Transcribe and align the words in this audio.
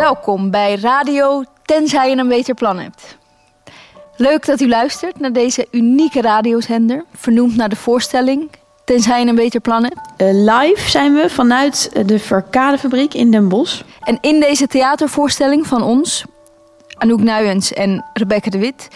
Welkom 0.00 0.50
bij 0.50 0.74
Radio 0.74 1.42
Tenzij 1.62 2.10
je 2.10 2.16
een 2.16 2.28
beter 2.28 2.54
plan 2.54 2.78
hebt. 2.78 3.18
Leuk 4.16 4.46
dat 4.46 4.60
u 4.60 4.68
luistert 4.68 5.20
naar 5.20 5.32
deze 5.32 5.66
unieke 5.70 6.20
radiozender, 6.20 7.04
vernoemd 7.14 7.56
naar 7.56 7.68
de 7.68 7.76
voorstelling 7.76 8.50
Tenzij 8.84 9.20
je 9.20 9.26
een 9.26 9.34
beter 9.34 9.60
plan 9.60 9.82
hebt. 9.82 9.98
Eh, 10.16 10.26
live 10.32 10.90
zijn 10.90 11.14
we 11.14 11.30
vanuit 11.30 12.06
de 12.06 12.18
Verkadefabriek 12.18 13.14
in 13.14 13.30
Den 13.30 13.48
Bosch. 13.48 13.82
En 14.00 14.18
in 14.20 14.40
deze 14.40 14.66
theatervoorstelling 14.66 15.66
van 15.66 15.82
ons, 15.82 16.24
Anouk 16.98 17.22
Nuyens 17.22 17.72
en 17.72 18.04
Rebecca 18.12 18.50
de 18.50 18.58
Wit, 18.58 18.88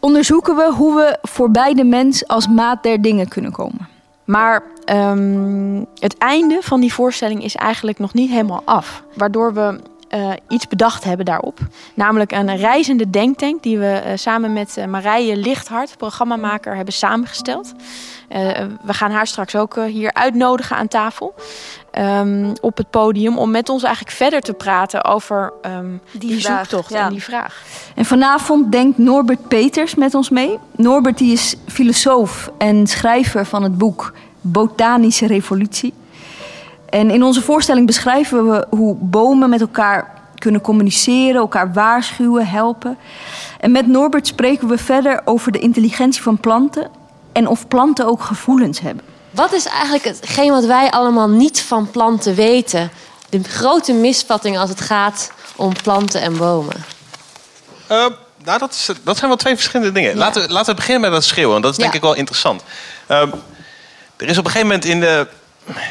onderzoeken 0.00 0.56
we 0.56 0.72
hoe 0.72 0.94
we 0.94 1.18
voorbij 1.22 1.74
de 1.74 1.84
mens 1.84 2.28
als 2.28 2.48
maat 2.48 2.82
der 2.82 3.02
dingen 3.02 3.28
kunnen 3.28 3.52
komen. 3.52 3.88
Maar 4.24 4.62
ehm, 4.84 5.84
het 5.98 6.18
einde 6.18 6.58
van 6.60 6.80
die 6.80 6.92
voorstelling 6.92 7.44
is 7.44 7.54
eigenlijk 7.54 7.98
nog 7.98 8.14
niet 8.14 8.30
helemaal 8.30 8.62
af. 8.64 9.02
Waardoor 9.14 9.54
we 9.54 9.80
eh, 10.08 10.30
iets 10.48 10.68
bedacht 10.68 11.04
hebben 11.04 11.26
daarop. 11.26 11.58
Namelijk 11.94 12.32
een 12.32 12.56
reizende 12.56 13.10
denktank 13.10 13.62
die 13.62 13.78
we 13.78 13.92
eh, 13.92 14.16
samen 14.16 14.52
met 14.52 14.76
uh, 14.78 14.84
Marije 14.84 15.36
Lichthart, 15.36 15.96
programmamaker, 15.96 16.76
hebben 16.76 16.94
samengesteld. 16.94 17.72
we 18.82 18.92
gaan 18.92 19.10
haar 19.10 19.26
straks 19.26 19.56
ook 19.56 19.76
hier 19.86 20.12
uitnodigen 20.12 20.76
aan 20.76 20.88
tafel. 20.88 21.34
Um, 21.98 22.52
op 22.60 22.76
het 22.76 22.90
podium 22.90 23.38
om 23.38 23.50
met 23.50 23.68
ons 23.68 23.82
eigenlijk 23.82 24.16
verder 24.16 24.40
te 24.40 24.52
praten 24.52 25.04
over 25.04 25.52
um, 25.62 26.00
die, 26.10 26.20
die 26.20 26.40
zoektocht 26.40 26.90
ja. 26.90 27.04
en 27.04 27.10
die 27.10 27.22
vraag. 27.22 27.62
En 27.94 28.04
vanavond 28.04 28.72
denkt 28.72 28.98
Norbert 28.98 29.48
Peters 29.48 29.94
met 29.94 30.14
ons 30.14 30.30
mee. 30.30 30.58
Norbert 30.76 31.18
die 31.18 31.32
is 31.32 31.56
filosoof 31.66 32.50
en 32.58 32.86
schrijver 32.86 33.46
van 33.46 33.62
het 33.62 33.78
boek 33.78 34.12
Botanische 34.40 35.26
Revolutie. 35.26 35.94
En 36.96 37.10
in 37.10 37.22
onze 37.22 37.42
voorstelling 37.42 37.86
beschrijven 37.86 38.50
we 38.50 38.66
hoe 38.70 38.94
bomen 38.94 39.50
met 39.50 39.60
elkaar 39.60 40.14
kunnen 40.38 40.60
communiceren, 40.60 41.40
elkaar 41.40 41.72
waarschuwen, 41.72 42.46
helpen. 42.46 42.98
En 43.60 43.70
met 43.70 43.86
Norbert 43.86 44.26
spreken 44.26 44.68
we 44.68 44.78
verder 44.78 45.20
over 45.24 45.52
de 45.52 45.58
intelligentie 45.58 46.22
van 46.22 46.38
planten 46.38 46.90
en 47.32 47.48
of 47.48 47.68
planten 47.68 48.06
ook 48.06 48.22
gevoelens 48.22 48.80
hebben. 48.80 49.04
Wat 49.30 49.52
is 49.52 49.66
eigenlijk 49.66 50.04
hetgeen 50.04 50.50
wat 50.50 50.64
wij 50.64 50.90
allemaal 50.90 51.28
niet 51.28 51.62
van 51.62 51.90
planten 51.90 52.34
weten? 52.34 52.90
De 53.28 53.42
grote 53.42 53.92
misvatting 53.92 54.58
als 54.58 54.70
het 54.70 54.80
gaat 54.80 55.32
om 55.56 55.72
planten 55.82 56.20
en 56.20 56.36
bomen. 56.36 56.84
Uh, 57.90 58.06
nou, 58.44 58.58
dat, 58.58 58.70
is, 58.70 58.90
dat 59.02 59.16
zijn 59.16 59.28
wel 59.28 59.38
twee 59.38 59.54
verschillende 59.54 59.92
dingen. 59.92 60.10
Ja. 60.10 60.16
Laten, 60.16 60.42
we, 60.42 60.52
laten 60.52 60.70
we 60.70 60.76
beginnen 60.76 61.02
met 61.02 61.12
dat 61.12 61.24
schreeuwen, 61.24 61.52
want 61.52 61.62
dat 61.62 61.72
is 61.72 61.78
denk 61.78 61.90
ja. 61.90 61.96
ik 61.96 62.04
wel 62.04 62.14
interessant. 62.14 62.62
Uh, 63.08 63.20
er 64.16 64.28
is 64.28 64.38
op 64.38 64.44
een 64.44 64.50
gegeven 64.50 64.66
moment 64.66 64.84
in 64.84 65.00
de 65.00 65.28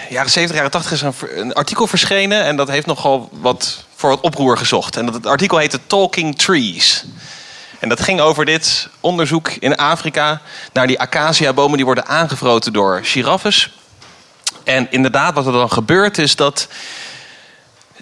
jaren 0.10 0.32
70, 0.32 0.56
jaren 0.56 0.72
80 0.72 0.92
is 0.92 1.02
een, 1.02 1.14
een, 1.36 1.54
artikel 1.54 1.88
verschenen. 1.88 2.44
En 2.44 2.56
dat 2.56 2.68
heeft 2.68 2.86
nogal 2.86 3.30
wat 3.32 3.86
voor 3.96 4.10
wat 4.10 4.22
oproer 4.22 4.58
gezocht. 4.58 4.98
En 4.98 5.06
dat, 5.06 5.14
het 5.14 5.26
artikel 5.26 5.58
heette 5.58 5.80
Talking 5.88 6.38
Trees. 6.38 7.06
En 7.80 7.90
dat 7.90 8.02
ging 8.02 8.20
over 8.20 8.46
dit 8.46 8.90
onderzoek 9.00 9.50
in 9.50 9.76
Afrika 9.76 10.42
naar 10.74 10.88
die 10.88 11.00
acacia-bomen 11.00 11.76
die 11.76 11.86
worden 11.86 12.06
aangevroten 12.06 12.74
door 12.74 13.00
giraffes. 13.04 13.74
En 14.64 14.92
inderdaad, 14.92 15.34
wat 15.34 15.46
er 15.46 15.52
dan 15.52 15.72
gebeurt 15.72 16.18
is 16.18 16.36
dat 16.36 16.68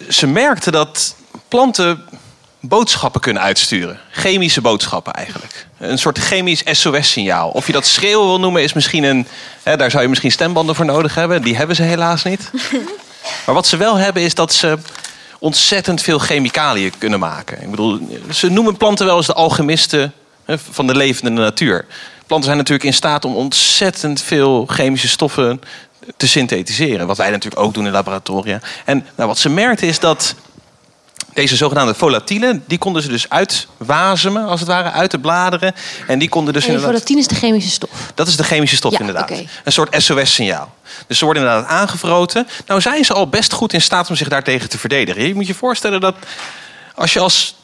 ze 0.09 0.27
merkten 0.27 0.71
dat 0.71 1.15
planten 1.47 2.05
boodschappen 2.65 3.21
kunnen 3.21 3.41
uitsturen. 3.41 3.99
Chemische 4.11 4.61
boodschappen 4.61 5.13
eigenlijk. 5.13 5.67
Een 5.77 5.97
soort 5.97 6.17
chemisch 6.17 6.61
SOS-signaal. 6.65 7.49
Of 7.49 7.67
je 7.67 7.73
dat 7.73 7.85
schreeuwen 7.85 8.27
wil 8.27 8.39
noemen, 8.39 8.63
is 8.63 8.73
misschien 8.73 9.03
een. 9.03 9.27
Hè, 9.63 9.77
daar 9.77 9.91
zou 9.91 10.03
je 10.03 10.09
misschien 10.09 10.31
stembanden 10.31 10.75
voor 10.75 10.85
nodig 10.85 11.15
hebben. 11.15 11.41
Die 11.41 11.55
hebben 11.55 11.75
ze 11.75 11.83
helaas 11.83 12.23
niet. 12.23 12.49
Maar 13.45 13.55
wat 13.55 13.67
ze 13.67 13.77
wel 13.77 13.95
hebben, 13.95 14.21
is 14.21 14.35
dat 14.35 14.53
ze 14.53 14.77
ontzettend 15.39 16.01
veel 16.01 16.19
chemicaliën 16.19 16.93
kunnen 16.97 17.19
maken. 17.19 17.61
Ik 17.61 17.69
bedoel, 17.69 17.99
ze 18.31 18.49
noemen 18.49 18.77
planten 18.77 19.05
wel 19.05 19.17
eens 19.17 19.25
de 19.25 19.33
alchemisten 19.33 20.13
van 20.71 20.87
de 20.87 20.95
levende 20.95 21.41
natuur. 21.41 21.85
Planten 22.27 22.45
zijn 22.45 22.57
natuurlijk 22.57 22.85
in 22.85 22.93
staat 22.93 23.25
om 23.25 23.35
ontzettend 23.35 24.21
veel 24.21 24.65
chemische 24.65 25.07
stoffen 25.07 25.61
te 26.17 26.27
synthetiseren. 26.27 27.07
Wat 27.07 27.17
wij 27.17 27.29
natuurlijk 27.29 27.61
ook 27.61 27.73
doen 27.73 27.85
in 27.85 27.91
laboratoria. 27.91 28.59
En 28.85 29.05
nou, 29.15 29.27
wat 29.27 29.37
ze 29.37 29.49
merkten 29.49 29.87
is 29.87 29.99
dat 29.99 30.35
deze 31.33 31.55
zogenaamde 31.55 31.93
volatielen, 31.93 32.63
die 32.67 32.77
konden 32.77 33.01
ze 33.01 33.07
dus 33.07 33.29
uitwasemen, 33.29 34.45
als 34.45 34.59
het 34.59 34.69
ware, 34.69 34.91
uit 34.91 35.11
de 35.11 35.19
bladeren. 35.19 35.73
En 36.07 36.19
die 36.19 36.29
konden 36.29 36.53
dus. 36.53 36.65
En 36.65 36.81
volatine 36.81 37.19
is 37.19 37.27
de 37.27 37.35
chemische 37.35 37.69
stof. 37.69 37.89
Dat 38.15 38.27
is 38.27 38.35
de 38.35 38.43
chemische 38.43 38.75
stof, 38.75 38.99
inderdaad. 38.99 39.31
Okay. 39.31 39.47
Een 39.63 39.71
soort 39.71 40.03
SOS-signaal. 40.03 40.73
Dus 41.07 41.17
ze 41.17 41.25
worden 41.25 41.43
inderdaad 41.43 41.69
aangevroten. 41.69 42.47
Nou 42.67 42.81
zijn 42.81 43.05
ze 43.05 43.13
al 43.13 43.27
best 43.27 43.53
goed 43.53 43.73
in 43.73 43.81
staat 43.81 44.09
om 44.09 44.15
zich 44.15 44.27
daartegen 44.27 44.69
te 44.69 44.77
verdedigen. 44.77 45.27
Je 45.27 45.35
moet 45.35 45.47
je 45.47 45.53
voorstellen 45.53 46.01
dat 46.01 46.15
als 46.95 47.13
je 47.13 47.19
als, 47.19 47.55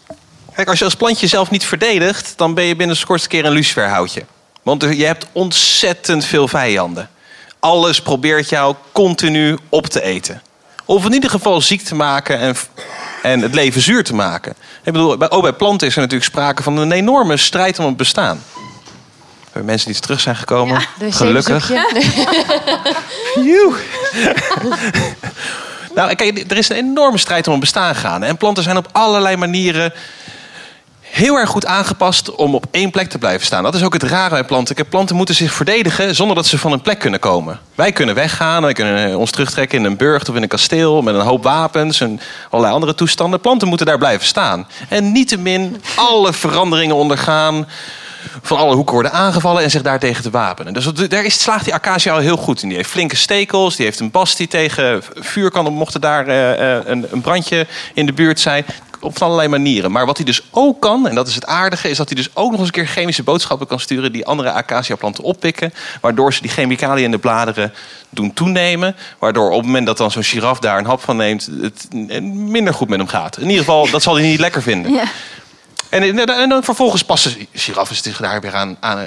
kijk, 0.53 0.67
als, 0.67 0.79
je 0.79 0.85
als 0.85 0.95
plantje 0.95 1.27
zelf 1.27 1.49
niet 1.49 1.65
verdedigt, 1.65 2.33
dan 2.35 2.53
ben 2.53 2.63
je 2.63 2.75
binnen 2.75 2.95
de 2.95 3.05
kortste 3.05 3.29
keer 3.29 3.45
een 3.45 3.51
luciferhoutje. 3.51 4.25
Want 4.63 4.81
je 4.81 5.05
hebt 5.05 5.25
ontzettend 5.31 6.25
veel 6.25 6.47
vijanden. 6.47 7.09
Alles 7.59 8.01
probeert 8.01 8.49
jou 8.49 8.75
continu 8.91 9.57
op 9.69 9.85
te 9.85 10.01
eten. 10.01 10.41
Of 10.85 11.05
in 11.05 11.13
ieder 11.13 11.29
geval 11.29 11.61
ziek 11.61 11.81
te 11.81 11.95
maken 11.95 12.39
en, 12.39 12.55
en 13.21 13.41
het 13.41 13.55
leven 13.55 13.81
zuur 13.81 14.03
te 14.03 14.15
maken. 14.15 14.53
Ik 14.83 14.93
bedoel, 14.93 15.31
ook 15.31 15.41
bij 15.41 15.53
planten 15.53 15.87
is 15.87 15.95
er 15.95 16.01
natuurlijk 16.01 16.29
sprake 16.29 16.63
van 16.63 16.77
een 16.77 16.91
enorme 16.91 17.37
strijd 17.37 17.79
om 17.79 17.85
het 17.85 17.97
bestaan. 17.97 18.43
We 18.55 19.55
hebben 19.55 19.65
mensen 19.65 19.91
die 19.91 20.01
terug 20.01 20.19
zijn 20.19 20.35
gekomen. 20.35 20.87
Ja, 20.99 21.11
Gelukkig. 21.11 21.69
nou, 25.95 26.15
kijk, 26.15 26.51
er 26.51 26.57
is 26.57 26.69
een 26.69 26.75
enorme 26.75 27.17
strijd 27.17 27.45
om 27.45 27.51
het 27.51 27.61
bestaan 27.61 27.95
gaande. 27.95 28.25
En 28.25 28.37
planten 28.37 28.63
zijn 28.63 28.77
op 28.77 28.87
allerlei 28.91 29.35
manieren 29.35 29.93
heel 31.09 31.35
erg 31.35 31.49
goed 31.49 31.65
aangepast 31.65 32.35
om 32.35 32.55
op 32.55 32.65
één 32.71 32.91
plek 32.91 33.09
te 33.09 33.17
blijven 33.17 33.45
staan. 33.45 33.63
Dat 33.63 33.75
is 33.75 33.83
ook 33.83 33.93
het 33.93 34.03
rare 34.03 34.29
bij 34.29 34.43
planten. 34.43 34.87
Planten 34.89 35.15
moeten 35.15 35.35
zich 35.35 35.53
verdedigen 35.53 36.15
zonder 36.15 36.35
dat 36.35 36.45
ze 36.45 36.57
van 36.57 36.71
een 36.71 36.81
plek 36.81 36.99
kunnen 36.99 37.19
komen. 37.19 37.59
Wij 37.75 37.91
kunnen 37.91 38.15
weggaan, 38.15 38.61
wij 38.61 38.73
kunnen 38.73 39.17
ons 39.17 39.31
terugtrekken 39.31 39.77
in 39.77 39.85
een 39.85 39.97
burcht 39.97 40.29
of 40.29 40.35
in 40.35 40.41
een 40.41 40.47
kasteel 40.47 41.01
met 41.01 41.15
een 41.15 41.21
hoop 41.21 41.43
wapens 41.43 42.01
en 42.01 42.19
allerlei 42.49 42.73
andere 42.73 42.95
toestanden. 42.95 43.39
Planten 43.39 43.67
moeten 43.67 43.85
daar 43.85 43.97
blijven 43.97 44.27
staan. 44.27 44.67
En 44.89 45.11
niettemin 45.11 45.81
alle 45.95 46.33
veranderingen 46.33 46.95
ondergaan 46.95 47.67
van 48.41 48.57
alle 48.57 48.75
hoeken 48.75 48.93
worden 48.93 49.11
aangevallen 49.11 49.63
en 49.63 49.71
zich 49.71 49.81
daartegen 49.81 50.23
te 50.23 50.29
wapenen. 50.29 50.73
Dus 50.73 50.85
daar 50.85 51.23
is, 51.23 51.41
slaagt 51.41 51.63
die 51.63 51.73
acacia 51.73 52.13
al 52.13 52.19
heel 52.19 52.37
goed 52.37 52.61
in. 52.61 52.67
Die 52.67 52.77
heeft 52.77 52.89
flinke 52.89 53.15
stekels, 53.15 53.75
die 53.75 53.85
heeft 53.85 53.99
een 53.99 54.11
bast 54.11 54.37
die 54.37 54.47
tegen 54.47 55.03
vuur 55.13 55.51
kan, 55.51 55.73
mocht 55.73 55.93
er 55.93 55.99
daar 55.99 56.27
uh, 56.27 56.89
een, 56.89 57.07
een, 57.11 57.21
brandje 57.21 57.67
in 57.93 58.05
de 58.05 58.13
buurt 58.13 58.39
zijn 58.39 58.65
op 59.01 59.21
allerlei 59.21 59.47
manieren. 59.47 59.91
Maar 59.91 60.05
wat 60.05 60.17
hij 60.17 60.25
dus 60.25 60.41
ook 60.51 60.81
kan, 60.81 61.07
en 61.07 61.15
dat 61.15 61.27
is 61.27 61.35
het 61.35 61.45
aardige, 61.45 61.89
is 61.89 61.97
dat 61.97 62.07
hij 62.07 62.17
dus 62.17 62.29
ook 62.33 62.51
nog 62.51 62.59
eens 62.59 62.67
een 62.67 62.73
keer 62.73 62.87
chemische 62.87 63.23
boodschappen 63.23 63.67
kan 63.67 63.79
sturen 63.79 64.11
die 64.11 64.25
andere 64.25 64.51
acacia-planten 64.51 65.23
oppikken. 65.23 65.73
Waardoor 66.01 66.33
ze 66.33 66.41
die 66.41 66.51
chemicaliën 66.51 67.05
in 67.05 67.11
de 67.11 67.17
bladeren 67.17 67.73
doen 68.09 68.33
toenemen. 68.33 68.95
Waardoor 69.19 69.49
op 69.49 69.57
het 69.57 69.65
moment 69.65 69.85
dat 69.85 69.97
dan 69.97 70.11
zo'n 70.11 70.23
giraf 70.23 70.59
daar 70.59 70.77
een 70.77 70.85
hap 70.85 71.01
van 71.01 71.17
neemt, 71.17 71.49
het 71.61 71.87
minder 72.33 72.73
goed 72.73 72.89
met 72.89 72.99
hem 72.99 73.07
gaat. 73.07 73.37
In 73.37 73.49
ieder 73.49 73.59
geval, 73.59 73.89
dat 73.89 74.03
zal 74.03 74.15
hij 74.15 74.23
niet 74.23 74.39
lekker 74.39 74.61
vinden. 74.61 74.91
Ja. 74.91 75.03
En, 75.89 76.29
en, 76.29 76.49
dan 76.49 76.63
vervolgens 76.63 77.03
passen 77.03 77.47
giraffen 77.53 77.95
zich 77.95 78.17
daar 78.17 78.41
weer 78.41 78.55
aan, 78.55 78.77
aan, 78.79 78.99
uh, 78.99 79.05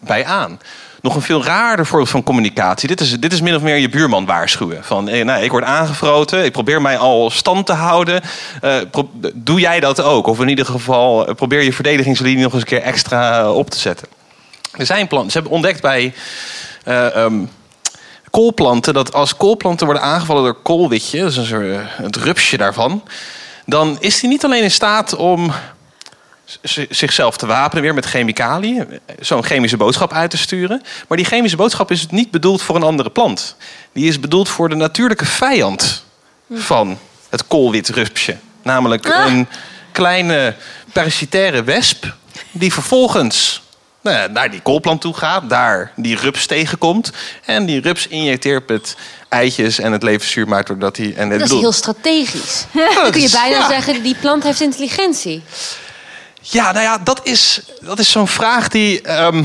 bij 0.00 0.24
aan 0.24 0.58
nog 1.00 1.14
een 1.14 1.22
veel 1.22 1.44
raarder 1.44 1.86
voorbeeld 1.86 2.10
van 2.10 2.22
communicatie. 2.22 2.88
Dit 2.88 3.00
is, 3.00 3.20
dit 3.20 3.32
is 3.32 3.40
min 3.40 3.54
of 3.54 3.62
meer 3.62 3.76
je 3.76 3.88
buurman 3.88 4.26
waarschuwen. 4.26 4.84
Van, 4.84 5.08
eh, 5.08 5.24
nou, 5.24 5.42
ik 5.42 5.50
word 5.50 5.64
aangevroten, 5.64 6.44
ik 6.44 6.52
probeer 6.52 6.82
mij 6.82 6.98
al 6.98 7.30
stand 7.30 7.66
te 7.66 7.72
houden. 7.72 8.22
Uh, 8.64 8.76
doe 9.34 9.60
jij 9.60 9.80
dat 9.80 10.02
ook? 10.02 10.26
Of 10.26 10.40
in 10.40 10.48
ieder 10.48 10.66
geval, 10.66 11.28
uh, 11.28 11.34
probeer 11.34 11.62
je 11.62 11.72
verdedigingslinie 11.72 12.42
nog 12.42 12.52
eens 12.52 12.62
een 12.62 12.68
keer 12.68 12.82
extra 12.82 13.50
op 13.52 13.70
te 13.70 13.78
zetten. 13.78 14.08
Er 14.72 14.86
zijn 14.86 15.08
planten, 15.08 15.30
ze 15.30 15.38
hebben 15.38 15.56
ontdekt 15.56 15.82
bij 15.82 16.14
um, 17.16 17.50
koolplanten... 18.30 18.94
dat 18.94 19.12
als 19.12 19.36
koolplanten 19.36 19.86
worden 19.86 20.04
aangevallen 20.04 20.42
door 20.42 20.62
koolwitje... 20.62 21.20
dat 21.20 21.30
is 21.30 21.36
een 21.36 21.44
soort, 21.44 21.76
het 21.88 22.16
rupsje 22.16 22.56
daarvan... 22.56 23.02
dan 23.66 23.96
is 24.00 24.20
die 24.20 24.28
niet 24.28 24.44
alleen 24.44 24.62
in 24.62 24.70
staat 24.70 25.16
om 25.16 25.52
zichzelf 26.90 27.36
te 27.36 27.46
wapenen 27.46 27.82
weer 27.82 27.94
met 27.94 28.06
chemicaliën. 28.06 29.00
Zo'n 29.20 29.44
chemische 29.44 29.76
boodschap 29.76 30.12
uit 30.12 30.30
te 30.30 30.36
sturen. 30.36 30.82
Maar 31.08 31.16
die 31.16 31.26
chemische 31.26 31.56
boodschap 31.56 31.90
is 31.90 32.06
niet 32.10 32.30
bedoeld 32.30 32.62
voor 32.62 32.76
een 32.76 32.82
andere 32.82 33.10
plant. 33.10 33.56
Die 33.92 34.08
is 34.08 34.20
bedoeld 34.20 34.48
voor 34.48 34.68
de 34.68 34.74
natuurlijke 34.74 35.26
vijand 35.26 36.04
van 36.52 36.98
het 37.28 37.46
koolwitrupsje. 37.46 38.36
Namelijk 38.62 39.10
ah. 39.10 39.32
een 39.32 39.48
kleine 39.92 40.54
parasitaire 40.92 41.62
wesp. 41.62 42.14
Die 42.50 42.72
vervolgens 42.72 43.62
nou 44.00 44.32
naar 44.32 44.50
die 44.50 44.60
koolplant 44.60 45.00
toe 45.00 45.14
gaat. 45.14 45.50
Daar 45.50 45.92
die 45.96 46.16
rups 46.16 46.46
tegenkomt. 46.46 47.12
En 47.44 47.66
die 47.66 47.80
rups 47.80 48.06
injecteert 48.06 48.68
met 48.68 48.96
eitjes 49.28 49.78
en 49.78 49.92
het 49.92 50.02
leven 50.02 50.28
zuur 50.28 50.48
maakt 50.48 50.66
doordat 50.66 50.96
hij... 50.96 51.14
En 51.16 51.28
dat 51.28 51.40
is 51.40 51.50
heel 51.50 51.72
strategisch. 51.72 52.64
Dan 52.72 53.10
kun 53.10 53.20
je 53.20 53.30
bijna 53.30 53.68
zeggen, 53.68 54.02
die 54.02 54.16
plant 54.20 54.42
heeft 54.42 54.60
intelligentie. 54.60 55.42
Ja, 56.40 56.72
nou 56.72 56.84
ja, 56.84 56.98
dat 56.98 57.20
is, 57.22 57.60
dat 57.80 57.98
is 57.98 58.10
zo'n 58.10 58.28
vraag 58.28 58.68
die 58.68 59.02
ehm, 59.02 59.44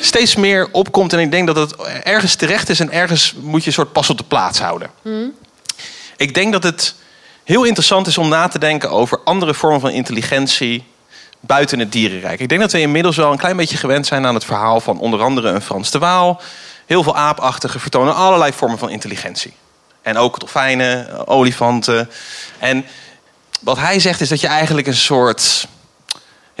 steeds 0.00 0.36
meer 0.36 0.68
opkomt. 0.72 1.12
En 1.12 1.18
ik 1.18 1.30
denk 1.30 1.46
dat 1.46 1.56
het 1.56 1.76
ergens 2.02 2.34
terecht 2.34 2.68
is 2.68 2.80
en 2.80 2.92
ergens 2.92 3.34
moet 3.40 3.60
je 3.60 3.66
een 3.66 3.72
soort 3.72 3.92
pas 3.92 4.10
op 4.10 4.18
de 4.18 4.24
plaats 4.24 4.58
houden. 4.58 4.90
Hmm. 5.02 5.32
Ik 6.16 6.34
denk 6.34 6.52
dat 6.52 6.62
het 6.62 6.94
heel 7.44 7.64
interessant 7.64 8.06
is 8.06 8.18
om 8.18 8.28
na 8.28 8.48
te 8.48 8.58
denken 8.58 8.90
over 8.90 9.20
andere 9.24 9.54
vormen 9.54 9.80
van 9.80 9.90
intelligentie 9.90 10.84
buiten 11.40 11.78
het 11.78 11.92
dierenrijk. 11.92 12.40
Ik 12.40 12.48
denk 12.48 12.60
dat 12.60 12.72
we 12.72 12.80
inmiddels 12.80 13.16
wel 13.16 13.32
een 13.32 13.38
klein 13.38 13.56
beetje 13.56 13.76
gewend 13.76 14.06
zijn 14.06 14.26
aan 14.26 14.34
het 14.34 14.44
verhaal 14.44 14.80
van 14.80 14.98
onder 14.98 15.22
andere 15.22 15.48
een 15.48 15.62
Frans 15.62 15.90
de 15.90 15.98
Waal. 15.98 16.40
Heel 16.86 17.02
veel 17.02 17.16
aapachtigen 17.16 17.80
vertonen 17.80 18.14
allerlei 18.14 18.52
vormen 18.52 18.78
van 18.78 18.90
intelligentie. 18.90 19.52
En 20.02 20.16
ook 20.16 20.38
dolfijnen, 20.38 21.26
olifanten. 21.26 22.10
En 22.58 22.84
wat 23.60 23.78
hij 23.78 24.00
zegt 24.00 24.20
is 24.20 24.28
dat 24.28 24.40
je 24.40 24.46
eigenlijk 24.46 24.86
een 24.86 24.94
soort 24.94 25.68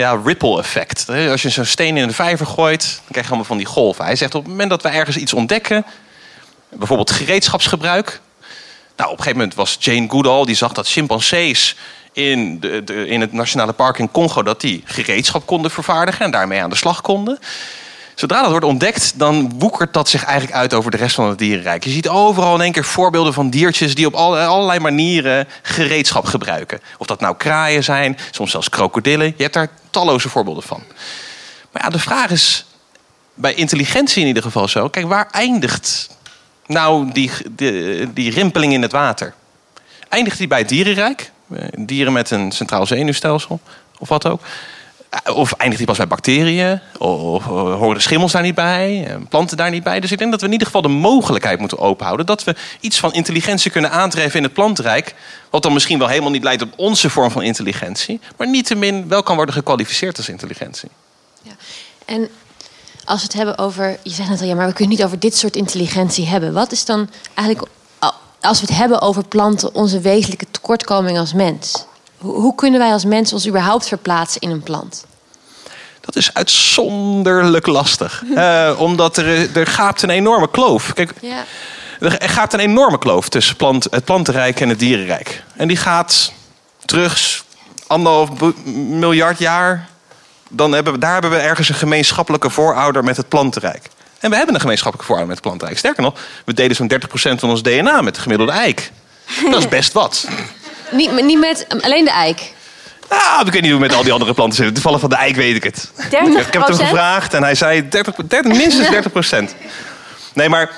ja, 0.00 0.20
ripple 0.24 0.58
effect. 0.58 1.08
Als 1.08 1.42
je 1.42 1.48
zo'n 1.48 1.64
steen 1.64 1.96
in 1.96 2.08
de 2.08 2.14
vijver 2.14 2.46
gooit, 2.46 2.82
dan 2.82 3.10
krijg 3.10 3.24
je 3.26 3.32
allemaal 3.32 3.48
van 3.48 3.56
die 3.56 3.66
golven. 3.66 4.04
Hij 4.04 4.16
zegt 4.16 4.34
op 4.34 4.42
het 4.42 4.50
moment 4.50 4.70
dat 4.70 4.82
we 4.82 4.88
ergens 4.88 5.16
iets 5.16 5.34
ontdekken, 5.34 5.86
bijvoorbeeld 6.68 7.10
gereedschapsgebruik. 7.10 8.20
Nou, 8.96 9.10
op 9.10 9.18
een 9.18 9.22
gegeven 9.24 9.38
moment 9.38 9.54
was 9.54 9.76
Jane 9.80 10.08
Goodall, 10.08 10.44
die 10.44 10.54
zag 10.54 10.72
dat 10.72 10.88
chimpansees 10.88 11.76
in, 12.12 12.60
de, 12.60 12.84
de, 12.84 13.06
in 13.06 13.20
het 13.20 13.32
nationale 13.32 13.72
park 13.72 13.98
in 13.98 14.10
Congo... 14.10 14.42
dat 14.42 14.60
die 14.60 14.82
gereedschap 14.84 15.46
konden 15.46 15.70
vervaardigen 15.70 16.24
en 16.24 16.30
daarmee 16.30 16.62
aan 16.62 16.70
de 16.70 16.76
slag 16.76 17.00
konden. 17.00 17.38
Zodra 18.20 18.40
dat 18.40 18.50
wordt 18.50 18.66
ontdekt, 18.66 19.18
dan 19.18 19.52
woekert 19.58 19.92
dat 19.92 20.08
zich 20.08 20.24
eigenlijk 20.24 20.56
uit 20.56 20.74
over 20.74 20.90
de 20.90 20.96
rest 20.96 21.14
van 21.14 21.28
het 21.28 21.38
dierenrijk. 21.38 21.84
Je 21.84 21.90
ziet 21.90 22.08
overal 22.08 22.54
in 22.54 22.60
één 22.60 22.72
keer 22.72 22.84
voorbeelden 22.84 23.32
van 23.32 23.50
diertjes 23.50 23.94
die 23.94 24.06
op 24.06 24.14
allerlei 24.14 24.78
manieren 24.78 25.48
gereedschap 25.62 26.24
gebruiken. 26.24 26.80
Of 26.98 27.06
dat 27.06 27.20
nou 27.20 27.36
kraaien 27.36 27.84
zijn, 27.84 28.18
soms 28.30 28.50
zelfs 28.50 28.68
krokodillen. 28.68 29.26
Je 29.26 29.42
hebt 29.42 29.54
daar 29.54 29.68
talloze 29.90 30.28
voorbeelden 30.28 30.62
van. 30.62 30.82
Maar 31.72 31.82
ja, 31.82 31.90
de 31.90 31.98
vraag 31.98 32.30
is, 32.30 32.66
bij 33.34 33.54
intelligentie 33.54 34.20
in 34.20 34.28
ieder 34.28 34.42
geval 34.42 34.68
zo. 34.68 34.88
Kijk, 34.88 35.06
waar 35.06 35.28
eindigt 35.30 36.08
nou 36.66 37.12
die, 37.12 37.30
die, 37.50 38.12
die 38.12 38.30
rimpeling 38.30 38.72
in 38.72 38.82
het 38.82 38.92
water? 38.92 39.34
Eindigt 40.08 40.38
die 40.38 40.46
bij 40.46 40.58
het 40.58 40.68
dierenrijk? 40.68 41.30
Eh, 41.54 41.62
dieren 41.78 42.12
met 42.12 42.30
een 42.30 42.52
centraal 42.52 42.86
zenuwstelsel 42.86 43.60
of 43.98 44.08
wat 44.08 44.26
ook? 44.26 44.40
Eh, 45.10 45.36
of 45.36 45.52
eindigt 45.52 45.78
die 45.78 45.86
pas 45.86 45.96
bij 45.96 46.06
bacteriën? 46.06 46.80
Of 46.98 47.44
horen 47.44 48.02
schimmels 48.02 48.32
daar 48.32 48.42
niet 48.42 48.54
bij? 48.54 49.06
Eh, 49.06 49.16
planten 49.28 49.56
daar 49.56 49.70
niet 49.70 49.82
bij? 49.82 50.00
Dus 50.00 50.12
ik 50.12 50.18
denk 50.18 50.30
dat 50.30 50.40
we 50.40 50.46
in 50.46 50.52
ieder 50.52 50.66
geval 50.66 50.82
de 50.82 50.88
mogelijkheid 50.88 51.58
moeten 51.58 51.78
openhouden... 51.78 52.26
dat 52.26 52.44
we 52.44 52.54
iets 52.80 52.98
van 52.98 53.12
intelligentie 53.12 53.70
kunnen 53.70 53.90
aantreffen 53.90 54.36
in 54.36 54.42
het 54.42 54.52
plantenrijk... 54.52 55.14
wat 55.50 55.62
dan 55.62 55.72
misschien 55.72 55.98
wel 55.98 56.08
helemaal 56.08 56.30
niet 56.30 56.42
leidt 56.42 56.62
op 56.62 56.72
onze 56.76 57.10
vorm 57.10 57.30
van 57.30 57.42
intelligentie... 57.42 58.20
maar 58.36 58.48
niettemin 58.48 59.08
wel 59.08 59.22
kan 59.22 59.36
worden 59.36 59.54
gekwalificeerd 59.54 60.16
als 60.16 60.28
intelligentie. 60.28 60.88
Ja. 61.42 61.52
En 62.04 62.28
als 63.04 63.20
we 63.20 63.26
het 63.26 63.36
hebben 63.36 63.58
over... 63.58 63.98
Je 64.02 64.10
zegt 64.10 64.28
net 64.28 64.40
al, 64.40 64.46
ja, 64.46 64.54
maar 64.54 64.66
we 64.66 64.72
kunnen 64.72 64.96
niet 64.96 65.04
over 65.04 65.18
dit 65.18 65.36
soort 65.36 65.56
intelligentie 65.56 66.26
hebben. 66.26 66.52
Wat 66.52 66.72
is 66.72 66.84
dan 66.84 67.10
eigenlijk, 67.34 67.68
als 68.40 68.60
we 68.60 68.66
het 68.66 68.76
hebben 68.76 69.00
over 69.00 69.24
planten... 69.24 69.74
onze 69.74 70.00
wezenlijke 70.00 70.46
tekortkoming 70.50 71.18
als 71.18 71.32
mens... 71.32 71.84
Hoe 72.20 72.54
kunnen 72.54 72.80
wij 72.80 72.92
als 72.92 73.04
mensen 73.04 73.36
ons 73.36 73.48
überhaupt 73.48 73.88
verplaatsen 73.88 74.40
in 74.40 74.50
een 74.50 74.62
plant? 74.62 75.04
Dat 76.00 76.16
is 76.16 76.34
uitzonderlijk 76.34 77.66
lastig. 77.66 78.22
uh, 78.34 78.70
omdat 78.78 79.16
er, 79.16 79.56
er 79.56 79.66
gaapt 79.66 80.02
een 80.02 80.10
enorme 80.10 80.50
kloof. 80.50 80.92
Kijk, 80.92 81.12
ja. 81.20 81.44
Er 82.00 82.28
gaat 82.28 82.52
een 82.52 82.60
enorme 82.60 82.98
kloof 82.98 83.28
tussen 83.28 83.56
plant, 83.56 83.86
het 83.90 84.04
plantenrijk 84.04 84.60
en 84.60 84.68
het 84.68 84.78
dierenrijk. 84.78 85.42
En 85.56 85.68
die 85.68 85.76
gaat 85.76 86.32
terug 86.84 87.44
anderhalf 87.86 88.30
miljard 88.64 89.38
jaar. 89.38 89.88
Dan 90.48 90.72
hebben 90.72 90.92
we, 90.92 90.98
daar 90.98 91.12
hebben 91.12 91.30
we 91.30 91.36
ergens 91.36 91.68
een 91.68 91.74
gemeenschappelijke 91.74 92.50
voorouder 92.50 93.04
met 93.04 93.16
het 93.16 93.28
plantenrijk. 93.28 93.88
En 94.18 94.30
we 94.30 94.36
hebben 94.36 94.54
een 94.54 94.60
gemeenschappelijke 94.60 95.12
voorouder 95.12 95.34
met 95.34 95.44
het 95.44 95.46
plantenrijk. 95.46 95.78
Sterker 95.78 96.02
nog, 96.02 96.20
we 96.44 96.54
delen 96.54 96.76
zo'n 96.76 96.92
30% 96.92 97.38
van 97.38 97.50
ons 97.50 97.62
DNA 97.62 98.00
met 98.00 98.14
de 98.14 98.20
gemiddelde 98.20 98.52
eik. 98.52 98.92
Dat 99.50 99.58
is 99.58 99.68
best 99.78 99.92
wat. 99.92 100.28
Niet, 100.90 101.22
niet 101.22 101.38
met 101.38 101.66
alleen 101.82 102.04
de 102.04 102.10
eik? 102.10 102.52
Nou, 103.10 103.46
ik 103.46 103.52
weet 103.52 103.62
niet 103.62 103.70
hoe 103.70 103.80
met 103.80 103.94
al 103.94 104.02
die 104.02 104.12
andere 104.12 104.34
planten 104.34 104.56
zitten. 104.56 104.74
Toevallig 104.74 105.00
van 105.00 105.10
de 105.10 105.16
eik 105.16 105.36
weet 105.36 105.56
ik 105.56 105.64
het. 105.64 105.90
30 106.10 106.46
Ik 106.46 106.52
heb 106.52 106.66
het 106.66 106.78
hem 106.78 106.86
gevraagd 106.86 107.34
en 107.34 107.42
hij 107.42 107.54
zei 107.54 107.88
30, 107.88 108.14
30 108.14 108.56
minstens 108.56 108.90
30 108.96 109.12
procent. 109.12 109.54
Nee, 110.32 110.48
maar 110.48 110.70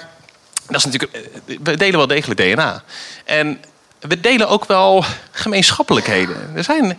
dat 0.66 0.76
is 0.76 0.84
natuurlijk, 0.84 1.12
eh, 1.46 1.56
we 1.62 1.76
delen 1.76 1.96
wel 1.96 2.06
degelijk 2.06 2.40
DNA. 2.40 2.82
En 3.24 3.60
we 4.00 4.20
delen 4.20 4.48
ook 4.48 4.64
wel 4.64 5.04
gemeenschappelijkheden. 5.30 6.52
Er, 6.54 6.64
zijn, 6.64 6.98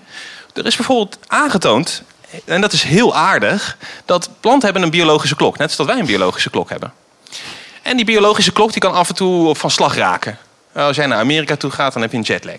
er 0.53 0.65
is 0.65 0.75
bijvoorbeeld 0.75 1.17
aangetoond, 1.27 2.03
en 2.45 2.61
dat 2.61 2.73
is 2.73 2.83
heel 2.83 3.15
aardig, 3.15 3.77
dat 4.05 4.29
planten 4.39 4.63
hebben 4.63 4.81
een 4.81 4.89
biologische 4.89 5.35
klok. 5.35 5.57
Net 5.57 5.71
zoals 5.71 5.91
wij 5.91 5.99
een 5.99 6.05
biologische 6.05 6.49
klok 6.49 6.69
hebben. 6.69 6.93
En 7.81 7.95
die 7.95 8.05
biologische 8.05 8.51
klok 8.51 8.71
die 8.71 8.81
kan 8.81 8.93
af 8.93 9.09
en 9.09 9.15
toe 9.15 9.55
van 9.55 9.71
slag 9.71 9.95
raken. 9.95 10.37
Als 10.73 10.95
jij 10.95 11.05
naar 11.05 11.19
Amerika 11.19 11.55
toe 11.55 11.71
gaat, 11.71 11.93
dan 11.93 12.01
heb 12.01 12.11
je 12.11 12.17
een 12.17 12.23
jetlag. 12.23 12.57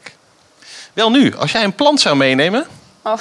Wel 0.95 1.11
nu, 1.11 1.37
als 1.37 1.53
jij 1.53 1.65
een 1.65 1.75
plant 1.75 2.01
zou 2.01 2.17
meenemen... 2.17 2.67
Oh. 3.03 3.21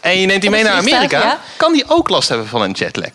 en 0.00 0.20
je 0.20 0.26
neemt 0.26 0.40
die 0.40 0.50
mee 0.56 0.62
naar 0.62 0.76
Amerika... 0.76 1.38
kan 1.56 1.72
die 1.72 1.84
ook 1.88 2.08
last 2.08 2.28
hebben 2.28 2.46
van 2.46 2.62
een 2.62 2.70
jetlag. 2.70 3.12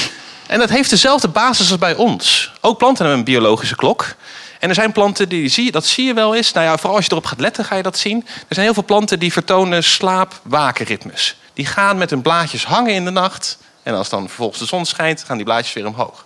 en 0.46 0.58
dat 0.58 0.68
heeft 0.68 0.90
dezelfde 0.90 1.28
basis 1.28 1.70
als 1.70 1.78
bij 1.78 1.94
ons. 1.94 2.52
Ook 2.60 2.78
planten 2.78 3.04
hebben 3.04 3.18
een 3.18 3.32
biologische 3.32 3.76
klok. 3.76 4.14
En 4.60 4.68
er 4.68 4.74
zijn 4.74 4.92
planten 4.92 5.28
die 5.28 5.48
zie 5.48 5.64
je, 5.64 5.70
dat 5.70 5.86
zie 5.86 6.04
je 6.04 6.14
wel 6.14 6.34
eens. 6.34 6.52
Nou 6.52 6.66
ja, 6.66 6.76
vooral 6.76 6.96
als 6.96 7.04
je 7.04 7.10
erop 7.10 7.24
gaat 7.24 7.40
letten, 7.40 7.64
ga 7.64 7.76
je 7.76 7.82
dat 7.82 7.98
zien. 7.98 8.26
Er 8.26 8.54
zijn 8.54 8.64
heel 8.64 8.74
veel 8.74 8.84
planten 8.84 9.18
die 9.18 9.32
vertonen 9.32 9.84
slaap-wakenritmes. 9.84 11.36
Die 11.54 11.66
gaan 11.66 11.98
met 11.98 12.10
hun 12.10 12.22
blaadjes 12.22 12.64
hangen 12.64 12.94
in 12.94 13.04
de 13.04 13.10
nacht. 13.10 13.58
En 13.82 13.94
als 13.94 14.08
dan 14.08 14.26
vervolgens 14.26 14.58
de 14.58 14.66
zon 14.66 14.86
schijnt, 14.86 15.24
gaan 15.24 15.36
die 15.36 15.44
blaadjes 15.44 15.72
weer 15.72 15.86
omhoog. 15.86 16.24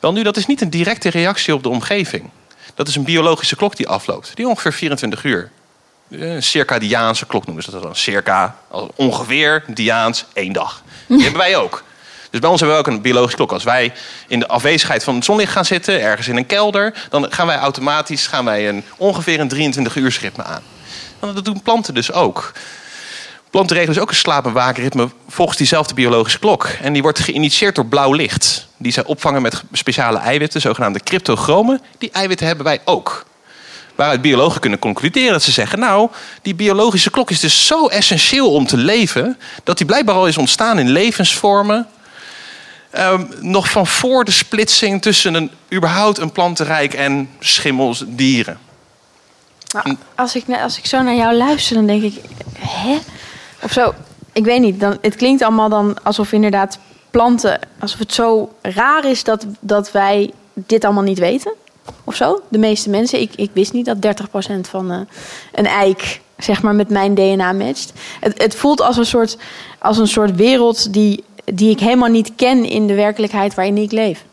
Wel 0.00 0.12
nu, 0.12 0.22
dat 0.22 0.36
is 0.36 0.46
niet 0.46 0.60
een 0.60 0.70
directe 0.70 1.10
reactie 1.10 1.54
op 1.54 1.62
de 1.62 1.68
omgeving. 1.68 2.30
Dat 2.74 2.88
is 2.88 2.96
een 2.96 3.04
biologische 3.04 3.56
klok 3.56 3.76
die 3.76 3.88
afloopt. 3.88 4.30
Die 4.34 4.48
ongeveer 4.48 4.72
24 4.72 5.24
uur 5.24 5.50
een 6.10 6.36
eh, 6.36 6.40
circadiaanse 6.40 7.26
klok 7.26 7.46
noemen 7.46 7.64
ze 7.64 7.70
dat 7.70 7.82
dan. 7.82 7.96
Circa, 7.96 8.56
ongeveer, 8.94 9.64
diaans, 9.66 10.24
één 10.32 10.52
dag. 10.52 10.82
Die 11.06 11.22
hebben 11.26 11.40
wij 11.40 11.56
ook. 11.56 11.82
Dus 12.30 12.40
bij 12.40 12.50
ons 12.50 12.60
hebben 12.60 12.78
we 12.78 12.86
ook 12.86 12.94
een 12.94 13.02
biologische 13.02 13.36
klok. 13.36 13.52
Als 13.52 13.64
wij 13.64 13.92
in 14.28 14.38
de 14.38 14.48
afwezigheid 14.48 15.04
van 15.04 15.14
het 15.14 15.24
zonlicht 15.24 15.52
gaan 15.52 15.64
zitten, 15.64 16.00
ergens 16.00 16.28
in 16.28 16.36
een 16.36 16.46
kelder, 16.46 17.06
dan 17.08 17.32
gaan 17.32 17.46
wij 17.46 17.56
automatisch 17.56 18.26
gaan 18.26 18.44
wij 18.44 18.68
een, 18.68 18.84
ongeveer 18.96 19.40
een 19.40 19.48
23 19.48 19.96
uur 19.96 20.18
ritme 20.20 20.44
aan. 20.44 20.62
En 21.20 21.34
dat 21.34 21.44
doen 21.44 21.62
planten 21.62 21.94
dus 21.94 22.12
ook. 22.12 22.52
Planten 23.50 23.76
regelen 23.76 23.94
dus 23.94 24.04
ook 24.04 24.10
een 24.10 24.16
slaap- 24.16 24.46
en 24.46 24.52
wakenritme 24.52 25.08
volgens 25.28 25.58
diezelfde 25.58 25.94
biologische 25.94 26.38
klok. 26.38 26.64
En 26.64 26.92
die 26.92 27.02
wordt 27.02 27.18
geïnitieerd 27.18 27.74
door 27.74 27.86
blauw 27.86 28.12
licht. 28.12 28.68
Die 28.76 28.92
zij 28.92 29.04
opvangen 29.04 29.42
met 29.42 29.62
speciale 29.72 30.18
eiwitten, 30.18 30.60
zogenaamde 30.60 31.00
cryptochromen. 31.00 31.80
Die 31.98 32.10
eiwitten 32.10 32.46
hebben 32.46 32.64
wij 32.64 32.80
ook. 32.84 33.24
Waaruit 34.00 34.22
biologen 34.22 34.60
kunnen 34.60 34.78
concluderen 34.78 35.32
dat 35.32 35.42
ze 35.42 35.50
zeggen: 35.50 35.78
Nou, 35.78 36.10
die 36.42 36.54
biologische 36.54 37.10
klok 37.10 37.30
is 37.30 37.40
dus 37.40 37.66
zo 37.66 37.86
essentieel 37.86 38.52
om 38.52 38.66
te 38.66 38.76
leven. 38.76 39.38
dat 39.64 39.76
die 39.76 39.86
blijkbaar 39.86 40.14
al 40.14 40.26
is 40.26 40.38
ontstaan 40.38 40.78
in 40.78 40.90
levensvormen. 40.90 41.86
Um, 42.98 43.28
nog 43.40 43.70
van 43.70 43.86
voor 43.86 44.24
de 44.24 44.30
splitsing 44.30 45.02
tussen 45.02 45.34
een, 45.34 45.50
überhaupt 45.72 46.18
een 46.18 46.32
plantenrijk 46.32 46.94
en 46.94 47.28
schimmels, 47.38 48.04
dieren. 48.06 48.58
Als, 50.14 50.34
ik, 50.34 50.44
als 50.62 50.78
ik 50.78 50.86
zo 50.86 51.02
naar 51.02 51.14
jou 51.14 51.34
luister, 51.34 51.76
dan 51.76 51.86
denk 51.86 52.02
ik: 52.02 52.14
hè? 52.58 52.98
Of 53.62 53.72
zo, 53.72 53.94
ik 54.32 54.44
weet 54.44 54.60
niet. 54.60 54.80
Dan, 54.80 54.98
het 55.00 55.16
klinkt 55.16 55.42
allemaal 55.42 55.68
dan 55.68 56.02
alsof 56.02 56.32
inderdaad 56.32 56.78
planten, 57.10 57.60
alsof 57.78 57.98
het 57.98 58.12
zo 58.12 58.54
raar 58.62 59.04
is 59.04 59.24
dat, 59.24 59.46
dat 59.60 59.92
wij 59.92 60.30
dit 60.54 60.84
allemaal 60.84 61.02
niet 61.02 61.18
weten 61.18 61.52
of 62.04 62.14
zo. 62.14 62.40
De 62.48 62.58
meeste 62.58 62.90
mensen. 62.90 63.20
Ik, 63.20 63.32
ik 63.34 63.50
wist 63.52 63.72
niet 63.72 63.86
dat 63.86 64.16
30% 64.56 64.60
van 64.60 64.92
uh, 64.92 64.98
een 65.52 65.66
eik 65.66 66.20
zeg 66.36 66.62
maar, 66.62 66.74
met 66.74 66.88
mijn 66.88 67.14
DNA 67.14 67.52
matcht. 67.52 67.92
Het, 68.20 68.42
het 68.42 68.54
voelt 68.54 68.80
als 68.80 68.96
een 68.96 69.06
soort, 69.06 69.36
als 69.78 69.98
een 69.98 70.08
soort 70.08 70.36
wereld 70.36 70.92
die, 70.92 71.24
die 71.44 71.70
ik 71.70 71.80
helemaal 71.80 72.08
niet 72.08 72.32
ken 72.36 72.64
in 72.64 72.86
de 72.86 72.94
werkelijkheid 72.94 73.54
waarin 73.54 73.76
ik 73.76 73.92
leef. 73.92 74.24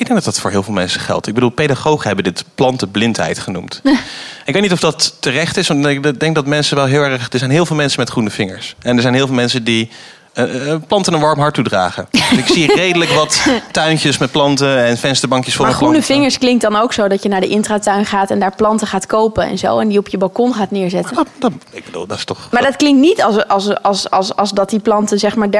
Ik 0.00 0.06
denk 0.06 0.18
dat 0.18 0.24
dat 0.24 0.40
voor 0.40 0.50
heel 0.50 0.62
veel 0.62 0.74
mensen 0.74 1.00
geldt. 1.00 1.26
Ik 1.26 1.34
bedoel, 1.34 1.50
pedagogen 1.50 2.06
hebben 2.06 2.24
dit 2.24 2.44
plantenblindheid 2.54 3.38
genoemd. 3.38 3.80
ik 4.44 4.52
weet 4.52 4.62
niet 4.62 4.72
of 4.72 4.80
dat 4.80 5.16
terecht 5.20 5.56
is, 5.56 5.68
want 5.68 5.86
ik 5.86 6.20
denk 6.20 6.34
dat 6.34 6.46
mensen 6.46 6.76
wel 6.76 6.84
heel 6.84 7.02
erg. 7.02 7.32
Er 7.32 7.38
zijn 7.38 7.50
heel 7.50 7.66
veel 7.66 7.76
mensen 7.76 8.00
met 8.00 8.10
groene 8.10 8.30
vingers. 8.30 8.74
En 8.78 8.96
er 8.96 9.02
zijn 9.02 9.14
heel 9.14 9.26
veel 9.26 9.34
mensen 9.34 9.64
die 9.64 9.90
uh, 10.34 10.74
planten 10.86 11.12
een 11.12 11.20
warm 11.20 11.38
hart 11.38 11.54
toedragen. 11.54 12.08
ik 12.42 12.46
zie 12.46 12.74
redelijk 12.74 13.10
wat 13.10 13.46
tuintjes 13.70 14.18
met 14.18 14.30
planten 14.30 14.84
en 14.84 14.98
vensterbankjes 14.98 15.54
voor 15.54 15.64
maar 15.64 15.74
groene 15.74 16.02
vingers 16.02 16.38
klinkt 16.38 16.62
dan 16.62 16.76
ook 16.76 16.92
zo 16.92 17.08
dat 17.08 17.22
je 17.22 17.28
naar 17.28 17.40
de 17.40 17.48
intratuin 17.48 18.06
gaat 18.06 18.30
en 18.30 18.40
daar 18.40 18.54
planten 18.54 18.86
gaat 18.86 19.06
kopen 19.06 19.44
en 19.44 19.58
zo. 19.58 19.78
En 19.78 19.88
die 19.88 19.98
op 19.98 20.08
je 20.08 20.18
balkon 20.18 20.54
gaat 20.54 20.70
neerzetten. 20.70 21.16
Dat, 21.16 21.26
dat, 21.38 21.52
ik 21.70 21.84
bedoel, 21.84 22.06
dat 22.06 22.16
is 22.16 22.24
toch. 22.24 22.48
Maar 22.50 22.62
dat 22.62 22.76
klinkt 22.76 23.00
niet 23.00 23.22
als, 23.22 23.46
als, 23.46 23.82
als, 23.82 24.10
als, 24.10 24.36
als 24.36 24.50
dat 24.50 24.70
die 24.70 24.80
planten 24.80 25.18
zeg 25.18 25.36
maar 25.36 25.48
30% 25.48 25.50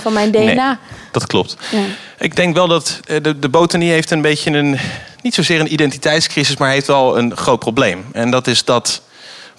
van 0.00 0.12
mijn 0.12 0.30
DNA. 0.30 0.68
Nee, 0.68 0.76
dat 1.12 1.26
klopt. 1.26 1.56
Ja. 1.70 1.78
Ik 2.18 2.36
denk 2.36 2.54
wel 2.54 2.68
dat 2.68 3.00
de, 3.22 3.38
de 3.38 3.48
botanie 3.48 3.90
heeft 3.90 4.10
een 4.10 4.22
beetje 4.22 4.50
een. 4.50 4.78
Niet 5.22 5.34
zozeer 5.34 5.60
een 5.60 5.72
identiteitscrisis, 5.72 6.56
maar 6.56 6.70
heeft 6.70 6.86
wel 6.86 7.18
een 7.18 7.36
groot 7.36 7.58
probleem. 7.58 8.04
En 8.12 8.30
dat 8.30 8.46
is 8.46 8.64
dat 8.64 9.02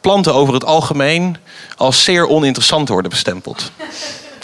planten 0.02 0.34
over 0.34 0.54
het 0.54 0.66
algemeen 0.66 1.38
als 1.78 2.04
zeer 2.04 2.28
oninteressant 2.28 2.90
worden 2.90 3.12
bestempeld. 3.12 3.72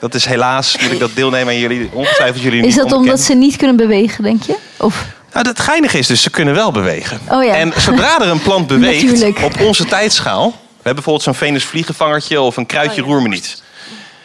Dat 0.03 0.13
is 0.13 0.25
helaas, 0.25 0.77
moet 0.81 0.91
ik 0.91 1.00
dat 1.00 1.15
deelnemen 1.15 1.53
aan 1.53 1.60
jullie, 1.60 1.89
ongetwijfeld 1.93 2.43
jullie 2.43 2.65
Is 2.65 2.75
dat 2.75 2.91
omdat 2.91 3.22
ze 3.22 3.33
niet 3.33 3.55
kunnen 3.55 3.75
bewegen, 3.75 4.24
denk 4.24 4.43
je? 4.43 4.55
Of? 4.77 5.05
Nou, 5.33 5.48
het 5.48 5.60
geinige 5.60 5.98
is 5.98 6.07
dus, 6.07 6.22
ze 6.22 6.29
kunnen 6.29 6.53
wel 6.53 6.72
bewegen. 6.72 7.19
Oh 7.27 7.43
ja. 7.43 7.55
En 7.55 7.74
zodra 7.77 8.19
er 8.19 8.27
een 8.27 8.41
plant 8.41 8.67
beweegt 8.77 9.03
Natuurlijk. 9.03 9.41
op 9.43 9.60
onze 9.60 9.86
tijdschaal... 9.86 10.45
We 10.45 10.55
hebben 10.74 10.93
bijvoorbeeld 10.93 11.24
zo'n 11.24 11.48
Venus 11.48 11.63
vliegenvangertje 11.63 12.41
of 12.41 12.57
een 12.57 12.65
kruidje 12.65 13.01
Oh 13.01 13.07
ja. 13.07 13.13
roermeniet. 13.13 13.63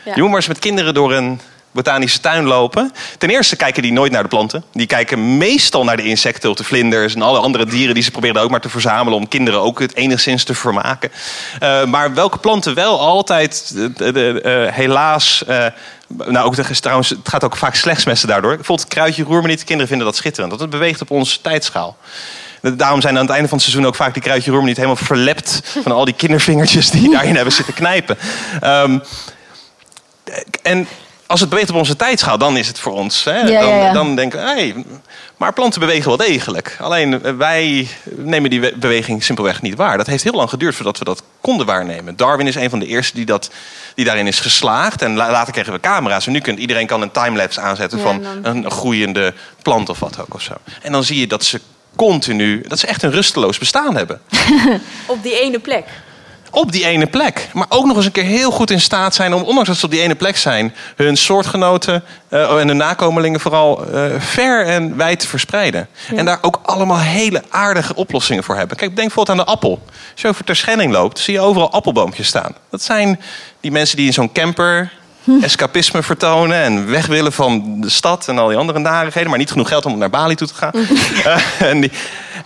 Ja. 0.05 0.13
Je 0.15 0.21
moet 0.21 0.31
maar 0.31 0.39
eens 0.39 0.49
met 0.49 0.59
kinderen 0.59 0.95
door 0.95 1.13
een 1.13 1.41
botanische 1.83 2.21
tuin 2.21 2.45
lopen. 2.45 2.93
Ten 3.19 3.31
eerste 3.31 3.57
kijken 3.57 3.83
die 3.83 3.93
nooit 3.93 4.13
naar 4.13 4.23
de 4.23 4.29
planten. 4.29 4.65
Die 4.73 4.87
kijken 4.87 5.39
meestal 5.39 5.85
naar 5.85 5.97
de 5.97 6.03
insecten 6.03 6.51
of 6.51 6.57
de 6.57 6.65
vlinders... 6.65 7.15
en 7.15 7.23
alle 7.23 7.39
andere 7.39 7.67
dieren 7.67 7.95
die 7.95 8.03
ze 8.03 8.11
proberen 8.11 8.43
ook 8.43 8.51
maar 8.51 8.61
te 8.61 8.69
verzamelen... 8.69 9.19
om 9.19 9.29
kinderen 9.29 9.61
ook 9.61 9.79
het 9.79 9.95
enigszins 9.95 10.45
te 10.45 10.55
vermaken. 10.55 11.11
Eh, 11.59 11.85
maar 11.85 12.15
welke 12.15 12.39
planten 12.39 12.75
wel 12.75 13.01
altijd, 13.01 13.75
eh, 13.97 14.67
eh, 14.67 14.75
helaas... 14.75 15.45
nou, 16.09 16.47
ook 16.47 16.57
de, 16.57 16.81
trouwens, 16.81 17.09
het 17.09 17.29
gaat 17.29 17.45
ook 17.45 17.57
vaak 17.57 17.75
slechtsmessen 17.75 18.29
daardoor. 18.29 18.55
Bijvoorbeeld 18.57 18.89
kruidje 18.89 19.23
roermeniet. 19.25 19.65
Kinderen 19.65 19.89
vinden 19.89 20.07
dat 20.07 20.17
schitterend. 20.17 20.51
Dat 20.51 20.61
het 20.61 20.71
beweegt 20.71 21.01
op 21.01 21.11
onze 21.11 21.41
tijdschaal. 21.41 21.97
Daarom 22.61 23.01
zijn 23.01 23.15
aan 23.15 23.23
het 23.23 23.31
einde 23.31 23.49
van 23.49 23.59
het 23.59 23.67
seizoen 23.67 23.87
ook 23.87 23.97
vaak 23.97 24.13
die 24.13 24.23
kruidje 24.23 24.51
roermeniet 24.51 24.77
helemaal 24.77 24.97
verlept... 24.97 25.63
van 25.83 25.93
al 25.93 26.05
die 26.05 26.15
kindervingertjes 26.15 26.91
die 26.91 27.11
daarin 27.17 27.35
hebben 27.35 27.53
zitten 27.53 27.75
knijpen. 27.75 28.19
Ehm, 28.61 28.99
en 30.63 30.89
als 31.29 31.41
het 31.41 31.49
beweegt 31.49 31.71
op 31.71 31.77
onze 31.77 31.97
tijdschaal, 31.97 32.39
dan 32.39 32.57
is 32.57 32.69
het 32.69 32.79
voor 32.79 32.93
ons. 32.93 33.25
Hè? 33.25 33.39
Ja, 33.41 33.61
dan, 33.61 33.69
ja, 33.69 33.85
ja. 33.85 33.93
dan 33.93 34.17
denken 34.17 34.39
we, 34.41 34.45
hey, 34.47 34.75
maar 35.37 35.53
planten 35.53 35.81
bewegen 35.81 36.09
wel 36.09 36.17
degelijk. 36.17 36.77
Alleen 36.81 37.23
eh, 37.25 37.33
wij 37.37 37.89
nemen 38.17 38.51
die 38.51 38.61
we- 38.61 38.75
beweging 38.77 39.25
simpelweg 39.25 39.63
niet 39.63 39.75
waar. 39.75 39.97
Dat 39.97 40.07
heeft 40.07 40.23
heel 40.23 40.33
lang 40.33 40.49
geduurd 40.51 40.75
voordat 40.75 40.99
we 40.99 41.05
dat 41.05 41.23
konden 41.41 41.67
waarnemen. 41.67 42.17
Darwin 42.17 42.47
is 42.47 42.55
een 42.55 42.71
van 42.71 42.79
de 42.79 42.87
eerste 42.87 43.15
die, 43.17 43.25
dat, 43.27 43.51
die 43.95 44.05
daarin 44.05 44.27
is 44.27 44.41
geslaagd. 44.41 45.03
En 45.03 45.17
la- 45.17 45.31
later 45.31 45.53
kregen 45.53 45.73
we 45.73 45.81
camera's. 45.81 46.27
En 46.27 46.33
nu 46.33 46.41
kunt 46.41 46.59
iedereen 46.59 46.87
kan 46.87 47.03
een 47.03 47.11
timelapse 47.11 47.61
aanzetten 47.61 47.99
Ja, 47.99 48.05
van 48.05 48.23
dan- 48.23 48.45
een 48.57 48.71
groeiende 48.71 49.35
plant 49.63 49.89
of 49.89 49.99
wat 50.01 50.21
ook 50.21 50.35
of 50.35 50.43
zo. 50.43 50.53
En 50.83 50.93
dan 50.93 51.05
zie 51.05 51.21
je 51.21 51.27
dat 51.27 51.45
ze 51.45 51.61
continu, 51.97 52.65
dat 52.69 52.79
ze 52.79 52.87
echt 52.87 53.03
een 53.03 53.11
rusteloos 53.11 53.59
bestaan 53.59 53.97
hebben. 53.97 54.21
Op 55.07 55.23
die 55.23 55.41
ene 55.41 55.59
plek. 55.59 55.85
Op 56.51 56.73
die 56.73 56.87
ene 56.87 57.07
plek. 57.07 57.49
Maar 57.53 57.67
ook 57.69 57.87
nog 57.87 57.97
eens 57.97 58.05
een 58.05 58.13
keer 58.13 58.25
heel 58.25 58.51
goed 58.51 58.71
in 58.71 58.81
staat 58.81 59.15
zijn 59.15 59.35
om, 59.35 59.43
ondanks 59.43 59.69
dat 59.69 59.79
ze 59.79 59.85
op 59.85 59.91
die 59.91 60.01
ene 60.01 60.15
plek 60.15 60.37
zijn, 60.37 60.75
hun 60.97 61.17
soortgenoten 61.17 62.05
eh, 62.29 62.61
en 62.61 62.69
hun 62.69 62.77
nakomelingen 62.77 63.41
vooral 63.41 63.87
eh, 63.87 64.03
ver 64.19 64.67
en 64.67 64.97
wijd 64.97 65.21
te 65.21 65.29
verspreiden. 65.29 65.89
En 66.17 66.25
daar 66.25 66.39
ook 66.41 66.61
allemaal 66.63 66.99
hele 66.99 67.43
aardige 67.49 67.95
oplossingen 67.95 68.45
voor 68.45 68.57
hebben. 68.57 68.77
Kijk, 68.77 68.97
denk 68.97 69.07
bijvoorbeeld 69.09 69.39
aan 69.39 69.45
de 69.45 69.53
appel. 69.53 69.83
Als 70.13 70.21
je 70.21 70.29
over 70.29 70.45
Terschelling 70.45 70.93
loopt, 70.93 71.19
zie 71.19 71.35
je 71.35 71.41
overal 71.41 71.71
appelboompjes 71.71 72.27
staan. 72.27 72.55
Dat 72.71 72.83
zijn 72.83 73.21
die 73.61 73.71
mensen 73.71 73.97
die 73.97 74.07
in 74.07 74.13
zo'n 74.13 74.33
camper 74.33 74.93
escapisme 75.43 76.03
vertonen 76.03 76.57
en 76.63 76.91
weg 76.91 77.07
willen 77.07 77.33
van 77.33 77.81
de 77.81 77.89
stad 77.91 78.29
en 78.29 78.39
al 78.39 78.49
die 78.49 78.57
andere 78.57 78.79
narigheden, 78.79 79.29
maar 79.31 79.39
niet 79.39 79.51
genoeg 79.51 79.69
geld 79.69 79.87
om 79.87 79.99
naar 79.99 80.11
Bali 80.11 80.35
toe 80.35 80.47
te 80.47 80.55
gaan. 80.55 80.73
Eh, 81.25 81.61
en, 81.71 81.81
die- 81.81 81.91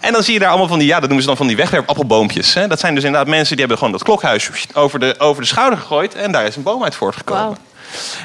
en 0.00 0.12
dan 0.12 0.22
zie 0.22 0.32
je 0.32 0.38
daar 0.38 0.48
allemaal 0.48 0.68
van 0.68 0.78
die, 0.78 0.88
ja, 0.88 0.92
dat 0.94 1.02
noemen 1.02 1.20
ze 1.20 1.26
dan 1.28 1.36
van 1.36 1.46
die 1.46 1.56
wegwerpappelboompjes. 1.56 2.54
Hè? 2.54 2.66
Dat 2.66 2.80
zijn 2.80 2.94
dus 2.94 3.04
inderdaad 3.04 3.28
mensen 3.28 3.50
die 3.50 3.58
hebben 3.58 3.78
gewoon 3.78 3.92
dat 3.92 4.02
klokhuis 4.02 4.50
over 4.74 4.98
de, 4.98 5.14
over 5.18 5.42
de 5.42 5.48
schouder 5.48 5.78
gegooid 5.78 6.14
en 6.14 6.32
daar 6.32 6.44
is 6.44 6.56
een 6.56 6.62
boom 6.62 6.84
uit 6.84 6.94
voortgekomen. 6.94 7.56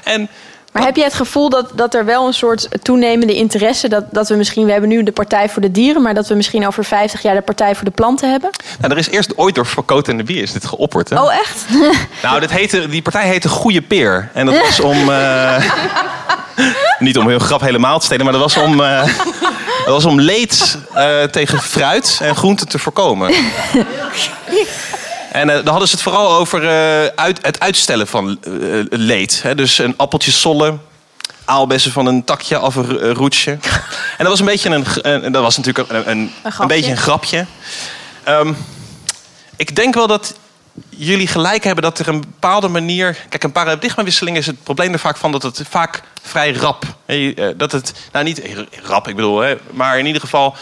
En 0.04 0.30
Maar 0.72 0.84
heb 0.86 0.96
je 0.96 1.04
het 1.04 1.14
gevoel 1.14 1.50
dat, 1.50 1.70
dat 1.74 1.94
er 1.94 2.06
wel 2.06 2.28
een 2.28 2.34
soort 2.34 2.68
toenemende 2.82 3.36
interesse... 3.36 3.88
Dat, 3.90 4.04
dat 4.12 4.30
we 4.30 4.36
misschien, 4.36 4.66
we 4.66 4.72
hebben 4.72 4.90
nu 4.90 5.04
de 5.04 5.12
Partij 5.12 5.50
voor 5.50 5.62
de 5.62 5.72
Dieren... 5.72 6.02
maar 6.02 6.14
dat 6.14 6.28
we 6.28 6.36
misschien 6.36 6.68
over 6.68 6.84
50 6.84 7.22
jaar 7.22 7.36
de 7.36 7.42
Partij 7.42 7.76
voor 7.76 7.86
de 7.86 7.92
Planten 7.92 8.32
hebben? 8.32 8.50
nou, 8.80 8.92
er 8.94 9.00
is 9.00 9.10
eerst 9.10 9.38
ooit 9.38 9.56
door 9.56 9.66
Verkoot 9.66 10.08
en 10.08 10.18
de 10.18 10.24
Bier 10.24 10.42
is 10.44 10.52
dit 10.52 10.66
geopperd. 10.66 11.10
Hè? 11.10 11.22
Oh, 11.22 11.34
echt? 11.34 11.66
Nou, 12.24 12.40
dat 12.40 12.52
heette, 12.52 12.88
die 12.88 13.02
partij 13.02 13.28
heette 13.28 13.50
Goeie 13.50 13.82
Peer. 13.82 14.30
En 14.34 14.46
dat 14.46 14.60
was 14.60 14.80
om. 14.80 15.10
eh, 15.10 15.64
niet 17.00 17.18
om 17.18 17.28
heel 17.28 17.40
grap 17.40 17.62
helemaal 17.62 18.00
te 18.00 18.06
stelen, 18.06 18.24
maar 18.24 18.34
dat 18.34 18.42
was 18.42 18.58
om. 18.58 18.82
eh, 18.82 19.04
dat 19.86 19.94
was 19.96 20.06
om 20.06 20.20
leed 20.20 20.78
eh, 20.94 21.24
tegen 21.24 21.60
fruit 21.60 22.20
en 22.22 22.36
groenten 22.36 22.68
te 22.68 22.80
voorkomen. 22.80 23.34
En 25.38 25.50
eh, 25.50 25.56
dan 25.56 25.67
hadden 25.67 25.88
ze 25.88 25.94
het 25.94 26.03
vooral 26.03 26.32
over 26.32 26.63
eh, 26.63 27.06
uit, 27.15 27.39
het 27.41 27.60
uitstellen 27.60 28.08
van 28.08 28.38
eh, 28.41 28.51
leed. 28.89 29.41
Hè? 29.41 29.56
Dus 29.56 29.77
een 29.77 29.94
appeltje 29.98 30.32
sollen, 30.32 30.82
aalbessen 31.46 31.91
van 31.91 32.06
een 32.06 32.24
takje 32.24 32.62
of 32.62 32.75
een 32.75 32.89
ro- 32.89 33.00
een 33.00 33.13
roetje. 33.13 33.51
En 33.51 33.60
dat 34.17 34.27
was 34.27 34.39
een 34.39 34.46
beetje 34.46 34.84
een, 35.01 35.32
dat 35.32 35.41
was 35.41 35.58
natuurlijk 35.58 35.89
een, 35.89 36.10
een, 36.10 36.32
een, 36.60 36.67
beetje 36.67 36.91
een 36.91 36.98
grapje. 36.98 37.46
Ehm, 38.24 38.53
ik 39.56 39.75
denk 39.75 39.94
wel 39.94 40.08
dat 40.08 40.34
jullie 40.89 41.27
gelijk 41.27 41.63
hebben 41.63 41.84
dat 41.84 42.00
er 42.00 42.08
een 42.08 42.22
bepaalde 42.22 42.67
manier. 42.67 43.17
Kijk, 43.29 43.44
een 43.44 43.51
paradigmawisseling 43.51 44.38
is 44.38 44.46
het 44.46 44.63
probleem 44.63 44.94
er 44.94 45.00
vaak 45.00 45.17
van 45.17 45.32
dat 45.32 45.44
het 45.44 45.62
vaak 45.70 46.01
vrij 46.22 46.53
rap. 46.53 46.84
Dat 47.56 47.72
het, 47.72 47.94
nou 48.12 48.25
niet 48.25 48.41
rap, 48.84 49.08
ik 49.08 49.15
bedoel, 49.15 49.39
hè, 49.39 49.56
maar 49.72 50.00
in 50.00 50.06
ieder 50.06 50.22
geval. 50.22 50.56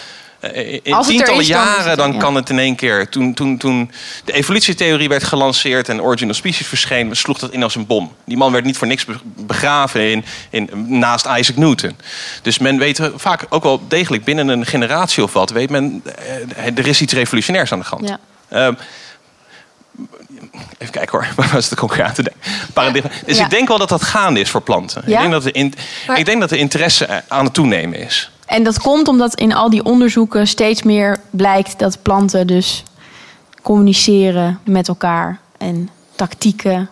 Eh, 0.53 0.79
In 0.83 0.93
Als 0.93 1.07
het 1.07 1.07
er 1.07 1.11
tientallen 1.11 1.41
is, 1.41 1.47
jaren 1.47 1.97
dan, 1.97 2.17
kan 2.17 2.35
het 2.35 2.49
in 2.49 2.59
één 2.59 2.75
keer. 2.75 3.09
Toen, 3.09 3.33
toen, 3.33 3.57
toen 3.57 3.91
de 4.25 4.33
evolutietheorie 4.33 5.07
werd 5.09 5.23
gelanceerd 5.23 5.89
en 5.89 6.01
Origin 6.01 6.29
of 6.29 6.35
Species 6.35 6.67
verscheen, 6.67 7.15
sloeg 7.15 7.39
dat 7.39 7.51
in 7.51 7.63
als 7.63 7.75
een 7.75 7.85
bom. 7.85 8.13
Die 8.25 8.37
man 8.37 8.51
werd 8.51 8.65
niet 8.65 8.77
voor 8.77 8.87
niks 8.87 9.05
be- 9.05 9.15
begraven 9.23 10.11
in, 10.11 10.25
in, 10.49 10.69
naast 10.99 11.25
Isaac 11.37 11.55
Newton. 11.55 11.95
Dus 12.41 12.57
men 12.59 12.77
weet 12.77 13.09
vaak 13.15 13.45
ook 13.49 13.63
wel 13.63 13.81
degelijk 13.87 14.23
binnen 14.23 14.47
een 14.47 14.65
generatie 14.65 15.23
of 15.23 15.33
wat, 15.33 15.49
weet 15.49 15.69
men, 15.69 16.01
eh, 16.55 16.77
er 16.77 16.87
is 16.87 17.01
iets 17.01 17.13
revolutionairs 17.13 17.71
aan 17.71 17.79
de 17.79 17.85
hand. 17.89 18.07
Ja. 18.09 18.19
Ehm, 18.49 18.73
even 20.77 20.93
kijken 20.93 21.11
hoor, 21.19 21.27
waar 21.35 21.49
was 21.53 21.69
het 21.69 21.79
concreet 21.79 22.05
aan 22.05 22.13
te 22.13 22.23
denken? 22.23 22.41
Paradigma. 22.73 23.09
Dus 23.25 23.37
Ja. 23.37 23.43
ik 23.43 23.49
denk 23.49 23.67
wel 23.67 23.77
dat 23.77 23.89
dat 23.89 24.03
gaande 24.03 24.39
is 24.39 24.49
voor 24.49 24.61
planten. 24.61 25.03
Ja? 25.05 25.13
Ik, 25.13 25.19
denk 25.19 25.31
dat 25.31 25.43
de 25.43 25.51
in- 25.51 25.73
Maar- 26.07 26.17
ik 26.19 26.25
denk 26.25 26.39
dat 26.39 26.49
de 26.49 26.57
interesse 26.57 27.05
eh, 27.05 27.17
aan 27.27 27.45
het 27.45 27.53
toenemen 27.53 27.99
is. 27.99 28.29
En 28.45 28.63
dat 28.63 28.79
komt 28.79 29.07
omdat 29.07 29.35
in 29.35 29.53
al 29.53 29.69
die 29.69 29.83
onderzoeken 29.83 30.47
steeds 30.47 30.83
meer 30.83 31.19
blijkt... 31.29 31.79
dat 31.79 32.01
planten 32.01 32.47
dus 32.47 32.83
communiceren 33.61 34.59
met 34.63 34.87
elkaar 34.87 35.39
en 35.57 35.89
tactieken... 36.15 36.89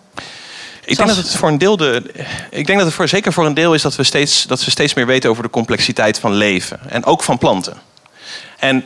Ik 0.85 0.97
denk 0.97 1.09
dat 1.09 1.17
het 1.17 1.35
voor 1.35 1.49
een 1.49 1.57
deel 1.57 1.77
de. 1.77 2.03
Ik 2.49 2.65
denk 2.65 2.77
dat 2.77 2.87
het 2.87 2.95
voor, 2.95 3.07
zeker 3.07 3.33
voor 3.33 3.45
een 3.45 3.53
deel 3.53 3.73
is 3.73 3.81
dat 3.81 3.95
we, 3.95 4.03
steeds, 4.03 4.43
dat 4.47 4.65
we 4.65 4.71
steeds 4.71 4.93
meer 4.93 5.05
weten 5.05 5.29
over 5.29 5.43
de 5.43 5.49
complexiteit 5.49 6.19
van 6.19 6.33
leven. 6.33 6.79
En 6.89 7.05
ook 7.05 7.23
van 7.23 7.37
planten. 7.37 7.77
En 8.57 8.83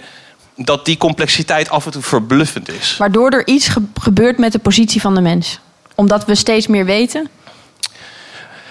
dat 0.55 0.85
die 0.85 0.97
complexiteit 0.97 1.69
af 1.69 1.85
en 1.85 1.91
toe 1.91 2.01
verbluffend 2.01 2.69
is. 2.69 2.97
Waardoor 2.97 3.29
er 3.29 3.47
iets 3.47 3.67
ge- 3.67 3.83
gebeurt 4.01 4.37
met 4.37 4.51
de 4.51 4.59
positie 4.59 5.01
van 5.01 5.15
de 5.15 5.21
mens. 5.21 5.59
Omdat 5.95 6.25
we 6.25 6.35
steeds 6.35 6.67
meer 6.67 6.85
weten. 6.85 7.29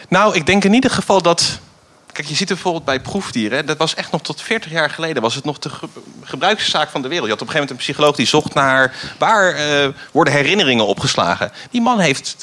Nou, 0.08 0.34
ik 0.34 0.46
denk 0.46 0.64
in 0.64 0.74
ieder 0.74 0.90
geval 0.90 1.22
dat. 1.22 1.58
Kijk, 2.16 2.28
je 2.28 2.34
ziet 2.34 2.48
het 2.48 2.62
bijvoorbeeld 2.62 2.84
bij 2.84 3.00
proefdieren. 3.00 3.66
Dat 3.66 3.76
was 3.76 3.94
echt 3.94 4.12
nog 4.12 4.20
tot 4.22 4.42
40 4.42 4.70
jaar 4.70 4.90
geleden. 4.90 5.22
Was 5.22 5.34
het 5.34 5.44
nog 5.44 5.58
de 5.58 5.68
ge- 5.68 5.88
gebruikszaak 6.22 6.90
van 6.90 7.02
de 7.02 7.08
wereld. 7.08 7.26
Je 7.26 7.32
had 7.32 7.42
op 7.42 7.46
een 7.48 7.52
gegeven 7.52 7.68
moment 7.76 7.88
een 7.88 7.94
psycholoog 7.94 8.16
die 8.16 8.26
zocht 8.26 8.54
naar. 8.54 8.94
waar 9.18 9.54
eh, 9.54 9.88
worden 10.12 10.32
herinneringen 10.34 10.86
opgeslagen? 10.86 11.52
Die 11.70 11.80
man 11.80 11.98
heeft 11.98 12.36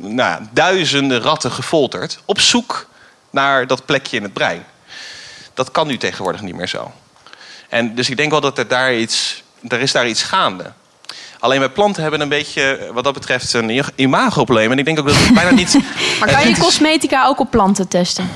nou, 0.00 0.42
duizenden 0.52 1.20
ratten 1.22 1.52
gefolterd. 1.52 2.18
op 2.24 2.40
zoek 2.40 2.86
naar 3.30 3.66
dat 3.66 3.84
plekje 3.84 4.16
in 4.16 4.22
het 4.22 4.32
brein. 4.32 4.64
Dat 5.54 5.70
kan 5.70 5.86
nu 5.86 5.96
tegenwoordig 5.96 6.40
niet 6.40 6.54
meer 6.56 6.68
zo. 6.68 6.92
En 7.68 7.94
dus 7.94 8.10
ik 8.10 8.16
denk 8.16 8.30
wel 8.30 8.40
dat 8.40 8.58
er 8.58 8.68
daar 8.68 8.94
iets. 8.94 9.42
er 9.68 9.80
is 9.80 9.92
daar 9.92 10.08
iets 10.08 10.22
gaande. 10.22 10.72
Alleen 11.38 11.58
wij 11.58 11.68
planten 11.70 12.02
hebben 12.02 12.20
een 12.20 12.28
beetje, 12.28 12.90
wat 12.92 13.04
dat 13.04 13.14
betreft, 13.14 13.52
een 13.52 13.82
imagoprobleem. 13.94 14.72
En 14.72 14.78
ik 14.78 14.84
denk 14.84 14.98
ook 14.98 15.06
dat 15.06 15.16
het 15.16 15.34
bijna 15.34 15.50
niet. 15.50 15.78
Maar 16.20 16.30
kan 16.32 16.48
je 16.48 16.58
cosmetica 16.58 17.26
ook 17.26 17.40
op 17.40 17.50
planten 17.50 17.88
testen? 17.88 18.30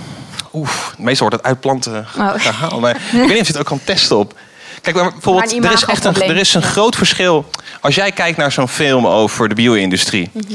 Oef, 0.55 0.95
meestal 0.99 1.29
wordt 1.29 1.43
het 1.43 1.53
uit 1.53 1.61
planten 1.61 2.07
Oh. 2.19 2.33
gehaald. 2.37 2.81
Maar 2.81 2.97
ik 2.97 3.03
weet 3.13 3.29
niet 3.29 3.41
of 3.41 3.47
je 3.47 3.53
het 3.53 3.59
ook 3.59 3.67
kan 3.67 3.81
testen 3.85 4.19
op. 4.19 4.35
Kijk, 4.81 4.97
bijvoorbeeld, 4.97 5.65
er 5.65 5.73
is 5.73 5.85
echt 5.85 6.05
een, 6.05 6.23
er 6.23 6.37
is 6.37 6.55
een 6.55 6.63
groot 6.63 6.97
verschil. 6.97 7.51
Als 7.81 7.95
jij 7.95 8.13
kijkt 8.13 8.39
naar 8.39 8.53
zo'n 8.53 8.69
film 8.69 9.07
over 9.07 9.49
de 9.49 9.55
bio-industrie. 9.55 10.31
Mhm. 10.33 10.55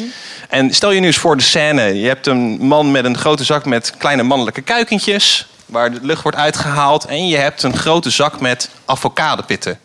En 0.49 0.73
stel 0.73 0.91
je 0.91 0.99
nu 0.99 1.05
eens 1.07 1.17
voor 1.17 1.37
de 1.37 1.43
scène. 1.43 1.99
Je 1.99 2.07
hebt 2.07 2.27
een 2.27 2.57
man 2.61 2.91
met 2.91 3.05
een 3.05 3.17
grote 3.17 3.43
zak 3.43 3.65
met 3.65 3.93
kleine 3.97 4.23
mannelijke 4.23 4.61
kuikentjes. 4.61 5.47
Waar 5.65 5.91
de 5.91 5.99
lucht 6.01 6.21
wordt 6.23 6.37
uitgehaald. 6.37 7.05
En 7.05 7.27
je 7.27 7.37
hebt 7.37 7.63
een 7.63 7.77
grote 7.77 8.09
zak 8.09 8.39
met 8.39 8.69
avocadopitten. 8.85 9.79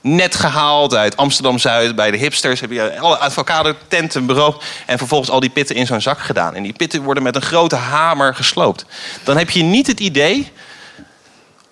Net 0.00 0.34
gehaald 0.34 0.94
uit 0.94 1.16
Amsterdam-Zuid 1.16 1.94
bij 1.94 2.10
de 2.10 2.16
hipsters. 2.16 2.60
Heb 2.60 2.70
je 2.70 2.98
alle 2.98 3.18
avocado-tenten 3.18 4.26
beroofd. 4.26 4.64
En 4.86 4.98
vervolgens 4.98 5.30
al 5.30 5.40
die 5.40 5.50
pitten 5.50 5.76
in 5.76 5.86
zo'n 5.86 6.00
zak 6.00 6.18
gedaan. 6.18 6.54
En 6.54 6.62
die 6.62 6.72
pitten 6.72 7.02
worden 7.02 7.22
met 7.22 7.36
een 7.36 7.42
grote 7.42 7.76
hamer 7.76 8.34
gesloopt. 8.34 8.86
Dan 9.24 9.36
heb 9.36 9.50
je 9.50 9.62
niet 9.62 9.86
het 9.86 10.00
idee... 10.00 10.52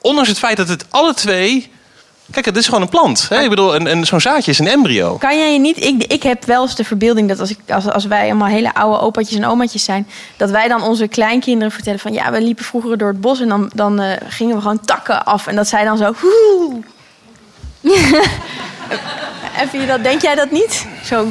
Ondanks 0.01 0.29
het 0.29 0.39
feit 0.39 0.57
dat 0.57 0.69
het 0.69 0.85
alle 0.91 1.15
twee... 1.15 1.73
Kijk, 2.31 2.45
het 2.45 2.57
is 2.57 2.65
gewoon 2.65 2.83
een 2.83 2.89
plant. 2.89 3.29
Hè? 3.29 3.43
Ik 3.43 3.49
bedoel, 3.49 3.75
een, 3.75 3.91
een, 3.91 4.07
zo'n 4.07 4.21
zaadje 4.21 4.51
is 4.51 4.59
een 4.59 4.69
embryo. 4.69 5.17
Kan 5.17 5.39
jij 5.39 5.53
je 5.53 5.59
niet... 5.59 5.85
Ik, 5.85 6.05
ik 6.05 6.23
heb 6.23 6.45
wel 6.45 6.63
eens 6.63 6.75
de 6.75 6.85
verbeelding 6.85 7.29
dat 7.29 7.41
als, 7.41 7.51
ik, 7.51 7.59
als, 7.69 7.91
als 7.91 8.05
wij 8.05 8.25
allemaal 8.25 8.49
hele 8.49 8.75
oude 8.75 9.01
opaatjes 9.01 9.39
en 9.39 9.45
omaatjes 9.45 9.85
zijn... 9.85 10.09
dat 10.37 10.51
wij 10.51 10.69
dan 10.69 10.83
onze 10.83 11.09
kleinkinderen 11.09 11.73
vertellen 11.73 11.99
van... 11.99 12.13
ja, 12.13 12.31
we 12.31 12.41
liepen 12.41 12.65
vroeger 12.65 12.99
door 12.99 13.09
het 13.09 13.21
bos 13.21 13.41
en 13.41 13.49
dan, 13.49 13.71
dan 13.75 14.01
eh, 14.01 14.17
gingen 14.29 14.55
we 14.55 14.63
gewoon 14.63 14.81
takken 14.81 15.25
af. 15.25 15.47
En 15.47 15.57
dat 15.57 15.69
zij 15.69 15.85
dan 15.85 15.97
zo... 15.97 16.15
Woe. 16.21 16.83
En 19.57 19.69
vind 19.69 19.83
je 19.83 19.87
dat, 19.89 20.03
denk 20.03 20.23
jij 20.23 20.35
dat 20.35 20.51
niet? 20.51 20.87
Zo, 21.05 21.29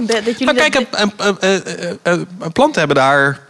dat, 0.00 0.06
dat 0.08 0.24
jullie 0.24 0.44
Maar 0.44 0.54
dat- 0.54 0.68
kijk, 0.68 2.52
planten 2.52 2.78
hebben 2.78 2.96
daar... 2.96 3.40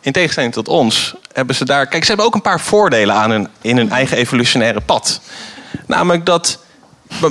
in 0.00 0.12
tegenstelling 0.12 0.52
tot 0.52 0.68
ons, 0.68 1.14
hebben 1.32 1.54
ze 1.54 1.64
daar. 1.64 1.86
Kijk, 1.86 2.02
ze 2.02 2.08
hebben 2.08 2.26
ook 2.26 2.34
een 2.34 2.42
paar 2.42 2.60
voordelen 2.60 3.14
aan 3.14 3.30
hun, 3.30 3.48
in 3.60 3.76
hun 3.76 3.90
eigen 3.90 4.16
evolutionaire 4.16 4.80
pad. 4.80 5.20
Namelijk 5.86 6.26
dat. 6.26 6.58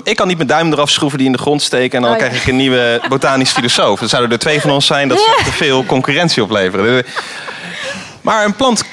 Ik 0.04 0.16
kan 0.16 0.28
niet 0.28 0.36
mijn 0.38 0.50
duim 0.50 0.72
eraf 0.74 0.90
schroeven 0.90 1.18
die 1.18 1.28
in 1.28 1.34
de 1.34 1.40
grond 1.40 1.62
steken 1.62 1.98
en 1.98 2.04
dan 2.04 2.14
Oh, 2.14 2.20
ja. 2.20 2.26
krijg 2.28 2.42
ik 2.42 2.48
een 2.48 2.56
nieuwe 2.56 3.02
botanisch 3.10 3.52
filosoof. 3.52 4.00
Dan 4.00 4.10
zouden 4.10 4.32
er 4.32 4.40
twee 4.40 4.62
van 4.62 4.70
ons 4.72 4.86
zijn, 4.86 5.08
dat 5.08 5.20
zou 5.20 5.44
te 5.44 5.52
veel 5.52 5.86
concurrentie 5.86 6.44
opleveren. 6.44 7.06
Maar 8.22 8.46
een 8.46 8.56
plant, 8.56 8.84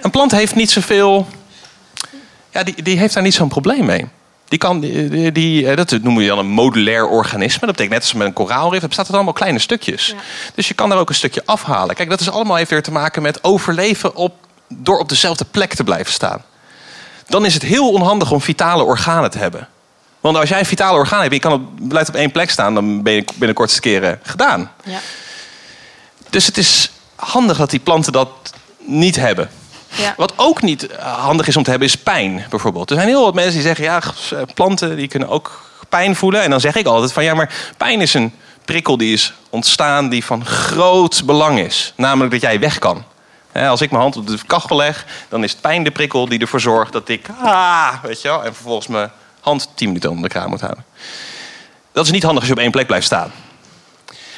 een 0.00 0.10
plant 0.10 0.30
heeft 0.32 0.54
niet 0.54 0.70
zoveel. 0.70 1.26
Ja, 2.50 2.62
die, 2.62 2.82
die 2.82 2.98
heeft 2.98 3.14
daar 3.14 3.22
niet 3.22 3.34
zo'n 3.34 3.48
probleem 3.48 3.84
mee. 3.84 4.08
Die 4.48 4.58
kan, 4.58 4.80
die, 4.80 5.32
die- 5.32 5.68
eh, 5.70 5.76
dat 5.76 5.90
noemen 5.90 6.16
we 6.22 6.28
dan 6.28 6.38
een 6.38 6.46
modulair 6.46 7.06
organisme. 7.08 7.58
Dat 7.66 7.68
betekent 7.76 7.92
net 7.92 8.02
als 8.02 8.12
met 8.12 8.26
een 8.26 8.32
koraalrif. 8.32 8.78
Het 8.78 8.86
bestaat 8.88 9.06
uit 9.06 9.14
allemaal 9.14 9.32
kleine 9.32 9.58
stukjes. 9.58 10.14
Dus 10.54 10.68
je 10.68 10.74
kan 10.74 10.88
daar 10.88 10.98
ook 10.98 11.08
een 11.08 11.14
stukje 11.14 11.42
afhalen. 11.44 11.94
Kijk, 11.94 12.10
dat 12.10 12.20
is 12.20 12.30
allemaal 12.30 12.58
even 12.58 12.72
weer 12.72 12.82
te 12.82 12.92
maken 12.92 13.22
met 13.22 13.44
overleven 13.44 14.14
op, 14.16 14.34
door 14.68 14.98
op 14.98 15.08
dezelfde 15.08 15.44
plek 15.44 15.74
te 15.74 15.84
blijven 15.84 16.12
staan. 16.12 16.42
Dan 17.28 17.44
is 17.44 17.54
het 17.54 17.62
heel 17.62 17.90
onhandig 17.92 18.30
om 18.32 18.40
vitale 18.40 18.82
organen 18.82 19.30
te 19.30 19.38
hebben. 19.38 19.68
Want 20.20 20.36
als 20.36 20.48
jij 20.48 20.58
een 20.58 20.66
vitale 20.66 20.98
orgaan 20.98 21.20
hebt 21.20 21.30
en 21.30 21.34
je 21.36 21.42
kan 21.42 21.52
op, 21.52 21.88
blijft 21.88 22.08
op 22.08 22.14
één 22.14 22.30
plek 22.32 22.50
staan, 22.50 22.74
dan 22.74 23.02
ben 23.02 23.12
je 23.12 23.24
binnen 23.34 23.56
kortste 23.56 23.80
keren 23.80 24.20
gedaan. 24.22 24.70
Ja. 24.84 24.98
Dus 26.30 26.46
het 26.46 26.56
is 26.58 26.90
handig 27.14 27.56
dat 27.56 27.70
die 27.70 27.80
planten 27.80 28.12
dat 28.12 28.28
niet 28.78 29.16
hebben. 29.16 29.50
Wat 30.16 30.32
ook 30.36 30.62
niet 30.62 30.86
eh, 30.86 31.18
handig 31.18 31.46
is 31.46 31.56
om 31.56 31.62
te 31.62 31.70
hebben, 31.70 31.88
is 31.88 31.96
pijn 31.96 32.44
bijvoorbeeld. 32.50 32.90
Er 32.90 32.96
zijn 32.96 33.08
heel 33.08 33.24
wat 33.24 33.34
mensen 33.34 33.52
die 33.52 33.62
zeggen, 33.62 33.84
ja, 33.84 34.02
eh, 34.30 34.42
planten 34.54 34.96
die 34.96 35.08
kunnen 35.08 35.28
ook 35.28 35.70
pijn 35.88 36.16
voelen. 36.16 36.42
En 36.42 36.50
dan 36.50 36.60
zeg 36.60 36.76
ik 36.76 36.86
altijd 36.86 37.12
van, 37.12 37.24
ja, 37.24 37.34
maar 37.34 37.72
pijn 37.76 38.00
is 38.00 38.14
een 38.14 38.34
prikkel 38.64 38.96
die 38.96 39.12
is 39.12 39.32
ontstaan 39.50 40.08
die 40.08 40.24
van 40.24 40.44
groot 40.44 41.22
belang 41.24 41.58
is. 41.58 41.92
Namelijk 41.96 42.32
dat 42.32 42.40
jij 42.40 42.60
weg 42.60 42.78
kan. 42.78 43.04
Als 43.52 43.80
ik 43.80 43.90
mijn 43.90 44.02
hand 44.02 44.16
op 44.16 44.26
de 44.26 44.38
kachel 44.46 44.76
leg, 44.76 45.06
dan 45.28 45.44
is 45.44 45.54
pijn 45.54 45.84
de 45.84 45.90
prikkel 45.90 46.28
die 46.28 46.38
ervoor 46.38 46.60
zorgt 46.60 46.92
dat 46.92 47.08
ik, 47.08 47.26
ah, 47.42 48.02
weet 48.02 48.22
je 48.22 48.28
wel, 48.28 48.44
en 48.44 48.54
vervolgens 48.54 48.86
mijn 48.86 49.10
hand 49.40 49.70
10 49.74 49.86
minuten 49.86 50.10
onder 50.10 50.28
de 50.28 50.34
kraan 50.34 50.48
moet 50.48 50.60
houden. 50.60 50.84
Dat 51.92 52.04
is 52.04 52.10
niet 52.10 52.22
handig 52.22 52.40
als 52.40 52.48
je 52.48 52.56
op 52.56 52.62
één 52.62 52.70
plek 52.70 52.86
blijft 52.86 53.06
staan. 53.06 53.32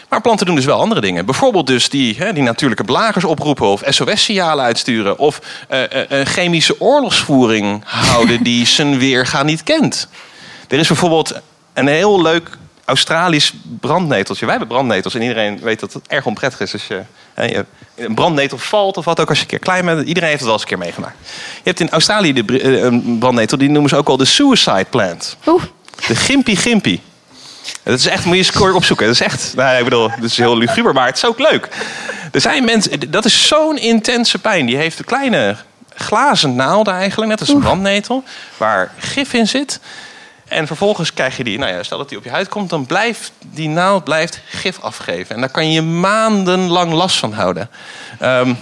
Maar 0.08 0.20
planten 0.20 0.46
doen 0.46 0.54
dus 0.54 0.64
wel 0.64 0.80
andere 0.80 1.00
dingen. 1.00 1.26
Bijvoorbeeld 1.26 1.66
dus 1.66 1.88
die, 1.88 2.16
hè, 2.18 2.32
die 2.32 2.42
natuurlijke 2.42 2.84
blagers 2.84 3.24
oproepen 3.24 3.66
of 3.66 3.82
SOS-signalen 3.86 4.64
uitsturen. 4.64 5.18
Of 5.18 5.40
een 5.68 6.26
chemische 6.26 6.80
oorlogsvoering 6.80 7.82
houden 7.84 8.42
die 8.42 8.66
zijn 8.76 8.98
weerga 8.98 9.42
niet 9.42 9.62
kent. 9.62 10.08
Er 10.68 10.78
is 10.78 10.88
bijvoorbeeld 10.88 11.40
een 11.74 11.86
heel 11.86 12.22
leuk 12.22 12.58
Australisch 12.88 13.52
brandneteltje. 13.80 14.46
Wij 14.46 14.56
hebben 14.56 14.74
brandnetels 14.74 15.14
en 15.14 15.22
iedereen 15.22 15.60
weet 15.60 15.80
dat 15.80 15.92
het 15.92 16.06
erg 16.06 16.26
onprettig 16.26 16.60
is 16.60 16.72
als 16.72 16.86
je, 16.86 17.02
hè, 17.34 17.44
je 17.44 17.64
een 17.94 18.14
brandnetel 18.14 18.58
valt 18.58 18.96
of 18.96 19.04
wat 19.04 19.20
ook 19.20 19.28
als 19.28 19.38
je 19.38 19.42
een 19.42 19.50
keer 19.50 19.58
klein 19.58 19.84
bent. 19.84 20.06
Iedereen 20.06 20.28
heeft 20.28 20.40
het 20.40 20.48
wel 20.48 20.52
eens 20.52 20.62
een 20.62 20.68
keer 20.68 20.78
meegemaakt. 20.78 21.16
Je 21.54 21.62
hebt 21.62 21.80
in 21.80 21.90
Australië 21.90 22.32
de, 22.32 22.60
eh, 22.60 22.82
een 22.82 23.18
brandnetel, 23.18 23.58
die 23.58 23.70
noemen 23.70 23.90
ze 23.90 23.96
ook 23.96 24.06
wel 24.06 24.16
de 24.16 24.24
suicide 24.24 24.86
plant. 24.90 25.36
Oeh. 25.46 25.62
De 26.06 26.16
gimpy 26.16 26.56
gimpy. 26.56 27.00
Dat 27.82 27.98
is 27.98 28.06
echt, 28.06 28.24
moet 28.24 28.36
je 28.36 28.42
score 28.42 28.74
opzoeken. 28.74 29.06
Dat 29.06 29.14
is 29.14 29.20
echt, 29.20 29.52
nou, 29.56 29.78
ik 29.78 29.84
bedoel, 29.84 30.08
dat 30.08 30.30
is 30.30 30.36
heel 30.36 30.56
luguber, 30.56 30.92
maar 30.92 31.06
het 31.06 31.16
is 31.16 31.24
ook 31.24 31.38
leuk. 31.38 31.68
Er 32.32 32.40
zijn 32.40 32.64
mensen, 32.64 33.10
dat 33.10 33.24
is 33.24 33.46
zo'n 33.46 33.78
intense 33.78 34.38
pijn. 34.38 34.66
Die 34.66 34.76
heeft 34.76 34.98
een 34.98 35.04
kleine 35.04 35.56
glazen 35.94 36.54
naalden 36.54 36.94
eigenlijk, 36.94 37.30
net 37.30 37.40
als 37.40 37.48
een 37.48 37.60
brandnetel, 37.60 38.24
waar 38.56 38.92
gif 38.98 39.32
in 39.32 39.48
zit. 39.48 39.80
En 40.48 40.66
vervolgens 40.66 41.12
krijg 41.14 41.36
je 41.36 41.44
die, 41.44 41.58
nou 41.58 41.72
ja, 41.72 41.82
stel 41.82 41.98
dat 41.98 42.08
die 42.08 42.18
op 42.18 42.24
je 42.24 42.30
huid 42.30 42.48
komt, 42.48 42.70
dan 42.70 42.86
blijft 42.86 43.32
die 43.38 43.68
naald 43.68 44.04
blijft 44.04 44.40
gif 44.46 44.80
afgeven. 44.80 45.34
En 45.34 45.40
daar 45.40 45.50
kan 45.50 45.72
je 45.72 45.82
maandenlang 45.82 46.92
last 46.92 47.16
van 47.16 47.32
houden. 47.32 47.70
Ehm, 48.18 48.54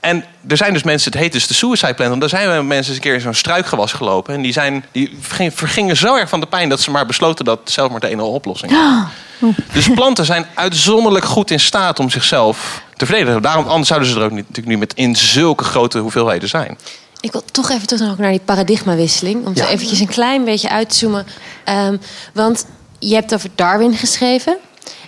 en 0.00 0.24
er 0.48 0.56
zijn 0.56 0.72
dus 0.72 0.82
mensen, 0.82 1.12
het 1.12 1.20
heet 1.20 1.32
dus 1.32 1.46
de 1.46 1.54
suicide 1.54 1.94
plant. 1.94 2.20
Daar 2.20 2.28
zijn 2.28 2.56
we 2.56 2.62
mensen 2.62 2.76
eens 2.76 2.88
een 2.94 3.00
keer 3.00 3.14
in 3.14 3.20
zo'n 3.20 3.34
struikgewas 3.34 3.92
gelopen. 3.92 4.34
En 4.34 4.42
die, 4.42 4.52
zijn, 4.52 4.84
die 4.92 5.18
vergingen- 5.20 5.96
zo 5.96 6.16
erg 6.16 6.28
van 6.28 6.40
de 6.40 6.46
pijn 6.46 6.68
dat 6.68 6.80
ze 6.80 6.90
maar 6.90 7.06
besloten 7.06 7.44
dat 7.44 7.60
zelf 7.64 7.90
maar 7.90 8.00
de 8.00 8.08
enige 8.08 8.26
oplossing 8.28 8.72
was. 8.72 9.52
Dus 9.72 9.88
planten 9.88 10.24
zijn 10.24 10.46
uitzonderlijk 10.54 11.24
goed 11.24 11.50
in 11.50 11.60
staat 11.60 11.98
om 11.98 12.10
zichzelf 12.10 12.82
te 12.96 13.06
verdedigen. 13.06 13.42
Daarom 13.42 13.66
anders 13.66 13.88
zouden 13.88 14.08
ze 14.08 14.16
er 14.18 14.24
ook 14.24 14.30
niet, 14.30 14.48
natuurlijk 14.48 14.68
niet 14.68 14.78
met 14.78 14.94
in 14.94 15.16
zulke 15.16 15.64
grote 15.64 15.98
hoeveelheden 15.98 16.48
zijn. 16.48 16.78
Ik 17.20 17.32
wil 17.32 17.42
toch 17.52 17.70
even 17.70 17.86
terug 17.86 18.18
naar 18.18 18.30
die 18.30 18.40
paradigmawisseling. 18.44 19.46
Om 19.46 19.56
zo 19.56 19.62
Ja. 19.64 19.68
eventjes 19.68 20.00
een 20.00 20.06
klein 20.08 20.44
beetje 20.44 20.68
uit 20.70 20.88
te 20.90 20.96
zoomen. 20.96 21.26
Ehm, 21.64 21.96
want 22.34 22.66
je 22.98 23.14
hebt 23.14 23.34
over 23.34 23.50
Darwin 23.54 23.94
geschreven. 23.94 24.56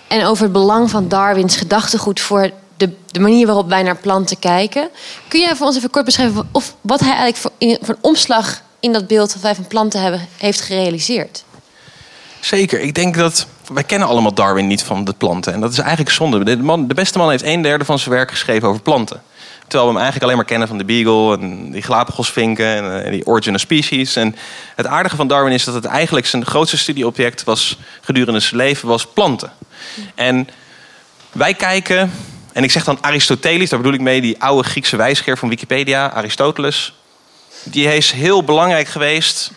En 0.08 0.24
over 0.26 0.42
het 0.44 0.52
belang 0.52 0.90
van 0.90 1.08
Darwins 1.08 1.56
gedachtegoed 1.56 2.20
voor 2.20 2.50
de, 3.06 3.20
manier 3.20 3.46
waarop 3.46 3.68
wij 3.68 3.82
naar 3.82 3.96
planten 3.96 4.38
kijken. 4.38 4.88
Kun 5.28 5.40
jij 5.40 5.56
voor 5.56 5.66
ons 5.66 5.76
even 5.76 5.90
kort 5.90 6.04
beschrijven 6.04 6.48
of 6.52 6.74
wat 6.80 7.00
hij 7.00 7.14
eigenlijk 7.14 7.36
voor 7.82 7.94
een 7.94 7.96
omslag 8.00 8.62
in 8.80 8.92
dat 8.92 9.06
beeld 9.06 9.32
dat 9.32 9.42
wij 9.42 9.54
van 9.54 9.66
planten 9.66 10.00
hebben, 10.00 10.28
heeft 10.36 10.60
gerealiseerd? 10.60 11.44
Zeker. 12.40 12.80
Ik 12.80 12.94
denk 12.94 13.14
dat. 13.14 13.46
Wij 13.72 13.84
kennen 13.84 14.08
allemaal 14.08 14.34
Darwin 14.34 14.66
niet 14.66 14.82
van 14.82 15.04
de 15.04 15.12
planten. 15.12 15.52
En 15.52 15.60
dat 15.60 15.72
is 15.72 15.78
eigenlijk 15.78 16.10
zonde. 16.10 16.44
De, 16.44 16.56
man, 16.56 16.88
de 16.88 16.94
beste 16.94 17.18
man 17.18 17.30
heeft 17.30 17.44
een 17.44 17.62
derde 17.62 17.84
van 17.84 17.98
zijn 17.98 18.14
werk 18.14 18.30
geschreven 18.30 18.68
over 18.68 18.82
planten. 18.82 19.22
Terwijl 19.72 19.84
we 19.84 19.98
hem 19.98 20.02
eigenlijk 20.02 20.22
alleen 20.22 20.36
maar 20.36 20.44
kennen 20.44 20.68
van 20.68 20.78
de 20.78 20.84
Beagle 20.84 21.38
en 21.38 21.70
die 21.70 21.82
Galapagosvinken 21.82 22.66
en 22.66 23.04
eh, 23.04 23.10
die 23.10 23.26
Origin 23.26 23.54
of 23.54 23.60
Species. 23.60 24.16
En 24.16 24.36
het 24.76 24.86
aardige 24.86 25.16
van 25.16 25.28
Darwin 25.28 25.52
is 25.52 25.64
dat 25.64 25.74
het 25.74 25.84
eigenlijk 25.84 26.26
zijn 26.26 26.46
grootste 26.46 26.78
studieobject 26.78 27.44
was 27.44 27.78
gedurende 28.00 28.40
zijn 28.40 28.56
leven 28.56 28.88
was 28.88 29.06
planten. 29.06 29.52
En 30.14 30.48
wij 31.32 31.54
kijken, 31.54 32.12
en 32.52 32.64
ik 32.64 32.70
zeg 32.70 32.84
dan 32.84 32.98
Aristoteles, 33.00 33.70
daar 33.70 33.78
bedoel 33.78 33.94
ik 33.94 34.00
mee 34.00 34.20
die 34.20 34.42
oude 34.42 34.68
Griekse 34.68 34.96
wijsgeer 34.96 35.38
van 35.38 35.48
Wikipedia, 35.48 36.10
Aristoteles. 36.10 36.94
Die 37.62 37.96
is 37.96 38.10
heel 38.10 38.44
belangrijk 38.44 38.88
geweest 38.88 39.52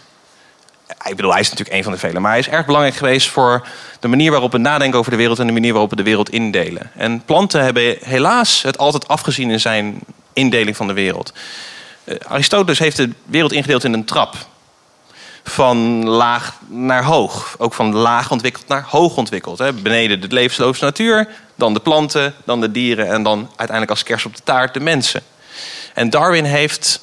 ik 0.87 1.15
bedoel, 1.15 1.31
hij 1.31 1.39
is 1.39 1.49
natuurlijk 1.49 1.77
een 1.77 1.83
van 1.83 1.91
de 1.91 1.97
velen. 1.97 2.21
Maar 2.21 2.31
hij 2.31 2.39
is 2.39 2.47
erg 2.47 2.65
belangrijk 2.65 2.95
geweest 2.95 3.29
voor 3.29 3.67
de 3.99 4.07
manier 4.07 4.31
waarop 4.31 4.51
we 4.51 4.57
nadenken 4.57 4.99
over 4.99 5.11
de 5.11 5.17
wereld 5.17 5.39
en 5.39 5.47
de 5.47 5.53
manier 5.53 5.71
waarop 5.71 5.89
we 5.89 5.95
de 5.95 6.03
wereld 6.03 6.29
indelen. 6.29 6.91
En 6.95 7.21
planten 7.21 7.63
hebben 7.63 7.97
helaas 8.01 8.61
het 8.61 8.77
altijd 8.77 9.07
afgezien 9.07 9.51
in 9.51 9.59
zijn 9.59 9.99
indeling 10.33 10.75
van 10.75 10.87
de 10.87 10.93
wereld. 10.93 11.33
Eh, 12.03 12.15
Aristoteles 12.27 12.79
heeft 12.79 12.97
de 12.97 13.09
wereld 13.25 13.51
ingedeeld 13.51 13.83
in 13.83 13.93
een 13.93 14.05
trap. 14.05 14.35
Van 15.43 16.07
laag 16.07 16.59
naar 16.67 17.03
hoog. 17.03 17.55
Ook 17.57 17.73
van 17.73 17.95
laag 17.95 18.31
ontwikkeld 18.31 18.67
naar 18.67 18.85
hoog 18.87 19.17
ontwikkeld. 19.17 19.81
Beneden 19.83 20.21
de 20.21 20.27
levensloze 20.29 20.83
natuur, 20.83 21.27
dan 21.55 21.73
de 21.73 21.79
planten, 21.79 22.33
dan 22.45 22.61
de 22.61 22.71
dieren 22.71 23.07
en 23.07 23.23
dan 23.23 23.39
uiteindelijk 23.47 23.89
als 23.89 24.03
kers 24.03 24.25
op 24.25 24.35
de 24.35 24.43
taart 24.43 24.73
de 24.73 24.79
mensen. 24.79 25.21
En 25.93 26.09
Darwin 26.09 26.43
heeft 26.43 27.01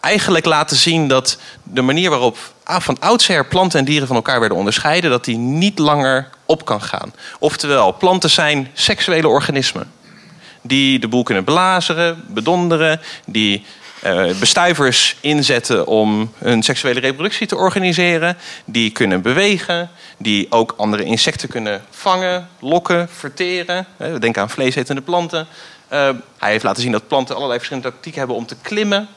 eigenlijk 0.00 0.44
laten 0.44 0.76
zien 0.76 1.08
dat 1.08 1.38
de 1.62 1.82
manier 1.82 2.10
waarop 2.10 2.38
van 2.64 2.96
oudsher 3.00 3.46
planten 3.46 3.78
en 3.78 3.84
dieren 3.84 4.06
van 4.06 4.16
elkaar 4.16 4.40
werden 4.40 4.58
onderscheiden, 4.58 5.10
dat 5.10 5.24
die 5.24 5.36
niet 5.36 5.78
langer 5.78 6.28
op 6.44 6.64
kan 6.64 6.82
gaan. 6.82 7.14
Oftewel, 7.38 7.96
planten 7.96 8.30
zijn 8.30 8.70
seksuele 8.72 9.28
organismen. 9.28 9.92
Die 10.62 10.98
de 10.98 11.08
boel 11.08 11.22
kunnen 11.22 11.44
belazeren, 11.44 12.24
bedonderen, 12.28 13.00
die 13.26 13.64
bestuivers 14.38 15.16
inzetten 15.20 15.86
om 15.86 16.32
hun 16.38 16.62
seksuele 16.62 17.00
reproductie 17.00 17.46
te 17.46 17.56
organiseren, 17.56 18.36
die 18.64 18.90
kunnen 18.90 19.22
bewegen, 19.22 19.90
die 20.18 20.46
ook 20.50 20.74
andere 20.76 21.02
insecten 21.04 21.48
kunnen 21.48 21.82
vangen, 21.90 22.48
lokken, 22.60 23.08
verteren. 23.08 23.86
Eh, 23.96 24.12
We 24.12 24.18
denken 24.18 24.42
aan 24.42 24.50
vleesetende 24.50 25.02
planten. 25.02 25.46
Eh, 25.88 26.10
hij 26.38 26.50
heeft 26.50 26.64
laten 26.64 26.82
zien 26.82 26.92
dat 26.92 27.08
planten 27.08 27.34
allerlei 27.34 27.58
verschillende 27.58 27.90
tactieken 27.90 28.18
hebben 28.20 28.36
om 28.38 28.46
te 28.46 28.56
klimmen. 28.62 29.08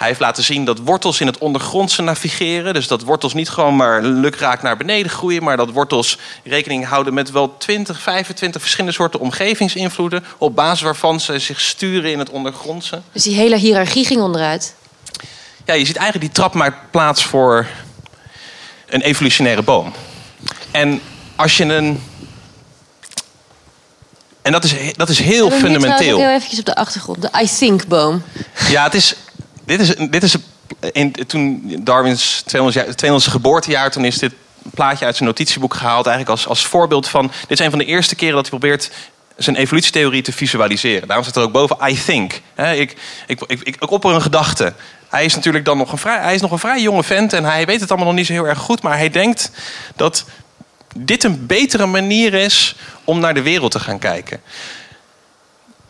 Hij 0.00 0.08
heeft 0.08 0.20
laten 0.20 0.44
zien 0.44 0.64
dat 0.64 0.78
wortels 0.78 1.20
in 1.20 1.26
het 1.26 1.38
ondergrondse 1.38 2.02
navigeren. 2.02 2.74
Dus 2.74 2.86
dat 2.86 3.02
wortels 3.02 3.34
niet 3.34 3.48
gewoon 3.48 3.76
maar 3.76 4.02
lukraak 4.02 4.62
naar 4.62 4.76
beneden 4.76 5.10
groeien. 5.10 5.42
Maar 5.42 5.56
dat 5.56 5.70
wortels 5.70 6.18
rekening 6.44 6.86
houden 6.86 7.14
met 7.14 7.30
wel 7.30 7.56
20, 7.56 8.00
25 8.00 8.60
verschillende 8.60 8.96
soorten 8.96 9.20
omgevingsinvloeden. 9.20 10.24
Op 10.38 10.54
basis 10.54 10.80
waarvan 10.80 11.20
ze 11.20 11.38
zich 11.38 11.60
sturen 11.60 12.12
in 12.12 12.18
het 12.18 12.30
ondergrondse. 12.30 13.02
Dus 13.12 13.22
die 13.22 13.34
hele 13.34 13.56
hiërarchie 13.56 14.04
ging 14.04 14.20
onderuit. 14.20 14.74
Ja, 15.64 15.74
je 15.74 15.84
ziet 15.84 15.96
eigenlijk 15.96 16.26
die 16.26 16.34
trap 16.34 16.54
maakt 16.54 16.90
plaats 16.90 17.24
voor 17.24 17.66
een 18.86 19.00
evolutionaire 19.00 19.62
boom. 19.62 19.92
En 20.70 21.00
als 21.36 21.56
je 21.56 21.64
een. 21.64 22.02
En 24.42 24.52
dat 24.52 24.64
is, 24.64 24.74
dat 24.96 25.08
is 25.08 25.18
heel 25.18 25.50
fundamenteel. 25.50 26.14
ook 26.14 26.20
heel 26.20 26.34
eventjes 26.34 26.58
op 26.58 26.64
de 26.66 26.74
achtergrond. 26.74 27.22
De 27.22 27.30
I 27.42 27.48
think-boom. 27.58 28.22
Ja, 28.68 28.84
het 28.84 28.94
is, 28.94 29.14
dit 29.64 29.80
is, 29.80 29.94
dit 30.10 30.22
is 30.22 30.36
toen 31.26 31.76
Darwins 31.84 32.42
200 32.46 32.98
jaar, 33.00 33.20
200ste 33.20 33.30
geboortejaar, 33.30 33.90
toen 33.90 34.04
is 34.04 34.18
dit 34.18 34.32
plaatje 34.62 35.04
uit 35.04 35.16
zijn 35.16 35.28
notitieboek 35.28 35.74
gehaald. 35.74 36.06
Eigenlijk 36.06 36.38
als, 36.38 36.48
als 36.48 36.66
voorbeeld 36.66 37.08
van. 37.08 37.30
Dit 37.40 37.58
is 37.58 37.64
een 37.64 37.70
van 37.70 37.78
de 37.78 37.84
eerste 37.84 38.14
keren 38.14 38.34
dat 38.34 38.48
hij 38.48 38.58
probeert 38.58 38.90
zijn 39.36 39.56
evolutietheorie 39.56 40.22
te 40.22 40.32
visualiseren. 40.32 41.06
Daarom 41.08 41.24
staat 41.24 41.36
er 41.36 41.42
ook 41.42 41.52
boven 41.52 41.76
I 41.88 42.04
think. 42.04 42.32
Ik, 42.56 42.96
ik, 43.26 43.40
ik, 43.46 43.62
ik 43.62 43.90
opper 43.90 44.14
een 44.14 44.22
gedachte. 44.22 44.72
Hij 45.08 45.24
is 45.24 45.34
natuurlijk 45.34 45.64
dan 45.64 45.78
nog 45.78 45.92
een 45.92 45.98
vrij, 45.98 46.20
hij 46.20 46.34
is 46.34 46.40
nog 46.40 46.50
een 46.50 46.58
vrij 46.58 46.80
jonge 46.80 47.02
vent 47.02 47.32
en 47.32 47.44
hij 47.44 47.66
weet 47.66 47.80
het 47.80 47.90
allemaal 47.90 48.08
nog 48.08 48.16
niet 48.16 48.26
zo 48.26 48.32
heel 48.32 48.46
erg 48.46 48.58
goed. 48.58 48.82
Maar 48.82 48.96
hij 48.96 49.10
denkt 49.10 49.50
dat 49.96 50.24
dit 50.96 51.24
een 51.24 51.46
betere 51.46 51.86
manier 51.86 52.34
is 52.34 52.76
om 53.04 53.20
naar 53.20 53.34
de 53.34 53.42
wereld 53.42 53.70
te 53.70 53.80
gaan 53.80 53.98
kijken. 53.98 54.40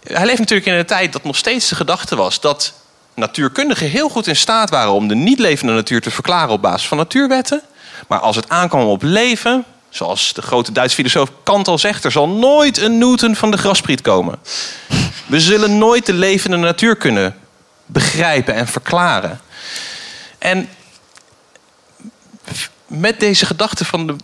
hij 0.02 0.26
leeft 0.26 0.38
natuurlijk 0.38 0.68
in 0.68 0.74
een 0.74 0.86
tijd 0.86 1.12
dat 1.12 1.24
nog 1.24 1.36
steeds 1.36 1.68
de 1.68 1.74
gedachte 1.74 2.16
was 2.16 2.40
dat 2.40 2.74
natuurkundigen 3.20 3.90
heel 3.90 4.08
goed 4.08 4.26
in 4.26 4.36
staat 4.36 4.70
waren 4.70 4.92
om 4.92 5.08
de 5.08 5.14
niet 5.14 5.38
levende 5.38 5.72
natuur 5.72 6.00
te 6.00 6.10
verklaren 6.10 6.50
op 6.50 6.62
basis 6.62 6.88
van 6.88 6.96
natuurwetten. 6.96 7.62
Maar 8.08 8.18
als 8.18 8.36
het 8.36 8.48
aankwam 8.48 8.86
op 8.86 9.02
leven, 9.02 9.64
zoals 9.88 10.32
de 10.32 10.42
grote 10.42 10.72
Duitse 10.72 10.96
filosoof 10.96 11.30
Kant 11.42 11.68
al 11.68 11.78
zegt, 11.78 12.04
er 12.04 12.12
zal 12.12 12.28
nooit 12.28 12.78
een 12.78 12.98
Newton 12.98 13.36
van 13.36 13.50
de 13.50 13.58
graspriet 13.58 14.00
komen. 14.00 14.38
We 15.26 15.40
zullen 15.40 15.78
nooit 15.78 16.06
de 16.06 16.12
levende 16.12 16.56
natuur 16.56 16.96
kunnen 16.96 17.36
begrijpen 17.86 18.54
en 18.54 18.66
verklaren. 18.66 19.40
En 20.38 20.68
met 22.86 23.20
deze 23.20 23.46
gedachte 23.46 23.84
van, 23.84 24.06
de, 24.06 24.16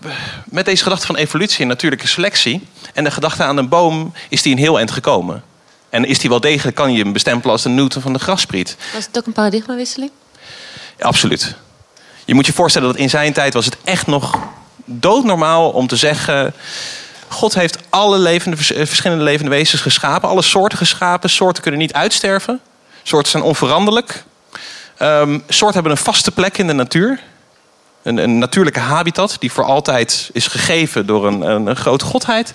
met 0.45 0.65
deze 0.65 0.83
gedachte 0.83 1.07
van 1.07 1.17
evolutie 1.17 1.61
en 1.61 1.69
natuurlijke 1.69 2.07
selectie 2.07 2.67
en 2.95 3.05
de 3.05 3.11
gedachte 3.11 3.43
aan 3.43 3.57
een 3.57 3.69
boom 3.69 4.13
is 4.29 4.43
die 4.43 4.53
een 4.53 4.59
heel 4.59 4.79
eind 4.79 4.91
gekomen. 4.91 5.43
En 5.97 6.05
is 6.05 6.19
die 6.19 6.31
wel 6.31 6.41
degelijk, 6.41 6.77
kan 6.77 6.93
je 6.93 7.03
hem 7.03 7.13
bestempelen 7.13 7.53
als 7.53 7.63
de 7.63 7.69
Newton 7.69 8.03
van 8.03 8.13
de 8.13 8.19
graspriet. 8.19 8.77
Was 8.95 9.07
het 9.07 9.19
ook 9.19 9.27
een 9.27 9.33
paradigmawisseling? 9.33 10.11
Ja, 10.99 11.07
absoluut. 11.07 11.55
Je 12.25 12.35
moet 12.35 12.47
je 12.47 12.53
voorstellen 12.53 12.89
dat 12.89 12.97
in 12.97 13.11
zijn 13.11 13.33
tijd 13.33 13.55
was 13.55 13.65
het 13.65 13.77
echt 13.85 14.07
nog 14.07 14.39
doodnormaal 14.85 15.71
om 15.71 15.87
te 15.87 15.97
zeggen... 15.97 16.55
God 17.29 17.55
heeft 17.55 17.79
alle 17.89 18.19
levende, 18.19 18.57
verschillende 18.87 19.25
levende 19.25 19.51
wezens 19.51 19.81
geschapen. 19.81 20.29
Alle 20.29 20.43
soorten 20.43 20.79
geschapen. 20.79 21.31
Soorten 21.31 21.63
kunnen 21.63 21.81
niet 21.81 21.93
uitsterven. 21.93 22.61
Soorten 23.03 23.31
zijn 23.31 23.43
onveranderlijk. 23.43 24.25
Um, 24.99 25.43
soorten 25.49 25.75
hebben 25.75 25.93
een 25.93 26.05
vaste 26.05 26.31
plek 26.31 26.59
in 26.59 26.67
de 26.67 26.73
natuur. 26.73 27.21
Een, 28.03 28.17
een, 28.17 28.39
natuurlijke 28.39 28.81
habitat 28.81 29.37
die 29.39 29.53
voor 29.53 29.65
altijd 29.65 30.31
is 30.33 30.47
gegeven 30.47 31.07
door 31.07 31.27
een, 31.27 31.41
een, 31.41 31.67
een 31.67 31.77
grote 31.77 32.05
godheid. 32.05 32.53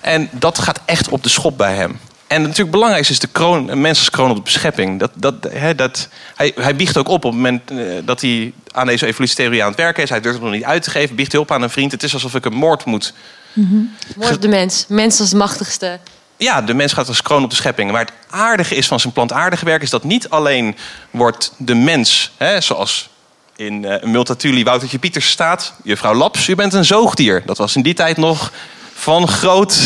En 0.00 0.28
dat 0.32 0.58
gaat 0.58 0.80
echt 0.84 1.08
op 1.08 1.22
de 1.22 1.28
schop 1.28 1.58
bij 1.58 1.74
hem. 1.74 2.00
En 2.26 2.40
natuurlijk 2.40 2.58
het 2.58 2.70
belangrijkste 2.70 3.12
is 3.12 3.18
de 3.18 3.26
kroon, 3.26 3.68
een 3.68 3.80
mens 3.80 3.98
als 3.98 4.10
kroon 4.10 4.30
op 4.30 4.36
de 4.36 4.42
beschepping. 4.42 4.98
Dat, 4.98 5.10
dat, 5.14 5.42
dat, 5.76 6.08
hij, 6.34 6.52
hij 6.60 6.76
biegt 6.76 6.96
ook 6.96 7.08
op 7.08 7.14
op 7.14 7.22
het 7.22 7.32
moment 7.32 7.70
uh, 7.70 7.94
dat 8.04 8.20
hij 8.20 8.52
aan 8.72 8.86
deze 8.86 9.06
evolutietheorie 9.06 9.62
aan 9.62 9.68
het 9.68 9.78
werken 9.78 10.02
is. 10.02 10.08
Hij 10.08 10.20
durft 10.20 10.36
het 10.36 10.46
nog 10.46 10.54
niet 10.54 10.64
uit 10.64 10.82
te 10.82 10.90
geven. 10.90 11.16
Biegt 11.16 11.32
hij 11.32 11.40
op 11.40 11.50
aan 11.50 11.62
een 11.62 11.70
vriend. 11.70 11.92
Het 11.92 12.02
is 12.02 12.14
alsof 12.14 12.34
ik 12.34 12.44
een 12.44 12.54
moord 12.54 12.84
moet. 12.84 13.12
Mm 13.52 13.68
-hmm. 13.68 13.94
Moord 14.16 14.34
op 14.34 14.42
de 14.42 14.48
mens. 14.48 14.84
Mens 14.88 15.20
als 15.20 15.32
machtigste. 15.32 15.98
Ja, 16.36 16.62
de 16.62 16.74
mens 16.74 16.92
gaat 16.92 17.08
als 17.08 17.22
kroon 17.22 17.44
op 17.44 17.50
de 17.50 17.56
schepping. 17.56 17.90
Maar 17.90 18.00
het 18.00 18.12
aardige 18.30 18.74
is 18.74 18.86
van 18.86 19.00
zijn 19.00 19.12
plantaardige 19.12 19.64
werk... 19.64 19.82
is 19.82 19.90
dat 19.90 20.04
niet 20.04 20.30
alleen 20.30 20.76
wordt 21.10 21.52
de 21.56 21.74
mens, 21.74 22.32
hè, 22.36 22.60
zoals 22.60 23.08
in 23.56 23.82
uh, 23.82 24.02
Multatuli 24.02 24.64
Woutertje 24.64 24.98
Pieters 24.98 25.28
staat... 25.28 25.74
juffrouw 25.82 26.14
Laps, 26.14 26.48
u 26.48 26.54
bent 26.54 26.72
een 26.72 26.84
zoogdier. 26.84 27.42
Dat 27.46 27.58
was 27.58 27.76
in 27.76 27.82
die 27.82 27.94
tijd 27.94 28.16
nog 28.16 28.52
van 28.94 29.28
groot. 29.28 29.78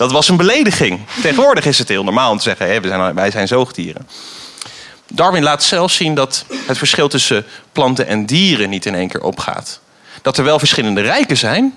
Dat 0.00 0.12
was 0.12 0.28
een 0.28 0.36
belediging. 0.36 1.00
Tegenwoordig 1.22 1.66
is 1.66 1.78
het 1.78 1.88
heel 1.88 2.04
normaal 2.04 2.30
om 2.30 2.36
te 2.36 2.42
zeggen: 2.42 2.66
wij, 2.66 2.80
zijn, 2.82 3.14
wij 3.14 3.30
zijn 3.30 3.48
zoogdieren. 3.48 4.08
Darwin 5.06 5.42
laat 5.42 5.62
zelfs 5.62 5.96
zien 5.96 6.14
dat 6.14 6.44
het 6.66 6.78
verschil 6.78 7.08
tussen 7.08 7.44
planten 7.72 8.06
en 8.06 8.26
dieren 8.26 8.70
niet 8.70 8.86
in 8.86 8.94
één 8.94 9.08
keer 9.08 9.22
opgaat. 9.22 9.80
Dat 10.22 10.38
er 10.38 10.44
wel 10.44 10.58
verschillende 10.58 11.00
rijken 11.00 11.36
zijn, 11.36 11.74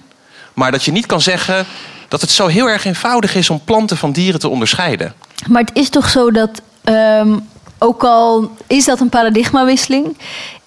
maar 0.54 0.72
dat 0.72 0.84
je 0.84 0.92
niet 0.92 1.06
kan 1.06 1.22
zeggen 1.22 1.66
dat 2.08 2.22
het 2.22 2.30
zo 2.30 2.48
heel 2.48 2.70
erg 2.70 2.86
eenvoudig 2.86 3.36
is 3.36 3.50
om 3.50 3.62
planten 3.64 3.98
van 3.98 4.12
dieren 4.12 4.40
te 4.40 4.50
onderscheiden. 4.50 5.14
Maar 5.48 5.62
het 5.62 5.76
is 5.78 5.90
toch 5.90 6.10
zo 6.10 6.32
dat, 6.32 6.62
um, 6.84 7.48
ook 7.78 8.04
al 8.04 8.52
is 8.68 8.86
dat 8.86 9.00
een 9.00 9.10
paradigmawisseling, 9.10 10.18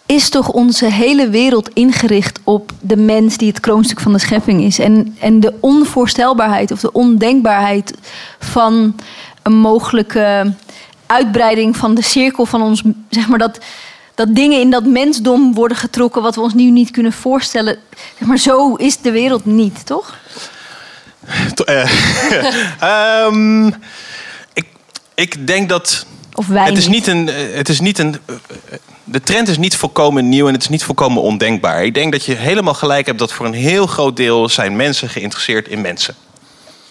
is 0.07 0.29
toch 0.29 0.49
onze 0.49 0.87
hele 0.87 1.29
wereld 1.29 1.69
ingericht 1.69 2.41
op 2.45 2.73
de 2.81 2.97
mens 2.97 3.37
die 3.37 3.49
het 3.49 3.61
kroonstuk 3.61 4.01
van 4.01 4.13
de 4.13 4.19
schepping 4.19 4.63
is. 4.63 4.79
En, 4.79 5.17
en 5.21 5.41
de 5.41 5.55
onvoorstelbaarheid 5.61 6.71
of 6.71 6.81
de 6.81 6.93
ondenkbaarheid 6.93 7.95
van 8.39 8.97
een 9.43 9.57
mogelijke 9.57 10.55
uitbreiding 11.07 11.77
van 11.77 11.95
de 11.95 12.03
cirkel 12.03 12.47
van 12.47 12.63
ons, 12.63 12.83
zeg 13.11 13.29
maar 13.29 13.39
dat. 13.39 13.59
Dat 14.15 14.35
dingen 14.35 14.61
in 14.61 14.71
dat 14.71 14.85
mensdom 14.85 15.55
worden 15.55 15.77
getrokken 15.77 16.23
wat 16.23 16.35
we 16.35 16.41
ons 16.41 16.55
nu 16.55 16.71
niet 16.71 16.91
kunnen 16.91 17.13
voorstellen. 17.13 17.79
Zeg 18.19 18.29
maar 18.29 18.39
zo 18.39 18.75
is 18.75 18.97
de 18.97 19.11
wereld 19.11 19.45
niet, 19.45 19.87
toch? 19.87 20.19
um, 22.83 23.67
ik, 24.53 24.67
ik 25.15 25.47
denk 25.47 25.69
dat. 25.69 26.07
Of 26.37 26.47
wij 26.47 26.65
het 26.65 26.79
is 26.79 26.89
niet. 26.89 27.07
niet 27.07 27.07
een. 27.07 27.27
Het 27.55 27.69
is 27.69 27.81
niet 27.81 27.99
een 27.99 28.17
de 29.09 29.21
trend 29.21 29.49
is 29.49 29.59
niet 29.59 29.77
volkomen 29.77 30.29
nieuw 30.29 30.47
en 30.47 30.53
het 30.53 30.63
is 30.63 30.69
niet 30.69 30.85
volkomen 30.85 31.23
ondenkbaar. 31.23 31.85
Ik 31.85 31.95
denk 31.95 32.13
dat 32.13 32.25
je 32.25 32.35
helemaal 32.35 32.75
gelijk 32.75 33.07
hebt 33.07 33.19
dat 33.19 33.33
voor 33.33 33.47
een 33.47 33.53
heel 33.53 33.87
groot 33.87 34.17
deel 34.17 34.49
zijn 34.49 34.77
mensen 34.77 35.09
geïnteresseerd 35.09 35.69
in 35.69 35.81
mensen. 35.81 36.15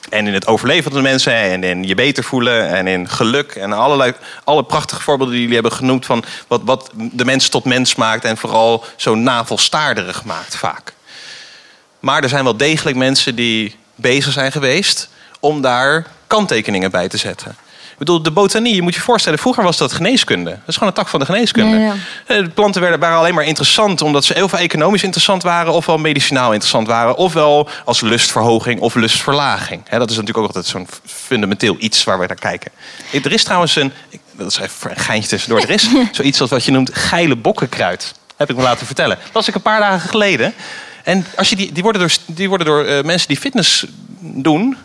En 0.09 0.27
in 0.27 0.33
het 0.33 0.47
overleven 0.47 0.83
van 0.83 0.93
de 0.93 1.01
mensen 1.01 1.33
en 1.33 1.63
in 1.63 1.83
je 1.83 1.95
beter 1.95 2.23
voelen 2.23 2.69
en 2.69 2.87
in 2.87 3.09
geluk. 3.09 3.51
En 3.51 3.73
allerlei, 3.73 4.13
alle 4.43 4.63
prachtige 4.63 5.01
voorbeelden 5.01 5.33
die 5.33 5.41
jullie 5.41 5.59
hebben 5.59 5.77
genoemd 5.77 6.05
van 6.05 6.23
wat, 6.47 6.61
wat 6.63 6.89
de 6.93 7.25
mens 7.25 7.49
tot 7.49 7.63
mens 7.63 7.95
maakt. 7.95 8.25
En 8.25 8.37
vooral 8.37 8.83
zo 8.95 9.15
navelstaarderig 9.15 10.23
maakt 10.23 10.55
vaak. 10.55 10.93
Maar 11.99 12.23
er 12.23 12.29
zijn 12.29 12.43
wel 12.43 12.57
degelijk 12.57 12.97
mensen 12.97 13.35
die 13.35 13.75
bezig 13.95 14.33
zijn 14.33 14.51
geweest 14.51 15.09
om 15.39 15.61
daar 15.61 16.07
kanttekeningen 16.27 16.91
bij 16.91 17.07
te 17.07 17.17
zetten. 17.17 17.55
Ik 17.95 18.01
bedoel, 18.01 18.21
de 18.21 18.31
botanie, 18.31 18.75
je 18.75 18.81
moet 18.81 18.95
je 18.95 19.01
voorstellen, 19.01 19.39
vroeger 19.39 19.63
was 19.63 19.77
dat 19.77 19.93
geneeskunde. 19.93 20.49
Dat 20.49 20.59
is 20.67 20.73
gewoon 20.73 20.89
een 20.89 20.95
tak 20.95 21.07
van 21.07 21.19
de 21.19 21.25
geneeskunde. 21.25 21.77
Ja, 21.77 21.93
ja. 22.27 22.41
De 22.41 22.49
planten 22.49 22.81
werden, 22.81 22.99
waren 22.99 23.17
alleen 23.17 23.33
maar 23.33 23.43
interessant 23.43 24.01
omdat 24.01 24.25
ze 24.25 24.33
heel 24.33 24.49
veel 24.49 24.59
economisch 24.59 25.03
interessant 25.03 25.43
waren, 25.43 25.73
ofwel 25.73 25.97
medicinaal 25.97 26.51
interessant 26.51 26.87
waren, 26.87 27.15
ofwel 27.15 27.69
als 27.85 28.01
lustverhoging 28.01 28.79
of 28.79 28.95
lustverlaging. 28.95 29.89
dat 29.89 30.09
is 30.09 30.15
natuurlijk 30.15 30.37
ook 30.37 30.45
altijd 30.45 30.65
zo'n 30.65 30.87
fundamenteel 31.05 31.75
iets 31.79 32.03
waar 32.03 32.19
we 32.19 32.25
naar 32.25 32.35
kijken. 32.35 32.71
Er 33.11 33.31
is 33.31 33.43
trouwens 33.43 33.75
een, 33.75 33.91
dat 34.31 34.51
is 34.51 34.59
even 34.59 34.89
een 34.89 34.97
geintje 34.97 35.29
tussendoor, 35.29 35.61
er 35.61 35.69
is 35.69 35.89
zoiets 36.11 36.41
als 36.41 36.49
wat 36.49 36.65
je 36.65 36.71
noemt 36.71 36.89
geile 36.93 37.35
bokkenkruid. 37.35 38.13
Heb 38.37 38.49
ik 38.49 38.55
me 38.55 38.61
laten 38.61 38.85
vertellen. 38.85 39.17
Dat 39.23 39.33
was 39.33 39.47
ik 39.47 39.55
een 39.55 39.61
paar 39.61 39.79
dagen 39.79 40.09
geleden. 40.09 40.53
En 41.03 41.25
als 41.35 41.49
je 41.49 41.55
die, 41.55 41.71
die 41.71 41.83
worden 41.83 42.01
door, 42.01 42.17
die 42.25 42.49
worden 42.49 42.67
door 42.67 42.85
uh, 42.85 43.01
mensen 43.01 43.27
die 43.27 43.37
fitness 43.37 43.85
doen, 44.19 44.77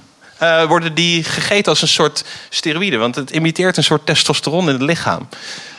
uh, 0.42 0.64
worden 0.64 0.94
die 0.94 1.24
gegeten 1.24 1.70
als 1.70 1.82
een 1.82 1.88
soort 1.88 2.24
steroïde. 2.48 2.96
Want 2.96 3.14
het 3.14 3.30
imiteert 3.30 3.76
een 3.76 3.84
soort 3.84 4.06
testosteron 4.06 4.66
in 4.66 4.72
het 4.72 4.82
lichaam. 4.82 5.28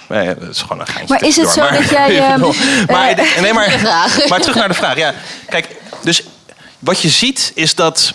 Maar 0.07 0.23
ja, 0.23 0.33
dat 0.33 0.49
is 0.49 0.61
gewoon 0.61 0.79
een 0.79 0.87
geintje. 0.87 1.13
Maar 1.13 1.27
is 1.27 1.35
het 1.35 1.49
zo 1.49 1.61
maar, 1.61 1.73
dat 1.73 1.89
jij... 1.89 2.09
Uh, 2.21 2.87
maar, 2.87 3.15
nee, 3.41 3.53
maar, 3.53 3.79
maar 4.29 4.39
terug 4.41 4.55
naar 4.55 4.67
de 4.67 4.73
vraag. 4.73 4.97
Ja, 4.97 5.13
kijk, 5.49 5.67
dus 6.03 6.23
wat 6.79 7.01
je 7.01 7.09
ziet 7.09 7.51
is 7.55 7.75
dat 7.75 8.13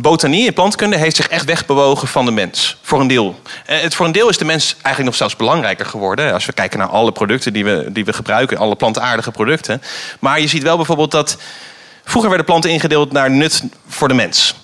botanie 0.00 0.46
en 0.46 0.52
plantkunde 0.52 0.96
heeft 0.96 1.16
zich 1.16 1.28
echt 1.28 1.44
wegbewogen 1.44 2.08
van 2.08 2.24
de 2.24 2.30
mens. 2.30 2.76
Voor 2.82 3.00
een 3.00 3.06
deel. 3.06 3.40
Het, 3.64 3.94
voor 3.94 4.06
een 4.06 4.12
deel 4.12 4.28
is 4.28 4.38
de 4.38 4.44
mens 4.44 4.72
eigenlijk 4.72 5.04
nog 5.04 5.14
zelfs 5.14 5.36
belangrijker 5.36 5.86
geworden. 5.86 6.32
Als 6.32 6.46
we 6.46 6.52
kijken 6.52 6.78
naar 6.78 6.88
alle 6.88 7.12
producten 7.12 7.52
die 7.52 7.64
we, 7.64 7.86
die 7.92 8.04
we 8.04 8.12
gebruiken. 8.12 8.56
Alle 8.56 8.76
plantaardige 8.76 9.30
producten. 9.30 9.82
Maar 10.18 10.40
je 10.40 10.48
ziet 10.48 10.62
wel 10.62 10.76
bijvoorbeeld 10.76 11.10
dat... 11.10 11.36
Vroeger 12.04 12.28
werden 12.28 12.46
planten 12.46 12.70
ingedeeld 12.70 13.12
naar 13.12 13.30
nut 13.30 13.62
voor 13.88 14.08
de 14.08 14.14
mens. 14.14 14.54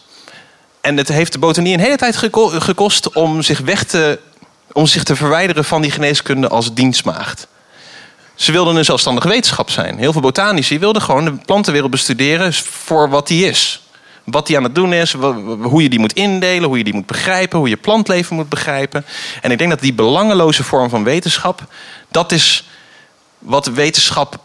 En 0.80 0.96
het 0.96 1.08
heeft 1.08 1.32
de 1.32 1.38
botanie 1.38 1.74
een 1.74 1.80
hele 1.80 1.96
tijd 1.96 2.16
gekost 2.58 3.12
om 3.12 3.42
zich, 3.42 3.58
weg 3.60 3.84
te, 3.84 4.18
om 4.72 4.86
zich 4.86 5.02
te 5.02 5.16
verwijderen 5.16 5.64
van 5.64 5.82
die 5.82 5.90
geneeskunde 5.90 6.48
als 6.48 6.74
dienstmaagd. 6.74 7.46
Ze 8.34 8.52
wilden 8.52 8.76
een 8.76 8.84
zelfstandige 8.84 9.28
wetenschap 9.28 9.70
zijn. 9.70 9.98
Heel 9.98 10.12
veel 10.12 10.20
botanici 10.20 10.78
wilden 10.78 11.02
gewoon 11.02 11.24
de 11.24 11.32
plantenwereld 11.32 11.90
bestuderen 11.90 12.54
voor 12.54 13.08
wat 13.08 13.26
die 13.26 13.46
is. 13.46 13.82
Wat 14.24 14.46
die 14.46 14.56
aan 14.56 14.62
het 14.62 14.74
doen 14.74 14.92
is, 14.92 15.12
hoe 15.62 15.82
je 15.82 15.88
die 15.88 15.98
moet 15.98 16.12
indelen, 16.12 16.68
hoe 16.68 16.78
je 16.78 16.84
die 16.84 16.94
moet 16.94 17.06
begrijpen, 17.06 17.58
hoe 17.58 17.68
je 17.68 17.76
plantleven 17.76 18.36
moet 18.36 18.48
begrijpen. 18.48 19.04
En 19.42 19.50
ik 19.50 19.58
denk 19.58 19.70
dat 19.70 19.80
die 19.80 19.94
belangeloze 19.94 20.64
vorm 20.64 20.88
van 20.88 21.04
wetenschap, 21.04 21.62
dat 22.08 22.32
is 22.32 22.68
wat 23.38 23.66
wetenschap 23.66 24.38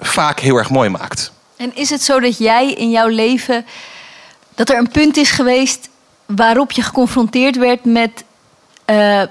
vaak 0.00 0.40
heel 0.40 0.56
erg 0.56 0.70
mooi 0.70 0.88
maakt. 0.88 1.32
En 1.56 1.76
is 1.76 1.90
het 1.90 2.02
zo 2.02 2.20
dat 2.20 2.38
jij 2.38 2.72
in 2.72 2.90
jouw 2.90 3.08
leven 3.08 3.66
dat 4.54 4.70
er 4.70 4.78
een 4.78 4.88
punt 4.88 5.16
is 5.16 5.30
geweest 5.30 5.88
waarop 6.26 6.72
je 6.72 6.82
geconfronteerd 6.82 7.56
werd 7.56 7.84
met 7.84 8.24
uh, 8.90 9.22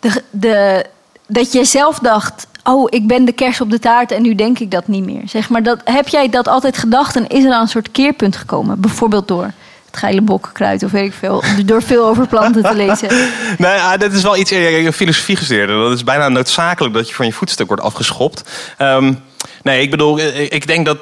de, 0.00 0.22
de, 0.30 0.86
dat 1.26 1.52
je 1.52 1.64
zelf 1.64 1.98
dacht: 1.98 2.46
Oh, 2.64 2.86
ik 2.88 3.06
ben 3.06 3.24
de 3.24 3.32
kers 3.32 3.60
op 3.60 3.70
de 3.70 3.78
taart 3.78 4.12
en 4.12 4.22
nu 4.22 4.34
denk 4.34 4.58
ik 4.58 4.70
dat 4.70 4.88
niet 4.88 5.04
meer. 5.04 5.22
Zeg 5.26 5.48
maar, 5.48 5.62
dat, 5.62 5.80
heb 5.84 6.08
jij 6.08 6.28
dat 6.28 6.48
altijd 6.48 6.78
gedacht 6.78 7.16
en 7.16 7.26
is 7.26 7.44
er 7.44 7.52
aan 7.52 7.60
een 7.60 7.68
soort 7.68 7.90
keerpunt 7.90 8.36
gekomen? 8.36 8.80
Bijvoorbeeld 8.80 9.28
door 9.28 9.50
het 9.86 9.96
geile 9.96 10.20
bokkenkruid 10.20 10.82
of 10.82 10.90
weet 10.90 11.06
ik 11.06 11.12
veel. 11.12 11.42
Door 11.64 11.82
veel 11.82 12.06
over 12.06 12.26
planten 12.26 12.62
te 12.62 12.74
lezen. 12.74 13.08
nee, 13.58 13.78
ah, 13.78 13.98
dat 13.98 14.12
is 14.12 14.22
wel 14.22 14.36
iets 14.36 14.52
in 14.52 14.92
filosofie. 14.92 15.66
Dat 15.66 15.92
is 15.92 16.04
bijna 16.04 16.28
noodzakelijk 16.28 16.94
dat 16.94 17.08
je 17.08 17.14
van 17.14 17.26
je 17.26 17.32
voetstuk 17.32 17.66
wordt 17.66 17.82
afgeschopt. 17.82 18.42
Um, 18.78 19.22
nee, 19.62 19.82
ik 19.82 19.90
bedoel, 19.90 20.18
ik 20.48 20.66
denk 20.66 20.86
dat 20.86 20.98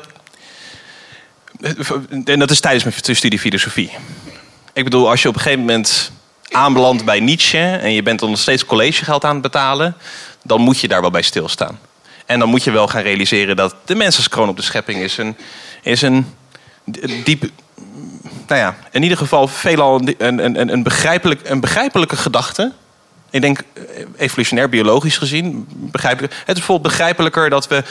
en 2.25 2.39
dat 2.39 2.51
is 2.51 2.61
tijdens 2.61 2.85
mijn 2.85 3.17
studie 3.17 3.39
filosofie. 3.39 3.91
Ik 4.73 4.85
bedoel, 4.85 5.11
als 5.11 5.23
je 5.23 5.29
op 5.29 5.35
een 5.35 5.41
gegeven 5.41 5.65
moment 5.65 6.11
aanbelandt 6.51 7.05
bij 7.05 7.21
Nietzsche 7.21 7.59
en 7.59 7.93
je 7.93 8.03
bent 8.03 8.21
dan 8.21 8.31
nog 8.31 8.39
steeds 8.39 8.65
collegegeld 8.65 9.25
aan 9.25 9.33
het 9.33 9.43
betalen, 9.43 9.97
dan 10.43 10.61
moet 10.61 10.81
je 10.81 10.89
daar 10.89 11.01
wel 11.01 11.11
bij 11.11 11.23
stilstaan. 11.23 11.79
En 12.27 12.39
dan 12.39 12.49
moet 12.49 12.65
je 12.65 12.71
wel 12.71 12.89
gaan 12.89 13.03
realiseren 13.03 13.57
dat 13.57 13.75
de 13.85 13.95
mens 13.95 14.17
als 14.17 14.29
kroon 14.29 14.49
op 14.49 14.57
de 14.57 14.63
schepping 14.63 14.99
is 14.99 15.17
een, 15.17 15.37
is 15.83 16.03
een 16.03 16.35
diep, 17.25 17.43
nou 18.47 18.61
ja, 18.61 18.77
in 18.91 19.03
ieder 19.03 19.19
geval 19.19 19.49
veelal 19.49 20.01
een, 20.19 20.45
een, 20.45 20.73
een, 20.73 20.83
begrijpelijk, 20.83 21.49
een 21.49 21.61
begrijpelijke 21.61 22.17
gedachte. 22.17 22.73
Ik 23.31 23.41
denk 23.41 23.61
evolutionair, 24.17 24.69
biologisch 24.69 25.19
gezien. 25.19 25.67
Begrijpelijk. 25.69 26.33
Het 26.33 26.49
is 26.49 26.55
bijvoorbeeld 26.55 26.89
begrijpelijker 26.89 27.51
dat 27.51 27.69
we 27.69 27.83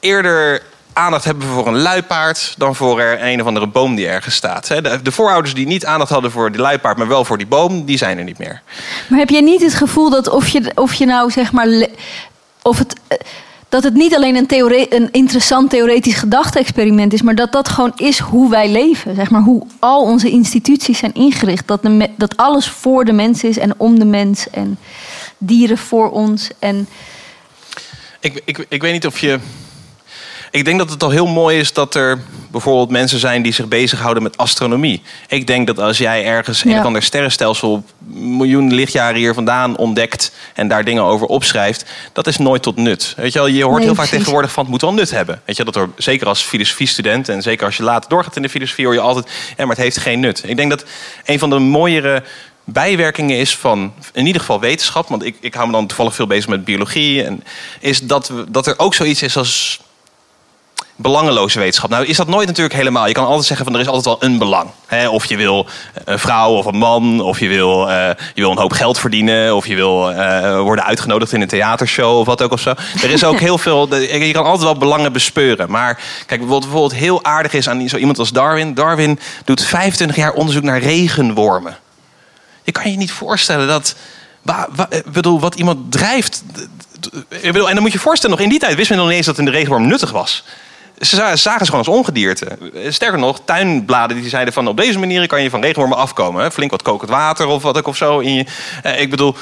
eerder 0.00 0.62
aandacht 0.92 1.24
hebben 1.24 1.48
voor 1.48 1.66
een 1.66 1.78
luipaard 1.78 2.54
dan 2.56 2.74
voor 2.74 3.00
een 3.00 3.40
of 3.40 3.46
andere 3.46 3.66
boom 3.66 3.94
die 3.94 4.08
ergens 4.08 4.34
staat. 4.34 4.66
De, 4.66 5.00
de 5.02 5.12
voorouders 5.12 5.54
die 5.54 5.66
niet 5.66 5.86
aandacht 5.86 6.10
hadden 6.10 6.30
voor 6.30 6.50
die 6.52 6.60
luipaard, 6.60 6.96
maar 6.96 7.08
wel 7.08 7.24
voor 7.24 7.38
die 7.38 7.46
boom, 7.46 7.84
die 7.84 7.98
zijn 7.98 8.18
er 8.18 8.24
niet 8.24 8.38
meer. 8.38 8.62
Maar 9.08 9.18
heb 9.18 9.30
jij 9.30 9.40
niet 9.40 9.62
het 9.62 9.74
gevoel 9.74 10.10
dat 10.10 10.28
of 10.28 10.48
je, 10.48 10.72
of 10.74 10.94
je 10.94 11.06
nou 11.06 11.30
zeg 11.30 11.52
maar. 11.52 11.86
Of 12.62 12.78
het, 12.78 12.94
eh, 13.08 13.18
dat 13.70 13.82
het 13.82 13.94
niet 13.94 14.14
alleen 14.14 14.36
een, 14.36 14.46
theorie, 14.46 14.94
een 14.94 15.08
interessant 15.10 15.70
theoretisch 15.70 16.14
gedachte-experiment 16.14 17.12
is, 17.12 17.22
maar 17.22 17.34
dat 17.34 17.52
dat 17.52 17.68
gewoon 17.68 17.92
is 17.96 18.18
hoe 18.18 18.50
wij 18.50 18.68
leven. 18.70 19.14
Zeg 19.14 19.30
maar, 19.30 19.42
hoe 19.42 19.66
al 19.78 20.02
onze 20.02 20.30
instituties 20.30 20.98
zijn 20.98 21.14
ingericht. 21.14 21.68
Dat, 21.68 21.82
de, 21.82 22.10
dat 22.16 22.36
alles 22.36 22.68
voor 22.68 23.04
de 23.04 23.12
mens 23.12 23.44
is 23.44 23.58
en 23.58 23.74
om 23.76 23.98
de 23.98 24.04
mens 24.04 24.50
en 24.50 24.78
dieren 25.38 25.78
voor 25.78 26.10
ons. 26.10 26.50
En... 26.58 26.88
Ik, 28.20 28.42
ik, 28.44 28.66
ik 28.68 28.82
weet 28.82 28.92
niet 28.92 29.06
of 29.06 29.18
je 29.18 29.38
ik 30.50 30.64
denk 30.64 30.78
dat 30.78 30.90
het 30.90 31.02
al 31.02 31.10
heel 31.10 31.26
mooi 31.26 31.58
is 31.58 31.72
dat 31.72 31.94
er 31.94 32.20
bijvoorbeeld 32.50 32.90
mensen 32.90 33.18
zijn 33.18 33.42
die 33.42 33.52
zich 33.52 33.68
bezighouden 33.68 34.22
met 34.22 34.36
astronomie. 34.36 35.02
Ik 35.28 35.46
denk 35.46 35.66
dat 35.66 35.78
als 35.78 35.98
jij 35.98 36.24
ergens 36.24 36.64
een 36.64 36.78
of 36.78 36.84
ander 36.84 37.02
sterrenstelsel 37.02 37.84
miljoen 38.12 38.74
lichtjaren 38.74 39.16
hier 39.16 39.34
vandaan 39.34 39.76
ontdekt 39.76 40.32
en 40.54 40.68
daar 40.68 40.84
dingen 40.84 41.02
over 41.02 41.26
opschrijft, 41.26 41.84
dat 42.12 42.26
is 42.26 42.36
nooit 42.36 42.62
tot 42.62 42.76
nut. 42.76 43.14
Weet 43.16 43.32
je, 43.32 43.38
wel, 43.38 43.48
je 43.48 43.64
hoort 43.64 43.82
heel 43.82 43.94
vaak 43.94 44.08
tegenwoordig 44.08 44.52
van 44.52 44.62
het 44.62 44.72
moet 44.72 44.80
wel 44.80 44.94
nut 44.94 45.10
hebben. 45.10 45.42
Weet 45.44 45.56
je, 45.56 45.64
dat 45.64 45.76
er, 45.76 45.88
zeker 45.96 46.26
als 46.26 46.42
filosofiestudent 46.42 47.28
en 47.28 47.42
zeker 47.42 47.66
als 47.66 47.76
je 47.76 47.82
later 47.82 48.10
doorgaat 48.10 48.36
in 48.36 48.42
de 48.42 48.48
filosofie, 48.48 48.84
hoor 48.84 48.94
je 48.94 49.00
altijd, 49.00 49.26
ja, 49.56 49.66
maar 49.66 49.76
het 49.76 49.84
heeft 49.84 49.98
geen 49.98 50.20
nut. 50.20 50.42
Ik 50.46 50.56
denk 50.56 50.70
dat 50.70 50.84
een 51.24 51.38
van 51.38 51.50
de 51.50 51.58
mooiere 51.58 52.22
bijwerkingen 52.64 53.38
is 53.38 53.56
van 53.56 53.92
in 54.12 54.26
ieder 54.26 54.40
geval 54.40 54.60
wetenschap, 54.60 55.08
want 55.08 55.24
ik, 55.24 55.36
ik 55.40 55.54
hou 55.54 55.66
me 55.66 55.72
dan 55.72 55.86
toevallig 55.86 56.14
veel 56.14 56.26
bezig 56.26 56.48
met 56.48 56.64
biologie, 56.64 57.24
en 57.24 57.44
is 57.80 58.00
dat, 58.00 58.28
we, 58.28 58.44
dat 58.48 58.66
er 58.66 58.74
ook 58.78 58.94
zoiets 58.94 59.22
is 59.22 59.36
als 59.36 59.80
belangeloze 61.00 61.58
wetenschap. 61.58 61.90
Nou 61.90 62.06
is 62.06 62.16
dat 62.16 62.26
nooit 62.26 62.46
natuurlijk 62.46 62.74
helemaal. 62.74 63.06
Je 63.06 63.12
kan 63.12 63.26
altijd 63.26 63.46
zeggen 63.46 63.66
van 63.66 63.74
er 63.74 63.80
is 63.80 63.86
altijd 63.86 64.04
wel 64.04 64.30
een 64.30 64.38
belang. 64.38 64.70
of 65.10 65.24
je 65.24 65.36
wil 65.36 65.66
een 66.04 66.18
vrouw 66.18 66.52
of 66.52 66.64
een 66.64 66.76
man, 66.76 67.20
of 67.20 67.40
je 67.40 67.48
wil, 67.48 67.88
uh, 67.88 68.08
je 68.34 68.40
wil 68.40 68.50
een 68.50 68.58
hoop 68.58 68.72
geld 68.72 68.98
verdienen, 68.98 69.56
of 69.56 69.66
je 69.66 69.74
wil 69.74 70.10
uh, 70.10 70.60
worden 70.60 70.84
uitgenodigd 70.84 71.32
in 71.32 71.40
een 71.40 71.48
theatershow 71.48 72.18
of 72.18 72.26
wat 72.26 72.42
ook 72.42 72.52
of 72.52 72.60
zo. 72.60 72.74
Er 73.02 73.10
is 73.10 73.24
ook 73.24 73.40
heel 73.48 73.58
veel. 73.58 73.94
Je 73.96 74.32
kan 74.32 74.44
altijd 74.44 74.62
wel 74.62 74.76
belangen 74.76 75.12
bespeuren. 75.12 75.70
Maar 75.70 76.00
kijk, 76.26 76.42
wat 76.44 76.60
bijvoorbeeld 76.60 76.94
heel 76.94 77.24
aardig 77.24 77.52
is 77.52 77.68
aan 77.68 77.88
zo 77.88 77.96
iemand 77.96 78.18
als 78.18 78.32
Darwin. 78.32 78.74
Darwin 78.74 79.18
doet 79.44 79.64
25 79.64 80.16
jaar 80.16 80.32
onderzoek 80.32 80.62
naar 80.62 80.80
regenwormen. 80.80 81.76
Je 82.62 82.72
kan 82.72 82.90
je 82.90 82.96
niet 82.96 83.12
voorstellen 83.12 83.68
dat. 83.68 83.94
Ik 84.88 85.12
bedoel, 85.12 85.40
wat 85.40 85.54
iemand 85.54 85.92
drijft. 85.92 86.44
Ik 87.28 87.52
bedoel, 87.52 87.68
en 87.68 87.74
dan 87.74 87.82
moet 87.82 87.92
je 87.92 87.98
je 87.98 88.04
voorstellen, 88.04 88.36
nog 88.36 88.44
in 88.44 88.50
die 88.50 88.58
tijd 88.58 88.76
wist 88.76 88.88
men 88.88 88.98
nog 88.98 89.06
niet 89.06 89.16
eens 89.16 89.26
dat 89.26 89.38
een 89.38 89.50
regenworm 89.50 89.86
nuttig 89.86 90.10
was. 90.10 90.44
Ze 91.00 91.16
zagen 91.16 91.38
ze 91.38 91.64
gewoon 91.64 91.86
als 91.86 91.88
ongedierte. 91.88 92.58
Sterker 92.88 93.18
nog, 93.18 93.40
tuinbladen 93.44 94.20
die 94.20 94.28
zeiden 94.28 94.54
van 94.54 94.68
op 94.68 94.76
deze 94.76 94.98
manier 94.98 95.26
kan 95.26 95.42
je 95.42 95.50
van 95.50 95.60
regenwormen 95.60 95.98
afkomen. 95.98 96.52
Flink 96.52 96.70
wat 96.70 96.82
kokend 96.82 97.10
water 97.10 97.46
of 97.46 97.62
wat 97.62 97.78
ook 97.78 97.86
of 97.86 97.96
zo. 97.96 98.18
In 98.18 98.34
je, 98.34 98.46
eh, 98.82 99.00
ik 99.00 99.10
bedoel, 99.10 99.34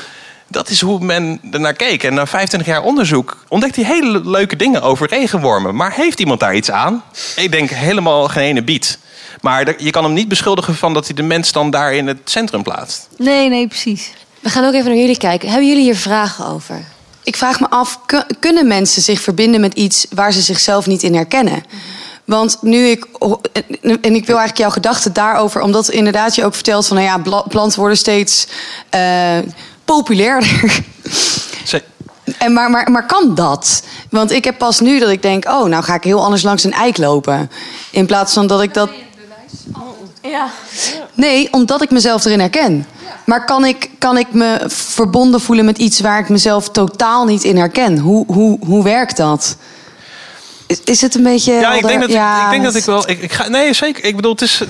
dat 0.48 0.68
is 0.68 0.80
hoe 0.80 1.04
men 1.04 1.40
ernaar 1.50 1.72
keek. 1.72 2.02
En 2.02 2.14
na 2.14 2.26
25 2.26 2.68
jaar 2.68 2.82
onderzoek 2.82 3.44
ontdekt 3.48 3.76
hij 3.76 3.84
hele 3.84 4.20
leuke 4.24 4.56
dingen 4.56 4.82
over 4.82 5.08
regenwormen. 5.08 5.74
Maar 5.74 5.92
heeft 5.92 6.20
iemand 6.20 6.40
daar 6.40 6.54
iets 6.54 6.70
aan? 6.70 7.02
Ik 7.36 7.52
denk 7.52 7.70
helemaal 7.70 8.28
geen 8.28 8.44
ene 8.44 8.62
bied. 8.62 8.98
Maar 9.40 9.82
je 9.82 9.90
kan 9.90 10.04
hem 10.04 10.12
niet 10.12 10.28
beschuldigen 10.28 10.74
van 10.74 10.94
dat 10.94 11.06
hij 11.06 11.14
de 11.14 11.22
mens 11.22 11.52
dan 11.52 11.70
daar 11.70 11.94
in 11.94 12.06
het 12.06 12.18
centrum 12.24 12.62
plaatst. 12.62 13.08
Nee, 13.16 13.48
nee, 13.48 13.68
precies. 13.68 14.12
We 14.40 14.50
gaan 14.50 14.64
ook 14.64 14.74
even 14.74 14.88
naar 14.88 14.98
jullie 14.98 15.18
kijken. 15.18 15.48
Hebben 15.48 15.68
jullie 15.68 15.82
hier 15.82 15.96
vragen 15.96 16.46
over? 16.46 16.84
Ik 17.28 17.36
vraag 17.36 17.60
me 17.60 17.70
af, 17.70 18.00
kunnen 18.40 18.66
mensen 18.66 19.02
zich 19.02 19.20
verbinden 19.20 19.60
met 19.60 19.74
iets 19.74 20.06
waar 20.10 20.32
ze 20.32 20.40
zichzelf 20.40 20.86
niet 20.86 21.02
in 21.02 21.14
herkennen? 21.14 21.62
Want 22.24 22.58
nu 22.60 22.86
ik. 22.86 23.06
En 23.80 24.14
ik 24.14 24.26
wil 24.26 24.36
eigenlijk 24.36 24.58
jouw 24.58 24.70
gedachten 24.70 25.12
daarover, 25.12 25.60
omdat 25.60 25.90
inderdaad 25.90 26.34
je 26.34 26.44
ook 26.44 26.54
vertelt 26.54 26.86
van, 26.86 26.96
nou 26.96 27.08
ja, 27.08 27.42
planten 27.48 27.78
worden 27.78 27.98
steeds 27.98 28.46
uh, 28.94 29.38
populairder. 29.84 30.82
En 32.38 32.52
maar, 32.52 32.70
maar, 32.70 32.90
maar 32.90 33.06
kan 33.06 33.34
dat? 33.34 33.82
Want 34.10 34.30
ik 34.30 34.44
heb 34.44 34.58
pas 34.58 34.80
nu 34.80 34.98
dat 34.98 35.08
ik 35.08 35.22
denk, 35.22 35.48
oh, 35.48 35.64
nou 35.64 35.84
ga 35.84 35.94
ik 35.94 36.04
heel 36.04 36.24
anders 36.24 36.42
langs 36.42 36.64
een 36.64 36.72
eik 36.72 36.96
lopen. 36.96 37.50
In 37.90 38.06
plaats 38.06 38.32
van 38.32 38.46
dat 38.46 38.62
ik 38.62 38.74
dat. 38.74 38.90
Ja. 40.22 40.50
Nee, 41.14 41.52
omdat 41.52 41.82
ik 41.82 41.90
mezelf 41.90 42.24
erin 42.24 42.40
herken. 42.40 42.86
Maar 43.28 43.44
kan 43.44 43.64
ik, 43.64 43.90
kan 43.98 44.18
ik 44.18 44.32
me 44.32 44.60
verbonden 44.66 45.40
voelen 45.40 45.64
met 45.64 45.78
iets 45.78 46.00
waar 46.00 46.18
ik 46.18 46.28
mezelf 46.28 46.70
totaal 46.70 47.24
niet 47.24 47.44
in 47.44 47.56
herken? 47.56 47.98
Hoe, 47.98 48.24
hoe, 48.26 48.58
hoe 48.66 48.84
werkt 48.84 49.16
dat? 49.16 49.56
Is, 50.66 50.80
is 50.84 51.00
het 51.00 51.14
een 51.14 51.22
beetje. 51.22 51.52
Ja, 51.52 51.74
ik 51.74 51.86
denk 51.86 52.00
dat, 52.00 52.10
ik, 52.10 52.16
ik, 52.16 52.50
denk 52.50 52.64
dat 52.64 52.74
ik 52.74 52.84
wel. 52.84 53.10
Ik, 53.10 53.22
ik 53.22 53.32
ga, 53.32 53.48
nee, 53.48 53.72
zeker. 53.72 54.04
Ik 54.04 54.16
bedoel, 54.16 54.32
het 54.32 54.42
is 54.42 54.60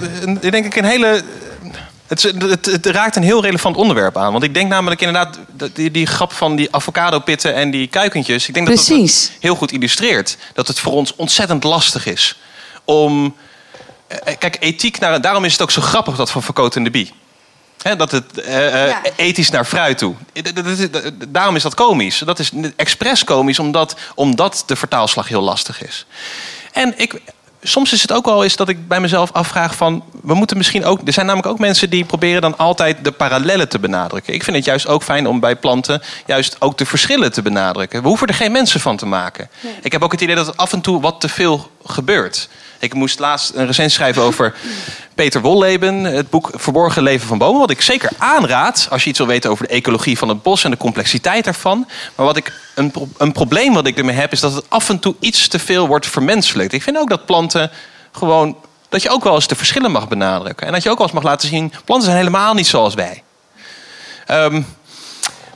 ik 0.41 0.53
denk 0.53 0.65
ik 0.65 0.77
een 0.77 0.85
hele. 0.85 1.23
Het, 2.07 2.23
het, 2.23 2.67
het, 2.67 2.87
raakt 2.87 3.17
een 3.17 3.23
heel 3.23 3.43
relevant 3.43 3.77
onderwerp 3.77 4.17
aan. 4.17 4.33
Want 4.33 4.45
ik 4.45 4.55
denk 4.55 4.69
namelijk 4.69 5.01
inderdaad, 5.01 5.39
die, 5.73 5.91
die 5.91 6.07
grap 6.07 6.33
van 6.33 6.57
die 6.57 6.75
avocado-pitten 6.75 7.55
en 7.55 7.71
die 7.71 7.87
kuikentjes. 7.87 8.49
Ik 8.49 8.55
denk 8.55 8.67
dat 8.67 8.87
dat 8.87 9.31
heel 9.41 9.55
goed 9.55 9.73
illustreert. 9.73 10.37
Dat 10.55 10.69
het 10.69 10.79
voor 10.79 10.93
ons 10.93 11.17
ontzettend 11.17 11.65
lastig 11.65 12.07
is 12.07 12.39
om. 12.85 13.35
Eh, 14.07 14.35
kijk, 14.39 14.57
ethiek, 14.61 14.99
naar, 14.99 15.21
daarom 15.21 15.45
is 15.45 15.53
het 15.53 15.63
ook 15.63 15.71
zo 15.71 15.81
grappig 15.81 16.17
dat 16.17 16.31
van 16.31 16.43
Verkoot 16.43 16.77
en 16.77 16.85
de 16.85 16.91
Bie 16.91 17.13
dat 17.83 18.11
het 18.11 18.25
uh, 18.49 18.95
ethisch 19.17 19.51
naar 19.51 19.65
fruit 19.65 19.99
toe. 19.99 20.15
Daarom 21.29 21.57
is 21.57 21.63
dat 21.63 21.75
komisch. 21.75 22.19
Dat 22.19 22.39
is 22.39 22.51
expres 22.77 23.25
komisch, 23.25 23.59
omdat, 23.59 23.97
omdat 24.15 24.63
de 24.67 24.77
vertaalslag 24.77 25.29
heel 25.29 25.41
lastig 25.41 25.83
is. 25.83 26.07
En 26.73 26.95
ik, 26.97 27.21
soms 27.63 27.93
is 27.93 28.03
het 28.03 28.13
ook 28.13 28.25
wel 28.25 28.43
eens 28.43 28.57
dat 28.57 28.69
ik 28.69 28.89
bij 28.89 29.01
mezelf 29.01 29.33
afvraag 29.33 29.75
van... 29.75 30.05
we 30.23 30.35
moeten 30.35 30.57
misschien 30.57 30.85
ook... 30.85 31.01
Er 31.05 31.13
zijn 31.13 31.27
namelijk 31.27 31.53
ook 31.53 31.59
mensen 31.59 31.91
die 31.91 32.05
proberen 32.05 32.41
dan 32.43 32.59
altijd 32.59 33.05
de 33.05 33.13
parallellen 33.13 33.69
te 33.69 33.79
benadrukken. 33.79 34.35
Ik 34.35 34.45
vind 34.45 34.57
het 34.57 34.65
juist 34.65 34.87
ook 34.87 35.03
fijn 35.03 35.27
om 35.27 35.41
bij 35.41 35.57
planten 35.57 36.03
juist 36.27 36.57
ook 36.59 36.79
de 36.79 36.87
verschillen 36.87 37.33
te 37.33 37.43
benadrukken. 37.43 38.03
We 38.03 38.09
hoeven 38.09 38.27
er 38.27 38.35
geen 38.35 38.53
mensen 38.53 38.81
van 38.81 38.97
te 38.97 39.07
maken. 39.07 39.49
Ik 39.83 39.93
heb 39.93 40.03
ook 40.03 40.13
het 40.13 40.21
idee 40.21 40.35
dat 40.35 40.49
er 40.49 40.55
af 40.57 40.73
en 40.73 40.81
toe 40.81 41.01
wat 41.01 41.21
te 41.21 41.29
veel 41.29 41.71
gebeurt. 41.85 42.49
Ik 42.79 42.95
moest 42.95 43.19
laatst 43.19 43.55
een 43.55 43.67
recensie 43.67 43.95
schrijven 43.95 44.23
over 44.23 44.55
Peter 45.15 45.41
Wolleben, 45.41 46.05
het 46.05 46.31
boek 46.31 46.51
Verborgen 46.55 47.03
Leven 47.03 47.29
van 47.29 47.39
Bomen. 47.39 47.61
Wat 47.61 47.71
ik 47.71 47.81
zeker 47.81 48.11
aanraad 48.19 48.89
als 48.91 49.05
je 49.05 49.11
iets 49.11 49.19
wil 49.19 49.27
weten 49.27 49.51
over 49.51 49.67
de 49.67 49.75
ecologie 49.75 50.19
van 50.19 50.29
het 50.29 50.43
bos 50.43 50.65
en 50.65 50.71
de 50.71 50.77
complexiteit 50.77 51.45
daarvan. 51.45 51.89
Maar 52.15 52.27
wat 52.27 52.37
ik, 52.37 52.53
een, 52.75 52.93
een 53.17 53.33
probleem 53.33 53.75
wat 53.75 53.87
ik 53.87 53.99
ermee 53.99 54.17
heb, 54.17 54.33
is 54.33 54.41
dat 54.41 54.55
het 54.55 54.65
af 54.69 54.89
en 54.89 54.99
toe 54.99 55.15
iets 55.21 55.49
te 55.49 55.59
veel 55.59 55.87
wordt 55.87 56.07
vermenselijkt. 56.07 56.73
Ik 56.73 56.83
vind 56.83 56.99
ook 56.99 57.09
dat 57.09 57.27
planten 57.27 57.71
gewoon. 58.13 58.57
dat 58.89 59.03
je 59.03 59.11
ook 59.11 59.25
wel 59.25 59.35
eens 59.35 59.49
de 59.49 59.57
verschillen 59.57 59.91
mag 59.91 60.09
benadrukken. 60.09 60.67
En 60.67 60.73
dat 60.73 60.83
je 60.83 60.91
ook 60.91 60.99
wel 60.99 61.07
eens 61.07 61.17
mag 61.17 61.25
laten 61.25 61.49
zien: 61.49 61.73
planten 61.85 62.07
zijn 62.07 62.19
helemaal 62.19 62.55
niet 62.55 62.67
zoals 62.67 62.95
wij. 62.95 63.23
Um, 64.31 64.67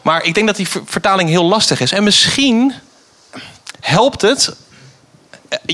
maar 0.02 0.24
ik 0.24 0.34
denk 0.34 0.46
dat 0.46 0.56
die 0.56 0.68
vertaling 0.84 1.28
heel 1.28 1.44
lastig 1.44 1.80
is. 1.80 1.92
En 1.92 2.04
misschien 2.04 2.74
helpt 3.80 4.22
het 4.22 4.56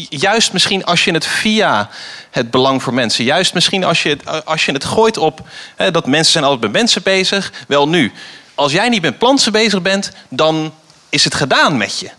juist 0.08 0.52
misschien 0.52 0.84
als 0.84 1.04
je 1.04 1.12
het 1.12 1.26
via 1.26 1.88
het 2.30 2.50
belang 2.50 2.82
voor 2.82 2.94
mensen, 2.94 3.24
juist 3.24 3.54
misschien 3.54 3.84
als 3.84 4.02
je, 4.02 4.08
het, 4.08 4.46
als 4.46 4.64
je 4.64 4.72
het 4.72 4.84
gooit 4.84 5.16
op 5.16 5.40
hè, 5.76 5.90
dat 5.90 6.06
mensen 6.06 6.32
zijn 6.32 6.44
altijd 6.44 6.62
met 6.62 6.72
mensen 6.72 7.02
bezig. 7.02 7.52
Wel 7.68 7.88
nu, 7.88 8.12
als 8.54 8.72
jij 8.72 8.88
niet 8.88 9.02
met 9.02 9.18
planten 9.18 9.52
bezig 9.52 9.82
bent, 9.82 10.12
dan 10.28 10.74
is 11.08 11.24
het 11.24 11.34
gedaan 11.34 11.76
met 11.76 11.98
je. 11.98 12.10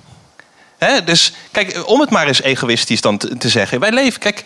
dus 1.05 1.33
kijk, 1.51 1.83
om 1.85 1.99
het 1.99 2.09
maar 2.09 2.27
eens 2.27 2.41
egoïstisch 2.41 3.01
dan 3.01 3.17
te, 3.17 3.49
zeggen. 3.49 3.79
Wij 3.79 3.91
leven, 3.91 4.19
kijk, 4.19 4.43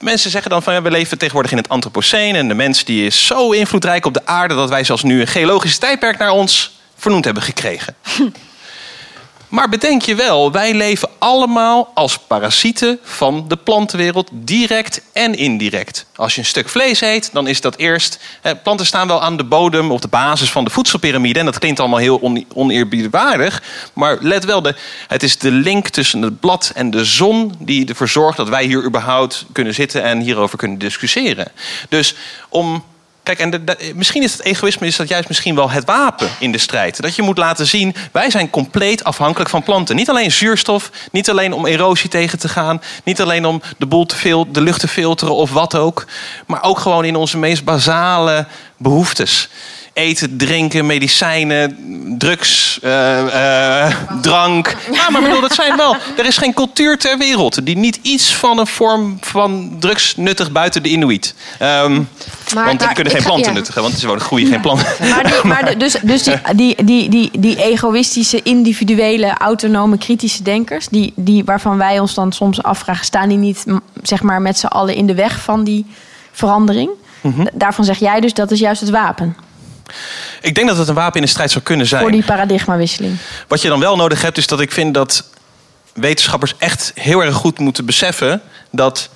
mensen 0.00 0.30
zeggen 0.30 0.50
dan 0.50 0.62
van 0.62 0.74
ja, 0.74 0.82
we 0.82 0.90
leven 0.90 1.18
tegenwoordig 1.18 1.52
in 1.52 1.56
het 1.56 1.68
Anthropocene. 1.68 2.38
En 2.38 2.48
de 2.48 2.54
mens 2.54 2.84
die 2.84 3.06
is 3.06 3.26
zo 3.26 3.50
invloedrijk 3.50 4.06
op 4.06 4.14
de 4.14 4.26
aarde 4.26 4.54
dat 4.54 4.68
wij 4.68 4.84
zelfs 4.84 5.02
nu 5.02 5.20
een 5.20 5.26
geologisch 5.26 5.78
tijdperk 5.78 6.18
naar 6.18 6.30
ons 6.30 6.78
vernoemd 6.96 7.24
hebben 7.24 7.42
gekregen. 7.42 7.94
Maar 9.48 9.68
bedenk 9.68 10.02
je 10.02 10.14
wel, 10.14 10.52
wij 10.52 10.74
leven 10.74 11.08
allemaal 11.18 11.90
als 11.94 12.18
parasieten 12.18 12.98
van 13.02 13.44
de 13.48 13.56
plantenwereld, 13.56 14.30
direct 14.32 15.02
en 15.12 15.34
indirect. 15.34 16.06
Als 16.16 16.34
je 16.34 16.40
een 16.40 16.46
stuk 16.46 16.68
vlees 16.68 17.00
eet, 17.00 17.30
dan 17.32 17.46
is 17.46 17.60
dat 17.60 17.76
eerst. 17.76 18.18
planten 18.62 18.86
staan 18.86 19.08
wel 19.08 19.22
aan 19.22 19.36
de 19.36 19.44
bodem, 19.44 19.90
op 19.90 20.02
de 20.02 20.08
basis 20.08 20.50
van 20.50 20.64
de 20.64 20.70
voedselpyramide. 20.70 21.38
En 21.38 21.44
dat 21.44 21.58
klinkt 21.58 21.80
allemaal 21.80 21.98
heel 21.98 22.44
oneerbiedwaardig. 22.54 23.62
Maar 23.92 24.16
let 24.20 24.44
wel, 24.44 24.62
de, 24.62 24.74
het 25.08 25.22
is 25.22 25.38
de 25.38 25.50
link 25.50 25.88
tussen 25.88 26.22
het 26.22 26.40
blad 26.40 26.72
en 26.74 26.90
de 26.90 27.04
zon 27.04 27.54
die 27.58 27.88
ervoor 27.88 28.08
zorgt 28.08 28.36
dat 28.36 28.48
wij 28.48 28.64
hier 28.64 28.84
überhaupt 28.84 29.44
kunnen 29.52 29.74
zitten 29.74 30.02
en 30.02 30.20
hierover 30.20 30.58
kunnen 30.58 30.78
discussiëren. 30.78 31.52
Dus 31.88 32.14
om 32.48 32.84
Kijk, 33.26 33.38
en 33.38 33.64
misschien 33.94 34.22
is 34.22 34.32
het 34.32 34.42
egoïsme 34.42 34.86
is 34.86 34.96
dat 34.96 35.08
juist 35.08 35.28
misschien 35.28 35.54
wel 35.54 35.70
het 35.70 35.84
wapen 35.84 36.28
in 36.38 36.52
de 36.52 36.58
strijd. 36.58 37.02
Dat 37.02 37.16
je 37.16 37.22
moet 37.22 37.38
laten 37.38 37.66
zien, 37.66 37.94
wij 38.12 38.30
zijn 38.30 38.50
compleet 38.50 39.04
afhankelijk 39.04 39.50
van 39.50 39.62
planten. 39.62 39.96
Niet 39.96 40.08
alleen 40.08 40.32
zuurstof, 40.32 40.90
niet 41.12 41.30
alleen 41.30 41.52
om 41.52 41.66
erosie 41.66 42.10
tegen 42.10 42.38
te 42.38 42.48
gaan, 42.48 42.82
niet 43.04 43.20
alleen 43.20 43.46
om 43.46 43.62
de 43.78 43.86
boel 43.86 44.06
te 44.06 44.16
veel, 44.16 44.52
de 44.52 44.60
lucht 44.60 44.80
te 44.80 44.88
filteren 44.88 45.34
of 45.34 45.50
wat 45.50 45.76
ook, 45.76 46.06
maar 46.46 46.62
ook 46.62 46.78
gewoon 46.78 47.04
in 47.04 47.16
onze 47.16 47.38
meest 47.38 47.64
basale 47.64 48.46
behoeftes. 48.76 49.48
Eten, 49.96 50.36
drinken, 50.36 50.86
medicijnen, 50.86 51.76
drugs, 52.18 52.78
eh, 52.82 53.84
eh, 53.86 53.94
drank. 54.22 54.76
Ja, 54.92 55.10
maar 55.10 55.22
bedoel, 55.22 55.40
dat 55.40 55.54
zijn 55.54 55.76
wel. 55.76 55.96
Er 56.16 56.26
is 56.26 56.36
geen 56.36 56.54
cultuur 56.54 56.98
ter 56.98 57.18
wereld 57.18 57.66
die 57.66 57.76
niet 57.76 57.98
iets 58.02 58.34
van 58.34 58.58
een 58.58 58.66
vorm 58.66 59.18
van 59.20 59.76
drugs 59.80 60.16
nuttigt 60.16 60.52
buiten 60.52 60.82
de 60.82 60.88
Inuit. 60.88 61.34
Ehm, 61.58 62.02
want 62.54 62.78
die 62.80 62.92
kunnen 62.92 63.12
geen 63.12 63.22
ga- 63.22 63.26
planten 63.28 63.50
ja. 63.52 63.56
nuttigen, 63.58 63.82
want 63.82 63.94
ze 63.94 64.06
wonen 64.06 64.22
groeien 64.22 64.46
geen 64.46 64.60
planten. 64.60 64.86
Maar, 65.08 65.24
die, 65.24 65.34
maar 65.44 65.64
de- 65.64 65.76
dus, 65.76 65.96
dus 66.02 66.22
die, 66.22 66.84
die, 66.84 67.08
die, 67.08 67.30
die, 67.38 67.62
egoïstische, 67.62 68.40
individuele, 68.42 69.34
autonome, 69.38 69.98
kritische 69.98 70.42
denkers, 70.42 70.88
die, 70.88 71.12
die, 71.16 71.44
waarvan 71.44 71.76
wij 71.78 71.98
ons 71.98 72.14
dan 72.14 72.32
soms 72.32 72.62
afvragen, 72.62 73.04
staan 73.04 73.28
die 73.28 73.38
niet 73.38 73.64
zeg 74.02 74.22
maar, 74.22 74.42
met 74.42 74.58
z'n 74.58 74.66
allen 74.66 74.94
in 74.94 75.06
de 75.06 75.14
weg 75.14 75.40
van 75.40 75.64
die 75.64 75.86
verandering? 76.32 76.90
Mhm. 77.20 77.46
Daarvan 77.52 77.84
zeg 77.84 77.98
jij 77.98 78.20
dus 78.20 78.34
dat 78.34 78.50
is 78.50 78.58
juist 78.58 78.80
het 78.80 78.90
wapen 78.90 79.36
Ik 80.40 80.54
denk 80.54 80.68
dat 80.68 80.76
het 80.76 80.88
een 80.88 80.94
wapen 80.94 81.16
in 81.16 81.22
de 81.22 81.28
strijd 81.28 81.50
zou 81.50 81.64
kunnen 81.64 81.86
zijn. 81.86 82.02
voor 82.02 82.10
die 82.10 82.24
paradigmawisseling. 82.24 83.16
Wat 83.48 83.62
je 83.62 83.68
dan 83.68 83.80
wel 83.80 83.96
nodig 83.96 84.22
hebt, 84.22 84.38
is 84.38 84.46
dat 84.46 84.60
ik 84.60 84.72
vind 84.72 84.94
dat 84.94 85.24
wetenschappers 85.94 86.54
echt 86.58 86.92
heel 86.94 87.20
erg 87.24 87.34
goed 87.34 87.58
moeten 87.58 87.84
beseffen 87.84 88.42
dat 88.70 89.08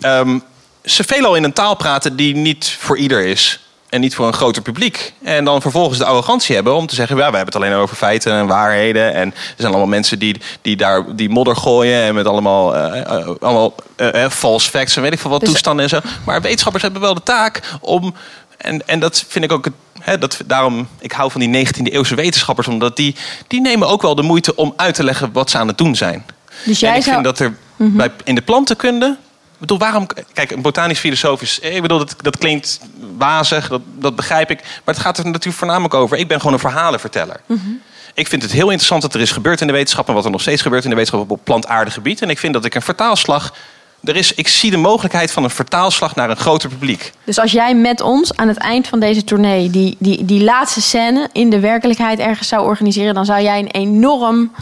ehm, 0.00 0.38
ze 0.84 1.04
veelal 1.04 1.34
in 1.34 1.44
een 1.44 1.52
taal 1.52 1.74
praten 1.74 2.16
die 2.16 2.34
niet 2.36 2.76
voor 2.78 2.98
ieder 2.98 3.24
is. 3.24 3.56
En 3.88 4.00
niet 4.00 4.14
voor 4.14 4.26
een 4.26 4.32
groter 4.32 4.62
publiek. 4.62 5.12
En 5.22 5.44
dan 5.44 5.60
vervolgens 5.60 5.98
de 5.98 6.04
arrogantie 6.04 6.54
hebben 6.54 6.74
om 6.74 6.86
te 6.86 6.94
zeggen: 6.94 7.16
ja, 7.16 7.30
we 7.30 7.36
hebben 7.36 7.54
het 7.54 7.62
alleen 7.62 7.78
over 7.78 7.96
feiten 7.96 8.32
en 8.32 8.46
waarheden. 8.46 9.14
En 9.14 9.28
er 9.30 9.54
zijn 9.56 9.68
allemaal 9.68 9.86
mensen 9.88 10.18
die, 10.18 10.40
die 10.62 10.76
daar 10.76 11.16
die 11.16 11.28
modder 11.28 11.56
gooien. 11.56 12.02
En 12.02 12.14
met 12.14 12.26
allemaal, 12.26 12.76
eh, 12.76 13.00
eh, 13.00 13.28
allemaal 13.40 13.74
eh, 13.96 14.28
false 14.30 14.70
facts 14.70 14.96
en 14.96 15.02
weet 15.02 15.12
ik 15.12 15.18
veel 15.18 15.30
wat 15.30 15.40
Dus- 15.40 15.48
toestanden 15.48 15.84
en 15.84 15.90
zo. 15.90 16.00
Maar 16.24 16.40
wetenschappers 16.40 16.82
hebben 16.82 17.00
wel 17.00 17.14
de 17.14 17.22
taak 17.22 17.60
om. 17.80 18.14
En, 18.62 18.88
en 18.88 19.00
dat 19.00 19.24
vind 19.28 19.44
ik 19.44 19.52
ook 19.52 19.64
het. 19.64 19.74
Hè, 20.00 20.18
dat, 20.18 20.42
daarom, 20.46 20.88
ik 20.98 21.12
hou 21.12 21.30
van 21.30 21.40
die 21.40 21.66
19e 21.66 21.82
eeuwse 21.82 22.14
wetenschappers, 22.14 22.68
omdat 22.68 22.96
die, 22.96 23.14
die 23.46 23.60
nemen 23.60 23.88
ook 23.88 24.02
wel 24.02 24.14
de 24.14 24.22
moeite 24.22 24.54
om 24.54 24.72
uit 24.76 24.94
te 24.94 25.04
leggen 25.04 25.32
wat 25.32 25.50
ze 25.50 25.58
aan 25.58 25.68
het 25.68 25.78
doen 25.78 25.96
zijn. 25.96 26.24
Dus 26.64 26.82
en 26.82 26.88
jij 26.88 26.96
ik 26.96 27.02
zou. 27.02 27.16
Mhm. 27.16 27.24
vind 27.24 27.38
dat 27.38 27.38
er 27.38 27.54
bij, 27.76 28.10
in 28.24 28.34
de 28.34 28.42
plantenkunde. 28.42 29.16
Ik 29.52 29.58
bedoel, 29.58 29.78
waarom. 29.78 30.06
Kijk, 30.32 30.50
een 30.50 30.62
botanisch 30.62 30.98
filosoof 30.98 31.42
is. 31.42 31.58
Ik 31.58 31.82
bedoel, 31.82 31.98
dat, 31.98 32.14
dat 32.20 32.38
klinkt 32.38 32.80
wazig, 33.16 33.68
dat, 33.68 33.80
dat 33.98 34.16
begrijp 34.16 34.50
ik. 34.50 34.60
Maar 34.62 34.94
het 34.94 34.98
gaat 34.98 35.18
er 35.18 35.24
natuurlijk 35.24 35.56
voornamelijk 35.56 35.94
over. 35.94 36.16
Ik 36.16 36.28
ben 36.28 36.38
gewoon 36.38 36.52
een 36.52 36.58
verhalenverteller. 36.58 37.40
Mhm. 37.46 37.60
Ik 38.14 38.28
vind 38.28 38.42
het 38.42 38.52
heel 38.52 38.66
interessant 38.66 39.02
wat 39.02 39.14
er 39.14 39.20
is 39.20 39.30
gebeurd 39.30 39.60
in 39.60 39.66
de 39.66 39.72
wetenschap. 39.72 40.08
en 40.08 40.14
wat 40.14 40.24
er 40.24 40.30
nog 40.30 40.40
steeds 40.40 40.62
gebeurt 40.62 40.84
in 40.84 40.90
de 40.90 40.96
wetenschap 40.96 41.30
op 41.30 41.40
plantaardig 41.44 41.94
gebied. 41.94 42.22
En 42.22 42.30
ik 42.30 42.38
vind 42.38 42.52
dat 42.52 42.64
ik 42.64 42.74
een 42.74 42.82
vertaalslag. 42.82 43.54
Er 44.04 44.16
is, 44.16 44.34
ik 44.34 44.48
zie 44.48 44.70
de 44.70 44.76
mogelijkheid 44.76 45.32
van 45.32 45.44
een 45.44 45.50
vertaalslag 45.50 46.14
naar 46.14 46.30
een 46.30 46.36
groter 46.36 46.68
publiek. 46.68 47.12
Dus 47.24 47.38
als 47.38 47.52
jij 47.52 47.74
met 47.74 48.00
ons 48.00 48.36
aan 48.36 48.48
het 48.48 48.56
eind 48.56 48.88
van 48.88 49.00
deze 49.00 49.24
tournee 49.24 49.70
die, 49.70 49.96
die, 49.98 50.24
die 50.24 50.44
laatste 50.44 50.80
scène 50.80 51.28
in 51.32 51.50
de 51.50 51.60
werkelijkheid 51.60 52.18
ergens 52.18 52.48
zou 52.48 52.66
organiseren, 52.66 53.14
dan 53.14 53.24
zou 53.24 53.42
jij 53.42 53.58
een 53.58 53.70
enorm 53.70 54.52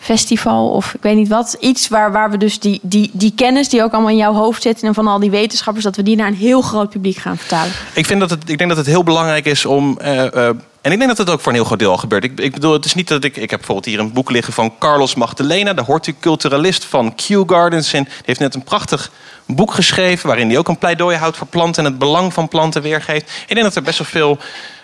festival 0.00 0.68
of 0.70 0.94
ik 0.94 1.02
weet 1.02 1.16
niet 1.16 1.28
wat, 1.28 1.56
iets 1.60 1.88
waar, 1.88 2.12
waar 2.12 2.30
we 2.30 2.36
dus 2.36 2.58
die, 2.58 2.78
die, 2.82 3.10
die 3.12 3.32
kennis 3.36 3.68
die 3.68 3.82
ook 3.82 3.92
allemaal 3.92 4.10
in 4.10 4.16
jouw 4.16 4.32
hoofd 4.32 4.62
zit 4.62 4.82
en 4.82 4.94
van 4.94 5.06
al 5.06 5.18
die 5.18 5.30
wetenschappers, 5.30 5.84
dat 5.84 5.96
we 5.96 6.02
die 6.02 6.16
naar 6.16 6.26
een 6.26 6.34
heel 6.34 6.62
groot 6.62 6.90
publiek 6.90 7.16
gaan 7.16 7.36
vertalen. 7.36 7.72
Ik, 7.94 8.06
vind 8.06 8.20
dat 8.20 8.30
het, 8.30 8.48
ik 8.48 8.58
denk 8.58 8.70
dat 8.70 8.78
het 8.78 8.86
heel 8.86 9.02
belangrijk 9.02 9.46
is 9.46 9.64
om. 9.64 9.98
eh, 9.98 10.48
eh, 10.48 10.56
en 10.80 10.92
ik 10.92 10.98
denk 10.98 11.08
dat 11.08 11.18
het 11.18 11.30
ook 11.30 11.40
voor 11.40 11.48
een 11.52 11.58
heel 11.58 11.66
groot 11.66 11.78
deel 11.78 11.90
al 11.90 11.96
gebeurt. 11.96 12.24
Ik, 12.24 12.40
ik 12.40 12.52
bedoel, 12.52 12.72
het 12.72 12.84
is 12.84 12.94
niet 12.94 13.08
dat 13.08 13.24
ik. 13.24 13.36
Ik 13.36 13.50
heb 13.50 13.58
bijvoorbeeld 13.58 13.86
hier 13.86 13.98
een 13.98 14.12
boek 14.12 14.30
liggen 14.30 14.52
van 14.52 14.78
Carlos 14.78 15.14
Magdalena, 15.14 15.72
de 15.72 15.82
horticulturalist 15.82 16.84
van 16.84 17.14
Kew 17.14 17.50
Gardens. 17.50 17.92
En 17.92 18.04
die 18.04 18.12
heeft 18.24 18.40
net 18.40 18.54
een 18.54 18.64
prachtig 18.64 19.10
boek 19.46 19.74
geschreven. 19.74 20.26
waarin 20.26 20.48
hij 20.48 20.58
ook 20.58 20.68
een 20.68 20.78
pleidooi 20.78 21.16
houdt 21.16 21.36
voor 21.36 21.46
planten 21.46 21.84
en 21.84 21.90
het 21.90 21.98
belang 21.98 22.32
van 22.32 22.48
planten 22.48 22.82
weergeeft. 22.82 23.30
Ik 23.46 23.54
denk 23.54 23.62
dat 23.62 23.74
er 23.76 23.82
best 23.82 23.98
wel 23.98 24.06
veel. 24.06 24.38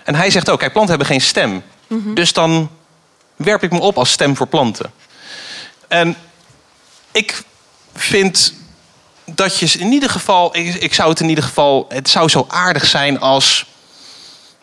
En 0.05 0.15
hij 0.15 0.31
zegt 0.31 0.51
ook: 0.51 0.59
kijk, 0.59 0.73
planten 0.73 0.97
hebben 0.97 1.13
geen 1.13 1.27
stem. 1.27 1.63
Dus 2.15 2.33
dan 2.33 2.69
werp 3.37 3.63
ik 3.63 3.71
me 3.71 3.81
op 3.81 3.99
als 3.99 4.11
stem 4.11 4.37
voor 4.37 4.47
planten. 4.47 4.91
En 5.89 6.17
ik 7.13 7.43
vind 7.95 8.53
dat 9.25 9.59
je 9.59 9.79
in 9.79 9.93
ieder 9.93 10.11
geval, 10.11 10.57
ik, 10.57 10.75
ik 10.75 10.95
zou 10.95 11.11
het 11.11 11.21
in 11.21 11.29
ieder 11.29 11.45
geval, 11.45 11.87
het 11.89 12.09
zou 12.09 12.29
zo 12.29 12.45
aardig 12.49 12.87
zijn 12.87 13.21
als 13.21 13.67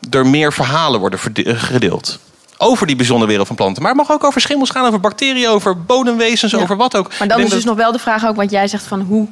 er 0.10 0.28
meer 0.28 0.54
verhalen 0.54 1.00
worden 1.00 1.20
gedeeld. 1.46 2.20
Over 2.58 2.88
die 2.88 2.96
bijzondere 2.96 3.28
wereld 3.30 3.48
van 3.48 3.56
planten. 3.56 3.82
Maar 3.84 3.92
het 3.92 4.02
mag 4.08 4.12
ook 4.12 4.24
over 4.24 4.42
schimmels 4.42 4.70
gaan, 4.70 4.86
over 4.86 5.00
bacteriën, 5.00 5.48
over 5.48 5.84
bodemwezens, 5.84 6.52
Ja. 6.52 6.58
over 6.60 6.78
wat 6.78 6.96
ook. 6.96 7.12
Maar 7.20 7.28
dan 7.28 7.38
is 7.40 7.44
dus 7.50 7.54
dat- 7.54 7.64
nog 7.64 7.76
wel 7.76 7.92
de 7.92 8.00
vraag 8.00 8.26
ook 8.26 8.36
wat 8.36 8.52
jij 8.52 8.68
zegt 8.68 8.84
van 8.86 9.02
hoe, 9.02 9.28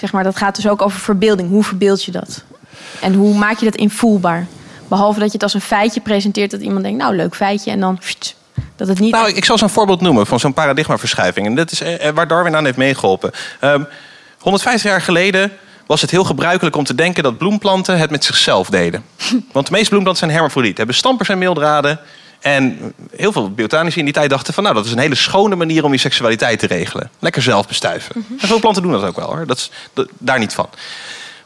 zeg 0.00 0.12
maar, 0.12 0.24
dat 0.24 0.36
gaat 0.36 0.56
dus 0.56 0.68
ook 0.68 0.82
over 0.82 1.00
verbeelding. 1.00 1.48
Hoe 1.48 1.64
verbeeld 1.64 2.04
je 2.04 2.10
dat? 2.10 2.42
En 3.00 3.14
hoe 3.14 3.34
maak 3.38 3.58
je 3.58 3.64
dat 3.64 3.76
invoelbaar? 3.76 4.46
Behalve 4.88 5.18
dat 5.18 5.26
je 5.28 5.34
het 5.34 5.42
als 5.42 5.54
een 5.54 5.60
feitje 5.60 6.00
presenteert 6.00 6.50
dat 6.50 6.60
iemand 6.60 6.82
denkt, 6.82 6.98
nou 6.98 7.16
leuk 7.16 7.34
feitje, 7.36 7.70
en 7.70 7.80
dan 7.80 7.98
pst, 7.98 8.34
dat 8.80 8.88
het 8.88 8.98
niet. 8.98 9.12
Nou, 9.12 9.30
ik 9.30 9.44
zal 9.44 9.58
zo'n 9.58 9.70
voorbeeld 9.70 10.00
noemen 10.00 10.26
van 10.26 10.40
zo'n 10.40 10.54
paradigmaverschuiving. 10.54 11.46
En 11.46 11.54
dat 11.54 11.70
is 11.70 11.80
eh, 11.80 12.08
eh, 12.08 12.14
waar 12.14 12.28
Darwin 12.28 12.56
aan 12.56 12.64
heeft 12.64 12.76
meegeholpen. 12.76 13.30
Ehm 13.60 13.82
150 14.38 14.90
jaar 14.90 15.02
geleden 15.02 15.52
was 15.86 16.00
het 16.00 16.10
heel 16.10 16.24
gebruikelijk 16.24 16.76
om 16.76 16.84
te 16.84 16.94
denken 16.94 17.22
dat 17.22 17.38
bloemplanten 17.38 17.98
het 17.98 18.10
met 18.10 18.24
zichzelf 18.24 18.68
deden. 18.68 19.04
Want 19.52 19.66
de 19.66 19.72
meeste 19.72 19.88
bloemplanten 19.88 20.24
zijn 20.24 20.30
hermafrodiet, 20.30 20.76
hebben 20.76 20.94
stampers 20.94 21.28
en 21.28 21.38
meeldraden. 21.38 22.00
En 22.40 22.94
heel 23.16 23.32
veel 23.32 23.50
botanici 23.50 23.98
in 23.98 24.04
die 24.04 24.14
tijd 24.14 24.30
dachten 24.30 24.54
van... 24.54 24.62
nou, 24.62 24.74
dat 24.74 24.84
is 24.84 24.92
een 24.92 24.98
hele 24.98 25.14
schone 25.14 25.56
manier 25.56 25.84
om 25.84 25.92
je 25.92 25.98
seksualiteit 25.98 26.58
te 26.58 26.66
regelen. 26.66 27.10
Lekker 27.18 27.42
zelf 27.42 27.66
bestuiven. 27.68 28.26
En 28.40 28.48
veel 28.48 28.60
planten 28.60 28.82
doen 28.82 28.92
dat 28.92 29.04
ook 29.04 29.16
wel, 29.16 29.26
hoor. 29.26 29.46
Dat 29.46 29.56
is 29.56 29.70
daar 30.18 30.38
niet 30.38 30.54
van. 30.54 30.68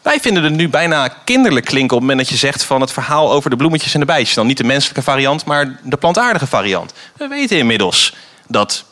Wij 0.04 0.20
vinden 0.20 0.42
het 0.42 0.52
nu 0.52 0.68
bijna 0.68 1.08
kinderlijk 1.08 1.66
klinken 1.66 1.96
op 1.96 2.02
het 2.02 2.10
moment 2.10 2.28
dat 2.28 2.38
je 2.38 2.46
zegt 2.46 2.64
van 2.64 2.80
het 2.80 2.92
verhaal 2.92 3.32
over 3.32 3.50
de 3.50 3.56
bloemetjes 3.56 3.94
en 3.94 4.00
de 4.00 4.06
bijtjes. 4.06 4.34
Dan 4.34 4.46
niet 4.46 4.56
de 4.56 4.64
menselijke 4.64 5.02
variant, 5.02 5.44
maar 5.44 5.78
de 5.82 5.96
plantaardige 5.96 6.46
variant. 6.46 6.92
We 7.16 7.28
weten 7.28 7.58
inmiddels 7.58 8.14
dat 8.46 8.84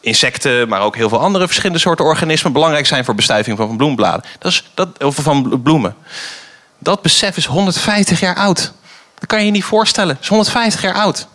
insecten, 0.00 0.68
maar 0.68 0.80
ook 0.80 0.96
heel 0.96 1.08
veel 1.08 1.20
andere 1.20 1.46
verschillende 1.46 1.78
soorten 1.78 2.04
organismen 2.04 2.52
belangrijk 2.52 2.86
zijn 2.86 3.04
voor 3.04 3.14
bestuiving 3.14 3.56
van 3.56 3.76
bloembladen. 3.76 4.24
Dat 4.38 4.52
is, 4.52 4.70
dat, 4.74 5.04
of 5.04 5.14
van 5.14 5.62
bloemen. 5.62 5.94
Dat 6.78 7.02
besef 7.02 7.36
is 7.36 7.46
150 7.46 8.20
jaar 8.20 8.36
oud. 8.36 8.72
Dat 9.14 9.26
kan 9.26 9.38
je 9.38 9.44
je 9.44 9.50
niet 9.50 9.64
voorstellen. 9.64 10.14
Het 10.14 10.22
is 10.22 10.28
150 10.28 10.82
jaar 10.82 10.94
oud. 10.94 11.26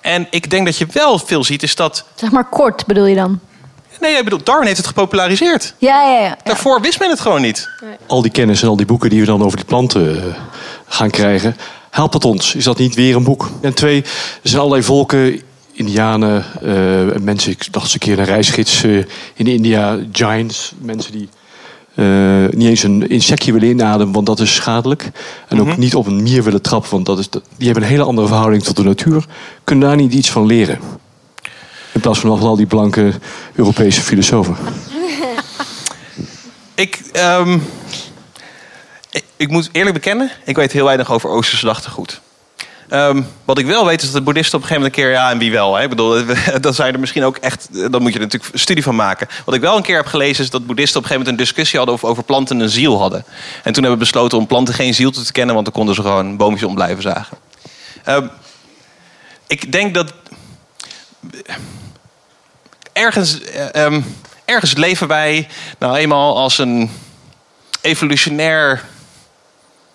En 0.00 0.26
ik 0.30 0.50
denk 0.50 0.66
dat 0.66 0.78
je 0.78 0.86
wel 0.92 1.18
veel 1.18 1.44
ziet, 1.44 1.62
is 1.62 1.74
dat. 1.74 2.04
Zeg 2.14 2.30
maar 2.30 2.48
kort 2.48 2.86
bedoel 2.86 3.06
je 3.06 3.14
dan? 3.14 3.40
Nee, 4.00 4.16
ik 4.16 4.24
bedoel, 4.24 4.44
Darwin 4.44 4.66
heeft 4.66 4.78
het 4.78 4.86
gepopulariseerd. 4.86 5.74
Ja, 5.78 6.02
ja, 6.02 6.12
ja. 6.12 6.24
ja. 6.24 6.36
Daarvoor 6.44 6.80
wist 6.80 6.98
men 6.98 7.10
het 7.10 7.20
gewoon 7.20 7.42
niet. 7.42 7.68
al 8.06 8.22
die 8.22 8.30
kennis 8.30 8.62
en 8.62 8.68
al 8.68 8.76
die 8.76 8.86
boeken 8.86 9.10
die 9.10 9.20
we 9.20 9.26
dan 9.26 9.42
over 9.42 9.56
die 9.56 9.66
planten 9.66 10.16
eh, 10.16 10.34
gaan 10.86 11.10
krijgen, 11.10 11.56
helpt 11.90 12.14
het 12.14 12.24
ons? 12.24 12.54
Is 12.54 12.64
dat 12.64 12.78
niet 12.78 12.94
weer 12.94 13.16
een 13.16 13.24
boek? 13.24 13.50
En 13.60 13.74
twee, 13.74 14.02
er 14.02 14.08
zijn 14.42 14.60
allerlei 14.60 14.82
volken, 14.82 15.42
Indianen, 15.72 16.44
eh, 16.62 17.20
mensen, 17.22 17.50
ik 17.50 17.72
dacht 17.72 17.84
eens 17.84 17.94
een 17.94 18.00
keer 18.00 18.18
een 18.18 18.24
reisgids 18.24 18.82
eh, 18.82 18.96
in 19.34 19.46
India, 19.46 19.98
giants, 20.12 20.72
mensen 20.80 21.12
die 21.12 21.28
eh, 21.94 22.48
niet 22.50 22.68
eens 22.68 22.82
een 22.82 23.08
insectje 23.08 23.52
willen 23.52 23.68
inademen, 23.68 24.14
want 24.14 24.26
dat 24.26 24.40
is 24.40 24.54
schadelijk. 24.54 25.10
En 25.48 25.60
ook 25.60 25.76
niet 25.76 25.94
op 25.94 26.06
een 26.06 26.22
mier 26.22 26.42
willen 26.42 26.62
trappen, 26.62 26.90
want 26.90 27.06
dat 27.06 27.18
is, 27.18 27.28
die 27.28 27.66
hebben 27.66 27.82
een 27.82 27.88
hele 27.88 28.02
andere 28.02 28.26
verhouding 28.26 28.62
tot 28.62 28.76
de 28.76 28.82
natuur. 28.82 29.24
Kunnen 29.64 29.88
daar 29.88 29.96
niet 29.96 30.14
iets 30.14 30.30
van 30.30 30.46
leren? 30.46 30.78
In 31.92 32.00
plaats 32.00 32.18
van 32.18 32.40
al 32.40 32.56
die 32.56 32.66
blanke 32.66 33.12
Europese 33.54 34.00
filosofen. 34.00 34.56
Ik, 36.74 37.00
ehm, 37.12 37.58
ik, 39.10 39.24
ik 39.36 39.48
moet 39.48 39.68
eerlijk 39.72 39.94
bekennen, 39.94 40.30
ik 40.44 40.56
weet 40.56 40.72
heel 40.72 40.84
weinig 40.84 41.12
over 41.12 41.30
Oosterse 41.30 41.58
gedachtegoed. 41.58 42.20
Ehm, 42.88 43.22
wat 43.44 43.58
ik 43.58 43.66
wel 43.66 43.86
weet 43.86 44.02
is 44.02 44.06
dat 44.06 44.16
de 44.16 44.22
boeddhisten 44.22 44.58
op 44.58 44.62
een 44.62 44.68
gegeven 44.68 44.90
moment 44.90 45.14
een 45.14 45.20
keer, 45.20 45.24
ja 45.24 45.30
en 45.30 45.38
wie 45.38 45.52
wel, 45.52 45.76
hè? 45.76 45.82
ik 45.82 45.88
bedoel, 45.88 46.24
dan 46.60 46.74
zijn 46.74 46.94
er 46.94 47.00
misschien 47.00 47.24
ook 47.24 47.36
echt, 47.36 47.68
dan 47.92 48.02
moet 48.02 48.12
je 48.12 48.18
er 48.18 48.24
natuurlijk 48.24 48.58
studie 48.58 48.82
van 48.82 48.94
maken. 48.94 49.28
Wat 49.44 49.54
ik 49.54 49.60
wel 49.60 49.76
een 49.76 49.82
keer 49.82 49.96
heb 49.96 50.06
gelezen 50.06 50.44
is 50.44 50.50
dat 50.50 50.66
boeddhisten 50.66 50.96
op 50.96 51.02
een 51.02 51.08
gegeven 51.08 51.30
moment 51.32 51.38
een 51.38 51.54
discussie 51.54 51.78
hadden 51.78 51.96
over, 51.96 52.08
over 52.08 52.22
planten 52.22 52.60
een 52.60 52.68
ziel 52.68 52.98
hadden. 52.98 53.24
En 53.62 53.72
toen 53.72 53.82
hebben 53.82 53.90
we 53.92 53.96
besloten 53.96 54.38
om 54.38 54.46
planten 54.46 54.74
geen 54.74 54.94
ziel 54.94 55.10
te 55.10 55.32
kennen, 55.32 55.54
want 55.54 55.66
dan 55.66 55.74
konden 55.74 55.94
ze 55.94 56.02
gewoon 56.02 56.36
boompjes 56.36 56.68
om 56.68 56.74
blijven 56.74 57.02
zagen. 57.02 57.38
Ehm, 58.04 58.26
ik 59.46 59.72
denk 59.72 59.94
dat 59.94 60.12
ergens, 62.92 63.40
eh, 63.40 63.84
ehm, 63.84 64.00
ergens 64.44 64.74
leven 64.74 65.08
wij 65.08 65.48
nou 65.78 65.96
eenmaal 65.96 66.36
als 66.36 66.58
een 66.58 66.90
evolutionair, 67.80 68.84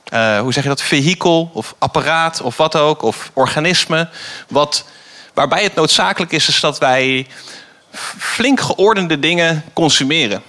eh, 0.03 0.39
hoe 0.39 0.53
zeg 0.53 0.63
je 0.63 0.69
dat, 0.69 0.81
vehikel 0.81 1.49
of 1.53 1.75
apparaat 1.77 2.41
of 2.41 2.57
wat 2.57 2.75
ook, 2.75 3.01
of 3.01 3.31
organisme, 3.33 4.09
wat, 4.47 4.85
waarbij 5.33 5.63
het 5.63 5.75
noodzakelijk 5.75 6.31
is, 6.31 6.47
is 6.47 6.59
dat 6.59 6.79
wij 6.79 7.27
flink 8.17 8.59
geordende 8.59 9.19
dingen 9.19 9.63
consumeren. 9.73 10.43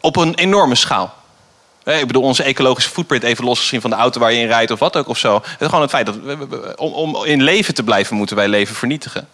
Op 0.00 0.16
een 0.16 0.34
enorme 0.34 0.74
schaal. 0.74 1.18
Ik 1.84 2.06
bedoel, 2.06 2.22
onze 2.22 2.42
ecologische 2.42 2.90
footprint 2.90 3.22
even 3.22 3.44
losgezien 3.44 3.80
van 3.80 3.90
de 3.90 3.96
auto 3.96 4.20
waar 4.20 4.32
je 4.32 4.40
in 4.40 4.46
rijdt 4.46 4.70
of 4.70 4.78
wat 4.78 4.96
ook 4.96 5.08
of 5.08 5.18
zo. 5.18 5.34
Het 5.34 5.60
is 5.60 5.66
gewoon 5.66 5.80
het 5.80 5.90
feit 5.90 6.06
dat 6.06 6.16
om, 6.76 6.92
om 6.92 7.24
in 7.24 7.42
leven 7.42 7.74
te 7.74 7.82
blijven 7.82 8.16
moeten 8.16 8.36
wij 8.36 8.48
leven 8.48 8.74
vernietigen. 8.74 9.28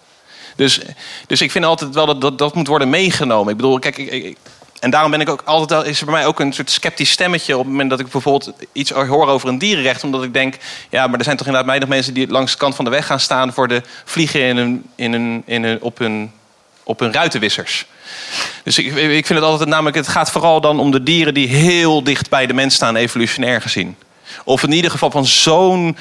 Dus, 0.56 0.80
dus 1.26 1.40
ik 1.40 1.50
vind 1.50 1.64
altijd 1.64 1.94
wel 1.94 2.06
dat, 2.06 2.20
dat 2.20 2.38
dat 2.38 2.54
moet 2.54 2.66
worden 2.66 2.90
meegenomen. 2.90 3.50
Ik 3.50 3.56
bedoel, 3.56 3.78
kijk, 3.78 3.96
ik, 3.96 4.36
en 4.80 4.90
daarom 4.90 5.10
ben 5.10 5.20
ik 5.20 5.28
ook 5.28 5.42
altijd, 5.44 5.86
is 5.86 5.98
er 5.98 6.04
bij 6.04 6.14
mij 6.14 6.26
ook 6.26 6.40
een 6.40 6.52
soort 6.52 6.70
sceptisch 6.70 7.10
stemmetje 7.10 7.52
op 7.52 7.62
het 7.62 7.70
moment 7.70 7.90
dat 7.90 8.00
ik 8.00 8.08
bijvoorbeeld 8.08 8.52
iets 8.72 8.90
hoor 8.90 9.28
over 9.28 9.48
een 9.48 9.58
dierenrecht. 9.58 10.04
Omdat 10.04 10.22
ik 10.22 10.32
denk, 10.32 10.54
ja, 10.90 11.06
maar 11.06 11.18
er 11.18 11.24
zijn 11.24 11.36
toch 11.36 11.46
inderdaad 11.46 11.70
weinig 11.70 11.88
mensen 11.88 12.14
die 12.14 12.28
langs 12.28 12.52
de 12.52 12.58
kant 12.58 12.74
van 12.74 12.84
de 12.84 12.90
weg 12.90 13.06
gaan 13.06 13.20
staan 13.20 13.52
voor 13.52 13.68
de 13.68 13.82
vliegen 14.04 14.40
in 14.40 14.56
een, 14.56 14.84
in 14.94 15.12
een, 15.12 15.42
in 15.46 15.64
een, 15.64 15.82
op, 15.82 15.98
hun, 15.98 16.32
op 16.82 17.00
hun 17.00 17.12
ruitenwissers. 17.12 17.86
Dus 18.62 18.78
ik, 18.78 18.86
ik 18.94 19.26
vind 19.26 19.38
het 19.38 19.48
altijd 19.48 19.68
namelijk, 19.68 19.96
het 19.96 20.08
gaat 20.08 20.30
vooral 20.30 20.60
dan 20.60 20.80
om 20.80 20.90
de 20.90 21.02
dieren 21.02 21.34
die 21.34 21.48
heel 21.48 22.02
dicht 22.02 22.30
bij 22.30 22.46
de 22.46 22.54
mens 22.54 22.74
staan, 22.74 22.96
evolutionair 22.96 23.60
gezien. 23.60 23.96
Of 24.44 24.62
in 24.62 24.72
ieder 24.72 24.90
geval 24.90 25.10
van 25.10 25.26
zo'n 25.26 25.96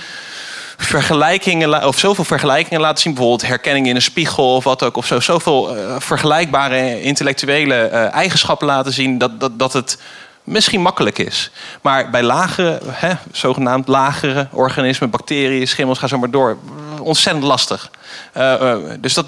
vergelijkingen, 0.77 1.87
of 1.87 1.99
zoveel 1.99 2.23
vergelijkingen 2.23 2.81
laten 2.81 3.01
zien. 3.01 3.13
Bijvoorbeeld 3.13 3.47
herkenning 3.47 3.87
in 3.87 3.95
een 3.95 4.01
spiegel 4.01 4.55
of 4.55 4.63
wat 4.63 4.83
ook. 4.83 4.97
Of 4.97 5.05
zo. 5.05 5.19
Zoveel 5.19 5.77
uh, 5.77 5.95
vergelijkbare 5.99 7.01
intellectuele 7.01 7.89
uh, 7.91 8.13
eigenschappen 8.13 8.67
laten 8.67 8.93
zien 8.93 9.17
dat, 9.17 9.39
dat, 9.39 9.59
dat 9.59 9.73
het 9.73 9.97
misschien 10.43 10.81
makkelijk 10.81 11.17
is. 11.17 11.51
Maar 11.81 12.09
bij 12.09 12.23
lagere, 12.23 12.79
hè, 12.87 13.11
zogenaamd 13.31 13.87
lagere 13.87 14.47
organismen, 14.51 15.09
bacteriën, 15.09 15.67
schimmels, 15.67 15.99
ga 15.99 16.07
zo 16.07 16.17
maar 16.17 16.31
door. 16.31 16.57
Ontzettend 17.01 17.45
lastig. 17.45 17.89
Uh, 18.37 18.75
dus 18.99 19.13
dat, 19.13 19.25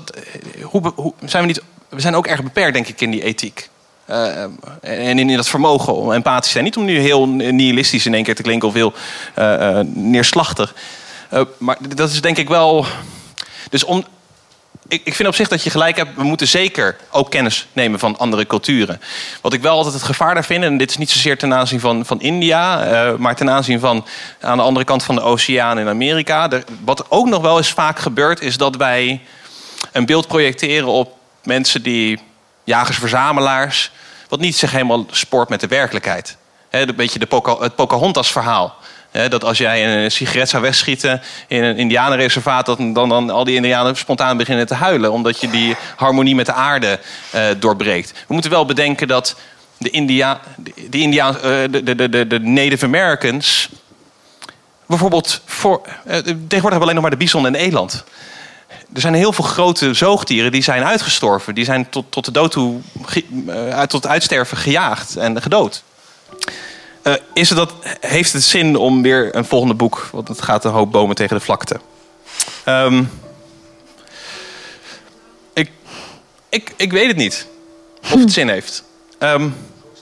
hoe, 0.61 0.91
hoe, 0.95 1.13
zijn 1.25 1.41
we 1.41 1.47
niet. 1.47 1.61
We 1.89 2.01
zijn 2.01 2.15
ook 2.15 2.27
erg 2.27 2.43
beperkt, 2.43 2.73
denk 2.73 2.87
ik, 2.87 3.01
in 3.01 3.11
die 3.11 3.23
ethiek. 3.23 3.69
En 4.81 5.19
in 5.19 5.35
dat 5.35 5.47
vermogen 5.47 5.95
om 5.95 6.11
empathisch 6.11 6.45
te 6.45 6.51
zijn. 6.51 6.63
Niet 6.63 6.77
om 6.77 6.85
nu 6.85 6.99
heel 6.99 7.27
nihilistisch 7.27 8.05
in 8.05 8.13
één 8.13 8.23
keer 8.23 8.35
te 8.35 8.41
klinken 8.41 8.67
of 8.67 8.73
heel 8.73 8.93
neerslachtig. 9.83 10.73
Uh, 11.33 11.41
maar 11.57 11.77
dat 11.95 12.09
is 12.09 12.21
denk 12.21 12.37
ik 12.37 12.47
wel. 12.47 12.85
Dus 13.69 13.83
om, 13.83 14.05
ik, 14.87 15.15
vind 15.15 15.27
op 15.27 15.35
zich 15.35 15.47
dat 15.47 15.63
je 15.63 15.69
gelijk 15.69 15.97
hebt. 15.97 16.15
We 16.15 16.23
moeten 16.23 16.47
zeker 16.47 16.95
ook 17.11 17.29
kennis 17.29 17.67
nemen 17.73 17.99
van 17.99 18.17
andere 18.17 18.47
culturen. 18.47 19.01
Wat 19.41 19.53
ik 19.53 19.61
wel 19.61 19.75
altijd 19.75 19.93
het 19.93 20.03
gevaar 20.03 20.33
daar 20.33 20.45
vind. 20.45 20.63
En 20.63 20.77
dit 20.77 20.89
is 20.89 20.97
niet 20.97 21.11
zozeer 21.11 21.37
ten 21.37 21.53
aanzien 21.53 21.79
van, 21.79 22.05
van 22.05 22.21
India. 22.21 22.91
Uh, 22.91 23.17
maar 23.17 23.35
ten 23.35 23.49
aanzien 23.49 23.79
van 23.79 24.05
aan 24.41 24.57
de 24.57 24.63
andere 24.63 24.85
kant 24.85 25.03
van 25.03 25.15
de 25.15 25.21
oceaan 25.21 25.79
in 25.79 25.87
Amerika. 25.87 26.49
Wat 26.83 27.11
ook 27.11 27.27
nog 27.27 27.41
wel 27.41 27.57
eens 27.57 27.71
vaak 27.71 27.99
gebeurt. 27.99 28.41
Is 28.41 28.57
dat 28.57 28.75
wij 28.75 29.21
een 29.91 30.05
beeld 30.05 30.27
projecteren 30.27 30.87
op 30.87 31.15
mensen 31.43 31.83
die. 31.83 32.19
Jagers-verzamelaars. 32.67 33.91
Wat 34.27 34.39
niet 34.39 34.55
zich 34.55 34.71
helemaal 34.71 35.05
spoort 35.11 35.49
met 35.49 35.59
de 35.59 35.67
werkelijkheid. 35.67 36.37
He, 36.69 36.81
een 36.81 36.95
beetje 36.95 37.19
de 37.19 37.55
het 37.59 37.75
Pocahontas-verhaal 37.75 38.75
dat 39.11 39.43
als 39.43 39.57
jij 39.57 40.03
een 40.03 40.11
sigaret 40.11 40.49
zou 40.49 40.61
wegschieten 40.61 41.21
in 41.47 41.63
een 41.63 41.77
indianenreservaat... 41.77 42.65
dat 42.65 42.77
dan, 42.77 42.93
dan 42.93 43.29
al 43.29 43.43
die 43.43 43.55
indianen 43.55 43.95
spontaan 43.95 44.37
beginnen 44.37 44.67
te 44.67 44.73
huilen... 44.73 45.11
omdat 45.11 45.41
je 45.41 45.49
die 45.49 45.75
harmonie 45.95 46.35
met 46.35 46.45
de 46.45 46.53
aarde 46.53 46.99
uh, 47.35 47.41
doorbreekt. 47.59 48.11
We 48.27 48.33
moeten 48.33 48.51
wel 48.51 48.65
bedenken 48.65 49.07
dat 49.07 49.35
de, 49.77 49.89
India, 49.89 50.39
de, 50.89 50.99
India, 50.99 51.35
uh, 51.35 51.41
de, 51.41 51.83
de, 51.83 52.09
de, 52.09 52.27
de 52.27 52.39
Native 52.39 52.85
Americans... 52.85 53.69
bijvoorbeeld... 54.85 55.41
Voor, 55.45 55.81
uh, 55.85 56.13
tegenwoordig 56.13 56.61
hebben 56.61 56.81
alleen 56.81 56.93
nog 56.93 57.03
maar 57.03 57.11
de 57.11 57.17
bison 57.17 57.45
en 57.45 57.53
de 57.53 57.59
eland... 57.59 58.03
Er 58.93 59.01
zijn 59.01 59.13
heel 59.13 59.33
veel 59.33 59.45
grote 59.45 59.93
zoogdieren 59.93 60.51
die 60.51 60.63
zijn 60.63 60.83
uitgestorven. 60.83 61.55
Die 61.55 61.65
zijn 61.65 61.89
tot, 61.89 62.05
tot 62.09 62.25
de 62.25 62.31
dood 62.31 62.51
toe, 62.51 62.79
tot 63.87 64.07
uitsterven 64.07 64.57
gejaagd 64.57 65.15
en 65.15 65.41
gedood. 65.41 65.83
Uh, 67.07 67.13
is 67.33 67.49
het 67.49 67.57
dat, 67.57 67.73
heeft 67.99 68.33
het 68.33 68.43
zin 68.43 68.75
om 68.75 69.01
weer 69.01 69.35
een 69.35 69.45
volgende 69.45 69.73
boek? 69.73 70.09
Want 70.11 70.27
het 70.27 70.41
gaat 70.41 70.65
een 70.65 70.71
hoop 70.71 70.91
bomen 70.91 71.15
tegen 71.15 71.37
de 71.37 71.43
vlakte. 71.43 71.79
Um, 72.65 73.11
ik, 75.53 75.71
ik, 76.49 76.73
ik 76.75 76.91
weet 76.91 77.07
het 77.07 77.17
niet 77.17 77.47
of 78.13 78.19
het 78.19 78.31
zin 78.31 78.49
heeft. 78.49 78.83
Um, 79.19 79.55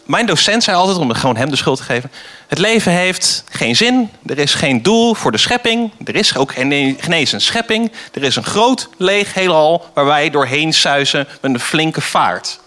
mijn 0.05 0.25
docent 0.25 0.63
zei 0.63 0.77
altijd, 0.77 0.97
om 0.97 1.13
gewoon 1.13 1.37
hem 1.37 1.49
de 1.49 1.55
schuld 1.55 1.77
te 1.77 1.83
geven... 1.83 2.11
het 2.47 2.59
leven 2.59 2.91
heeft 2.91 3.43
geen 3.49 3.75
zin, 3.75 4.09
er 4.25 4.37
is 4.37 4.53
geen 4.53 4.81
doel 4.81 5.13
voor 5.13 5.31
de 5.31 5.37
schepping... 5.37 5.91
er 6.03 6.15
is 6.15 6.37
ook 6.37 6.51
geen 6.53 6.71
eens 7.11 7.31
een 7.31 7.41
schepping... 7.41 7.91
er 8.13 8.23
is 8.23 8.35
een 8.35 8.43
groot 8.43 8.89
leeg 8.97 9.33
heelal 9.33 9.85
waar 9.93 10.05
wij 10.05 10.29
doorheen 10.29 10.73
suizen 10.73 11.27
met 11.41 11.53
een 11.53 11.59
flinke 11.59 12.01
vaart... 12.01 12.59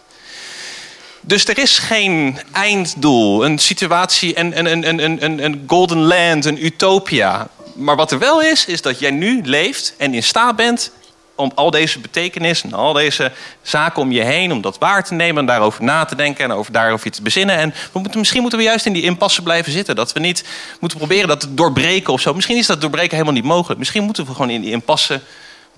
Dus 1.28 1.44
er 1.44 1.58
is 1.58 1.78
geen 1.78 2.38
einddoel, 2.52 3.44
een 3.44 3.58
situatie, 3.58 4.38
een, 4.38 5.44
een, 5.44 5.64
golden 5.66 5.98
land, 5.98 6.44
een 6.44 6.64
utopia. 6.64 7.48
Maar 7.74 7.96
wat 7.96 8.10
er 8.10 8.18
wel 8.18 8.42
is, 8.42 8.66
is 8.66 8.82
dat 8.82 8.98
jij 8.98 9.10
nu 9.10 9.40
leeft 9.44 9.94
en 9.96 10.14
in 10.14 10.22
staat 10.22 10.56
bent 10.56 10.92
om 11.34 11.52
al 11.54 11.70
deze 11.70 11.98
betekenis 11.98 12.62
en 12.62 12.72
al 12.72 12.92
deze 12.92 13.32
zaken 13.62 14.02
om 14.02 14.12
je 14.12 14.22
heen, 14.22 14.52
om 14.52 14.60
dat 14.60 14.78
waar 14.78 15.04
te 15.04 15.14
nemen 15.14 15.40
en 15.40 15.46
daarover 15.46 15.84
na 15.84 16.04
te 16.04 16.14
denken 16.14 16.44
en 16.44 16.52
over 16.52 16.72
daarover 16.72 17.06
iets 17.06 17.16
te 17.16 17.22
bezinnen. 17.22 17.56
En 17.56 17.74
we 17.92 17.98
moeten, 17.98 18.18
misschien 18.18 18.40
moeten 18.40 18.58
we 18.58 18.64
juist 18.64 18.86
in 18.86 18.92
die 18.92 19.02
impasse 19.02 19.42
blijven 19.42 19.72
zitten. 19.72 19.96
Dat 19.96 20.12
we 20.12 20.20
niet 20.20 20.44
moeten 20.80 20.98
proberen 20.98 21.28
dat 21.28 21.40
te 21.40 21.54
doorbreken 21.54 22.12
of 22.12 22.20
zo. 22.20 22.34
Misschien 22.34 22.56
is 22.56 22.66
dat 22.66 22.80
doorbreken 22.80 23.12
helemaal 23.12 23.34
niet 23.34 23.44
mogelijk. 23.44 23.78
Misschien 23.78 24.04
moeten 24.04 24.26
we 24.26 24.32
gewoon 24.32 24.50
in 24.50 24.60
die 24.60 24.70
impasse 24.70 25.20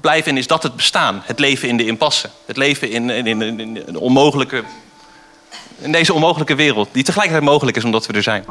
blijven 0.00 0.30
en 0.30 0.38
is 0.38 0.46
dat 0.46 0.62
het 0.62 0.76
bestaan. 0.76 1.22
Het 1.24 1.38
leven 1.38 1.68
in 1.68 1.76
de 1.76 1.86
impasse. 1.86 2.30
Het 2.46 2.56
leven 2.56 2.90
in 2.90 3.08
een 3.08 3.96
onmogelijke 3.96 4.64
in 5.80 5.92
deze 5.92 6.14
onmogelijke 6.14 6.54
wereld, 6.54 6.88
die 6.92 7.02
tegelijkertijd 7.02 7.50
mogelijk 7.50 7.76
is 7.76 7.84
omdat 7.84 8.06
we 8.06 8.12
er 8.12 8.22
zijn. 8.22 8.44